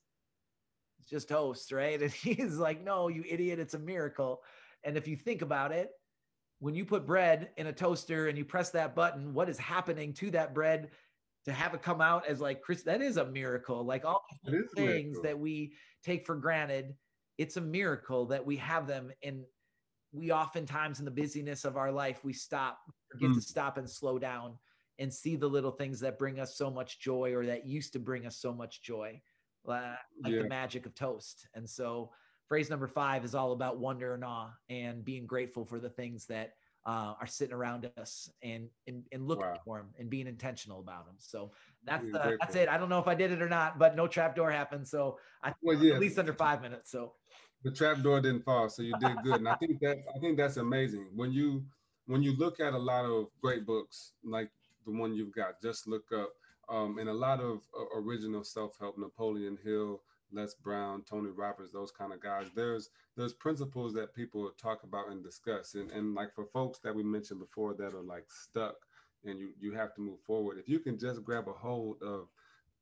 it's 1.01 1.09
just 1.09 1.27
toast, 1.27 1.73
right? 1.73 2.01
And 2.01 2.11
he's 2.13 2.55
like, 2.55 2.81
no, 2.81 3.09
you 3.09 3.25
idiot, 3.27 3.59
it's 3.59 3.73
a 3.73 3.79
miracle. 3.79 4.41
And 4.85 4.95
if 4.97 5.07
you 5.07 5.17
think 5.17 5.41
about 5.41 5.71
it, 5.71 5.89
when 6.59 6.75
you 6.75 6.85
put 6.85 7.05
bread 7.05 7.49
in 7.57 7.67
a 7.67 7.73
toaster 7.73 8.27
and 8.27 8.37
you 8.37 8.45
press 8.45 8.69
that 8.71 8.95
button, 8.95 9.33
what 9.33 9.49
is 9.49 9.57
happening 9.57 10.13
to 10.13 10.31
that 10.31 10.53
bread 10.53 10.89
to 11.45 11.51
have 11.51 11.73
it 11.73 11.81
come 11.81 12.01
out 12.01 12.25
as 12.27 12.39
like 12.39 12.61
Chris, 12.61 12.83
that 12.83 13.01
is 13.01 13.17
a 13.17 13.25
miracle. 13.25 13.83
Like 13.83 14.05
all 14.05 14.25
things 14.75 15.17
that 15.21 15.37
we 15.37 15.73
take 16.03 16.25
for 16.25 16.35
granted, 16.35 16.95
it's 17.37 17.57
a 17.57 17.61
miracle 17.61 18.25
that 18.27 18.45
we 18.45 18.57
have 18.57 18.87
them. 18.87 19.11
And 19.23 19.43
we 20.11 20.31
oftentimes 20.31 20.99
in 20.99 21.05
the 21.05 21.11
busyness 21.11 21.65
of 21.65 21.77
our 21.77 21.91
life, 21.91 22.23
we 22.23 22.33
stop, 22.33 22.79
forget 23.11 23.29
mm. 23.29 23.35
to 23.35 23.41
stop 23.41 23.77
and 23.77 23.89
slow 23.89 24.17
down 24.17 24.57
and 24.97 25.13
see 25.13 25.35
the 25.35 25.47
little 25.47 25.71
things 25.71 25.99
that 25.99 26.17
bring 26.17 26.39
us 26.39 26.57
so 26.57 26.71
much 26.71 26.99
joy 26.99 27.33
or 27.33 27.45
that 27.45 27.65
used 27.67 27.93
to 27.93 27.99
bring 27.99 28.25
us 28.25 28.37
so 28.37 28.53
much 28.53 28.81
joy, 28.81 29.21
like 29.65 29.83
yeah. 30.25 30.41
the 30.41 30.47
magic 30.47 30.85
of 30.85 30.95
toast. 30.95 31.47
And 31.53 31.69
so 31.69 32.11
phrase 32.47 32.69
number 32.69 32.87
five 32.87 33.25
is 33.25 33.35
all 33.35 33.51
about 33.51 33.77
wonder 33.77 34.13
and 34.13 34.23
awe 34.23 34.49
and 34.69 35.03
being 35.03 35.25
grateful 35.25 35.65
for 35.65 35.79
the 35.79 35.89
things 35.89 36.25
that 36.27 36.53
uh, 36.85 37.13
are 37.19 37.27
sitting 37.27 37.53
around 37.53 37.89
us 37.97 38.29
and 38.43 38.69
and, 38.87 39.03
and 39.11 39.27
looking 39.27 39.45
wow. 39.45 39.59
for 39.65 39.77
them 39.79 39.87
and 39.97 40.09
being 40.09 40.27
intentional 40.27 40.79
about 40.79 41.05
them. 41.05 41.15
So 41.17 41.51
that's 41.83 42.05
the, 42.11 42.37
that's 42.39 42.55
it. 42.55 42.69
I 42.69 42.77
don't 42.77 42.89
know 42.89 42.99
if 42.99 43.07
I 43.07 43.15
did 43.15 43.31
it 43.31 43.41
or 43.41 43.49
not, 43.49 43.79
but 43.79 43.95
no 43.95 44.07
trap 44.07 44.35
door 44.35 44.51
happened. 44.51 44.87
So 44.87 45.17
I 45.43 45.53
well, 45.61 45.81
yeah. 45.81 45.95
at 45.95 45.99
least 45.99 46.19
under 46.19 46.33
five 46.33 46.61
minutes. 46.61 46.91
So 46.91 47.13
the 47.63 47.71
trap 47.71 48.01
door 48.03 48.21
didn't 48.21 48.43
fall, 48.43 48.69
so 48.69 48.83
you 48.83 48.93
did 48.99 49.17
good. 49.23 49.39
and 49.39 49.49
I 49.49 49.55
think 49.55 49.79
that 49.79 49.97
I 50.15 50.19
think 50.19 50.37
that's 50.37 50.57
amazing 50.57 51.07
when 51.15 51.31
you 51.31 51.63
when 52.05 52.21
you 52.21 52.37
look 52.37 52.59
at 52.59 52.73
a 52.73 52.77
lot 52.77 53.05
of 53.05 53.27
great 53.41 53.65
books 53.65 54.11
like 54.23 54.51
the 54.85 54.91
one 54.91 55.15
you've 55.15 55.33
got, 55.33 55.59
just 55.61 55.87
look 55.87 56.05
up, 56.15 56.29
um, 56.69 56.99
and 56.99 57.09
a 57.09 57.13
lot 57.13 57.39
of 57.39 57.61
uh, 57.75 57.99
original 57.99 58.43
self 58.43 58.77
help, 58.79 58.99
Napoleon 58.99 59.57
Hill 59.63 60.01
Les 60.31 60.53
Brown, 60.55 61.03
Tony 61.03 61.29
Robbins, 61.29 61.71
those 61.71 61.91
kind 61.91 62.13
of 62.13 62.19
guys. 62.19 62.47
There's 62.55 62.89
there's 63.15 63.33
principles 63.33 63.93
that 63.93 64.13
people 64.13 64.49
talk 64.61 64.83
about 64.83 65.09
and 65.09 65.23
discuss. 65.23 65.75
And 65.75 65.91
and 65.91 66.15
like 66.15 66.33
for 66.33 66.45
folks 66.45 66.79
that 66.79 66.95
we 66.95 67.03
mentioned 67.03 67.39
before 67.39 67.73
that 67.75 67.93
are 67.93 68.03
like 68.03 68.25
stuck 68.29 68.75
and 69.23 69.39
you 69.39 69.49
you 69.59 69.71
have 69.73 69.93
to 69.95 70.01
move 70.01 70.19
forward. 70.21 70.57
If 70.57 70.69
you 70.69 70.79
can 70.79 70.97
just 70.97 71.23
grab 71.23 71.47
a 71.47 71.53
hold 71.53 72.01
of 72.01 72.27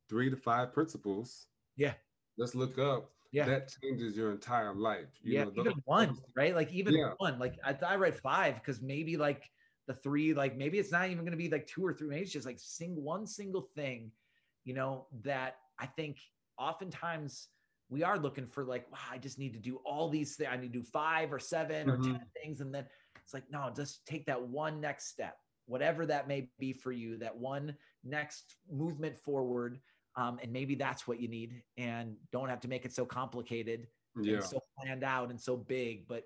three 0.10 0.30
to 0.30 0.36
five 0.36 0.74
principles, 0.74 1.48
yeah, 1.76 1.94
let's 2.38 2.56
look 2.56 2.78
up. 2.78 3.10
Yeah, 3.32 3.46
that 3.46 3.74
changes 3.82 4.16
your 4.16 4.32
entire 4.32 4.74
life. 4.74 5.10
You 5.24 5.34
yeah, 5.34 5.44
know, 5.46 5.52
even 5.58 5.74
one, 5.86 6.18
right? 6.36 6.56
Like 6.56 6.72
even 6.72 6.94
yeah. 6.94 7.14
one. 7.18 7.40
Like 7.40 7.56
I, 7.64 7.76
I 7.86 7.96
read 7.96 8.16
five 8.16 8.56
because 8.56 8.82
maybe 8.82 9.18
like 9.18 9.50
the 9.88 9.94
three, 9.94 10.34
like 10.34 10.56
maybe 10.56 10.80
it's 10.80 10.92
not 10.92 11.08
even 11.08 11.20
going 11.20 11.32
to 11.32 11.38
be 11.38 11.50
like 11.50 11.68
two 11.68 11.86
or 11.86 11.94
three. 11.94 12.10
Maybe 12.10 12.22
it's 12.22 12.32
just 12.32 12.46
like 12.46 12.60
sing 12.60 13.02
one 13.02 13.26
single 13.26 13.70
thing, 13.76 14.12
you 14.66 14.74
know, 14.74 15.08
that 15.24 15.58
I 15.80 15.88
think 15.88 16.18
oftentimes 16.58 17.48
we 17.90 18.04
are 18.04 18.18
looking 18.18 18.48
for 18.48 18.64
like, 18.64 18.92
wow, 18.92 18.98
I 19.12 19.18
just 19.18 19.38
need 19.38 19.54
to 19.54 19.60
do 19.60 19.80
all 19.86 20.10
these 20.10 20.36
things. 20.36 20.50
I 20.52 20.58
need 20.58 20.74
to 20.74 20.80
do 20.80 20.84
five 20.84 21.32
or 21.32 21.40
7 21.40 21.88
mm-hmm. 21.88 21.90
or 21.90 21.98
10 21.98 22.22
things. 22.42 22.62
And 22.62 22.74
then 22.74 22.86
it's 23.24 23.34
like, 23.34 23.44
no, 23.52 23.72
just 23.76 24.06
take 24.06 24.26
that 24.26 24.42
one 24.42 24.82
next 24.82 25.10
step, 25.10 25.36
whatever 25.68 26.06
that 26.06 26.28
may 26.28 26.50
be 26.60 26.74
for 26.74 26.92
you, 26.92 27.18
that 27.18 27.36
one 27.38 27.76
next 28.04 28.56
movement 28.72 29.18
forward. 29.18 29.80
Um, 30.16 30.40
and 30.42 30.52
maybe 30.52 30.76
that's 30.76 31.08
what 31.08 31.20
you 31.20 31.28
need. 31.28 31.62
And 31.78 32.16
don't 32.32 32.50
have 32.50 32.62
to 32.62 32.68
make 32.68 32.86
it 32.86 32.94
so 32.94 33.06
complicated 33.06 33.88
yeah. 34.22 34.36
and 34.36 34.44
so 34.44 34.60
planned 34.78 35.04
out 35.04 35.30
and 35.30 35.40
so 35.40 35.58
big, 35.58 36.08
but 36.08 36.24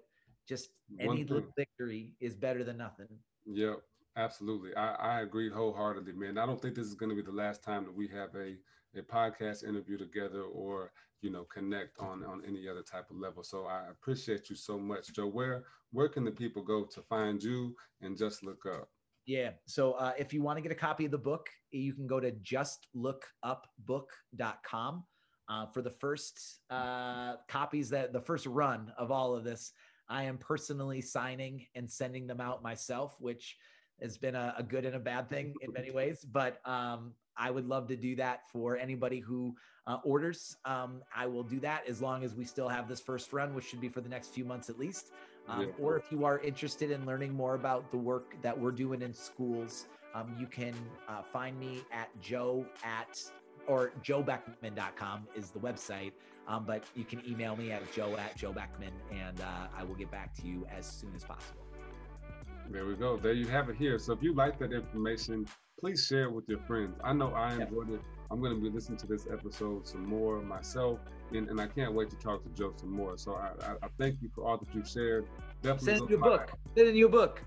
just 0.48 0.70
any 1.00 1.24
little 1.24 1.50
victory 1.58 2.14
is 2.20 2.36
better 2.36 2.64
than 2.64 2.78
nothing. 2.78 3.08
Yeah, 3.46 3.76
absolutely. 4.18 4.76
I, 4.76 4.96
I 4.96 5.22
agree 5.22 5.50
wholeheartedly, 5.50 6.14
man. 6.14 6.38
I 6.38 6.46
don't 6.46 6.62
think 6.62 6.76
this 6.76 6.88
is 6.88 6.96
going 6.96 7.10
to 7.10 7.16
be 7.16 7.22
the 7.22 7.32
last 7.32 7.64
time 7.64 7.86
that 7.86 7.96
we 7.96 8.10
have 8.10 8.36
a 8.36 8.58
a 8.96 9.02
podcast 9.02 9.68
interview 9.68 9.98
together 9.98 10.42
or 10.42 10.92
you 11.22 11.30
know 11.30 11.44
connect 11.46 11.98
on 12.00 12.24
on 12.24 12.42
any 12.48 12.68
other 12.68 12.82
type 12.82 13.12
of 13.12 13.18
level. 13.18 13.44
So 13.44 13.66
i 13.66 13.90
appreciate 13.90 14.50
you 14.50 14.56
so 14.56 14.80
much. 14.80 15.14
Joe 15.14 15.28
where 15.28 15.66
where 15.92 16.10
can 16.10 16.26
the 16.26 16.32
people 16.32 16.64
go 16.64 16.86
to 16.86 17.02
find 17.02 17.42
you 17.42 17.76
and 18.02 18.18
just 18.18 18.44
look 18.44 18.66
up? 18.66 18.90
Yeah. 19.26 19.52
So 19.66 19.94
uh, 19.94 20.12
if 20.18 20.34
you 20.34 20.42
want 20.42 20.58
to 20.58 20.62
get 20.62 20.72
a 20.72 20.76
copy 20.76 21.06
of 21.06 21.12
the 21.12 21.18
book 21.18 21.48
you 21.72 21.94
can 21.94 22.08
go 22.08 22.20
to 22.20 22.32
justlookupbook.com 22.32 25.04
uh, 25.50 25.66
for 25.68 25.82
the 25.82 25.92
first 25.92 26.60
uh, 26.70 27.36
copies 27.48 27.90
that 27.90 28.12
the 28.14 28.22
first 28.22 28.46
run 28.46 28.92
of 28.98 29.12
all 29.12 29.36
of 29.36 29.44
this. 29.44 29.72
I 30.10 30.24
am 30.24 30.38
personally 30.38 31.02
signing 31.02 31.66
and 31.76 31.92
sending 31.92 32.28
them 32.28 32.40
out 32.40 32.64
myself 32.64 33.18
which 33.20 33.58
has 34.02 34.18
been 34.18 34.36
a, 34.36 34.54
a 34.58 34.64
good 34.64 34.86
and 34.86 34.96
a 34.96 35.00
bad 35.00 35.30
thing 35.30 35.54
in 35.62 35.72
many 35.74 35.92
ways 35.92 36.26
but 36.32 36.60
um, 36.66 37.14
I 37.38 37.52
would 37.52 37.68
love 37.68 37.88
to 37.90 37.96
do 37.96 38.16
that 38.16 38.50
for 38.52 38.78
anybody 38.78 39.20
who 39.20 39.56
uh, 39.86 40.00
orders. 40.04 40.58
Um, 40.66 41.02
I 41.16 41.28
will 41.28 41.44
do 41.44 41.60
that 41.62 41.88
as 41.88 42.02
long 42.02 42.24
as 42.24 42.36
we 42.36 42.44
still 42.44 42.68
have 42.68 42.88
this 42.90 43.00
first 43.00 43.32
run, 43.32 43.54
which 43.56 43.66
should 43.66 43.80
be 43.80 43.90
for 43.90 44.02
the 44.02 44.10
next 44.10 44.30
few 44.30 44.44
months 44.44 44.70
at 44.70 44.78
least. 44.78 45.12
Um, 45.48 45.62
yeah. 45.62 45.68
Or 45.80 45.98
if 45.98 46.12
you 46.12 46.26
are 46.26 46.40
interested 46.40 46.92
in 46.92 47.06
learning 47.06 47.34
more 47.34 47.56
about 47.56 47.90
the 47.92 47.98
work 47.98 48.36
that 48.42 48.58
we're 48.60 48.72
doing 48.72 49.02
in 49.02 49.14
schools, 49.14 49.86
um, 50.14 50.36
you 50.38 50.46
can 50.46 50.74
uh, 51.08 51.22
find 51.22 51.58
me 51.60 51.82
at 51.92 52.10
joe 52.22 52.66
at 52.84 53.20
or 53.68 53.92
joebeckman.com 54.04 55.28
is 55.36 55.52
the 55.52 55.60
website. 55.60 56.12
Um, 56.48 56.64
but 56.66 56.84
you 56.96 57.04
can 57.04 57.22
email 57.28 57.56
me 57.56 57.72
at 57.72 57.92
joe 57.94 58.16
at 58.18 58.36
joe 58.38 58.54
beckman 58.54 58.94
and 59.12 59.40
uh, 59.42 59.68
I 59.78 59.84
will 59.84 59.96
get 59.96 60.10
back 60.10 60.34
to 60.38 60.48
you 60.48 60.66
as 60.76 60.86
soon 60.86 61.14
as 61.16 61.24
possible. 61.24 61.67
There 62.70 62.86
we 62.86 62.96
go. 62.96 63.18
There 63.18 63.34
you 63.34 63.48
have 63.48 63.70
it 63.70 63.78
here. 63.78 63.98
So 63.98 64.14
if 64.14 64.22
you 64.22 64.34
like 64.34 64.60
that 64.60 64.74
information, 64.74 65.48
please 65.80 66.06
share 66.06 66.24
it 66.24 66.34
with 66.34 66.48
your 66.50 66.60
friends. 66.60 66.98
I 67.04 67.14
know 67.14 67.34
I 67.34 67.54
enjoyed 67.54 67.94
it. 67.94 68.02
I'm 68.30 68.42
going 68.42 68.54
to 68.54 68.62
be 68.62 68.70
listening 68.70 68.98
to 69.00 69.08
this 69.08 69.26
episode 69.32 69.88
some 69.88 70.06
more 70.06 70.42
myself, 70.42 71.00
and, 71.34 71.48
and 71.50 71.62
I 71.62 71.68
can't 71.68 71.94
wait 71.94 72.10
to 72.10 72.18
talk 72.18 72.44
to 72.44 72.50
Joe 72.50 72.74
some 72.76 72.92
more. 72.92 73.18
So 73.18 73.36
I, 73.36 73.52
I, 73.66 73.72
I 73.84 73.88
thank 73.98 74.22
you 74.22 74.30
for 74.36 74.46
all 74.46 74.58
that 74.58 74.68
you've 74.74 74.88
shared. 74.88 75.28
Definitely 75.62 75.98
send 75.98 76.10
you 76.10 76.18
a 76.18 76.20
book. 76.20 76.52
Sending 76.76 76.96
you 76.96 77.06
a 77.06 77.10
book. 77.10 77.42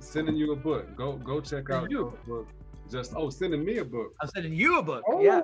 Sending 0.00 0.36
you 0.36 0.52
a 0.52 0.56
book. 0.56 0.94
Go 0.96 1.12
go 1.14 1.40
check 1.40 1.70
out 1.70 1.90
your 1.90 2.12
book. 2.26 2.48
Just 2.90 3.12
oh, 3.16 3.30
sending 3.30 3.64
me 3.64 3.78
a 3.78 3.84
book. 3.84 4.14
I'm 4.20 4.28
sending 4.28 4.52
you 4.52 4.78
a 4.78 4.82
book. 4.82 5.02
Oh, 5.08 5.20
yeah. 5.20 5.40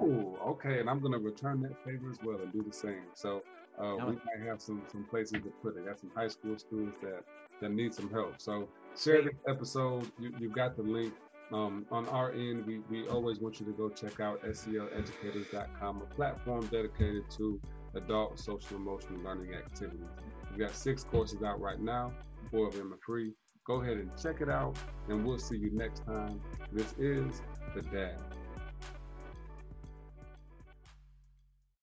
okay. 0.46 0.80
And 0.80 0.88
I'm 0.88 1.00
gonna 1.00 1.18
return 1.18 1.60
that 1.62 1.84
favor 1.84 2.10
as 2.10 2.18
well 2.22 2.38
and 2.40 2.52
do 2.52 2.62
the 2.62 2.72
same. 2.72 3.02
So 3.14 3.42
uh, 3.78 3.96
we 3.98 4.12
might 4.12 4.46
have 4.46 4.62
some 4.62 4.82
some 4.90 5.04
places 5.04 5.42
to 5.42 5.52
put 5.62 5.76
it. 5.76 5.86
Got 5.86 5.98
some 5.98 6.10
high 6.14 6.28
school 6.28 6.56
students 6.58 6.98
that 7.00 7.24
that 7.60 7.72
need 7.72 7.94
some 7.94 8.10
help. 8.10 8.40
So 8.40 8.68
share 8.96 9.22
this 9.22 9.34
episode. 9.48 10.10
You, 10.18 10.32
you've 10.38 10.54
got 10.54 10.76
the 10.76 10.82
link. 10.82 11.14
Um, 11.52 11.86
on 11.90 12.08
our 12.08 12.32
end, 12.32 12.66
we, 12.66 12.80
we 12.90 13.06
always 13.08 13.38
want 13.38 13.60
you 13.60 13.66
to 13.66 13.72
go 13.72 13.88
check 13.88 14.18
out 14.18 14.42
SELeducators.com, 14.42 16.02
a 16.02 16.14
platform 16.14 16.66
dedicated 16.66 17.30
to 17.36 17.60
adult 17.94 18.38
social 18.38 18.76
emotional 18.76 19.20
learning 19.22 19.54
activities. 19.54 20.06
We've 20.50 20.60
got 20.60 20.74
six 20.74 21.04
courses 21.04 21.42
out 21.42 21.60
right 21.60 21.80
now, 21.80 22.12
four 22.50 22.68
of 22.68 22.76
them 22.76 22.92
are 22.92 22.98
free. 23.04 23.34
Go 23.66 23.80
ahead 23.82 23.98
and 23.98 24.10
check 24.20 24.40
it 24.40 24.48
out, 24.48 24.76
and 25.08 25.24
we'll 25.24 25.38
see 25.38 25.56
you 25.56 25.70
next 25.72 26.04
time. 26.04 26.40
This 26.72 26.92
is 26.98 27.40
The 27.74 27.82
Dad. 27.82 28.18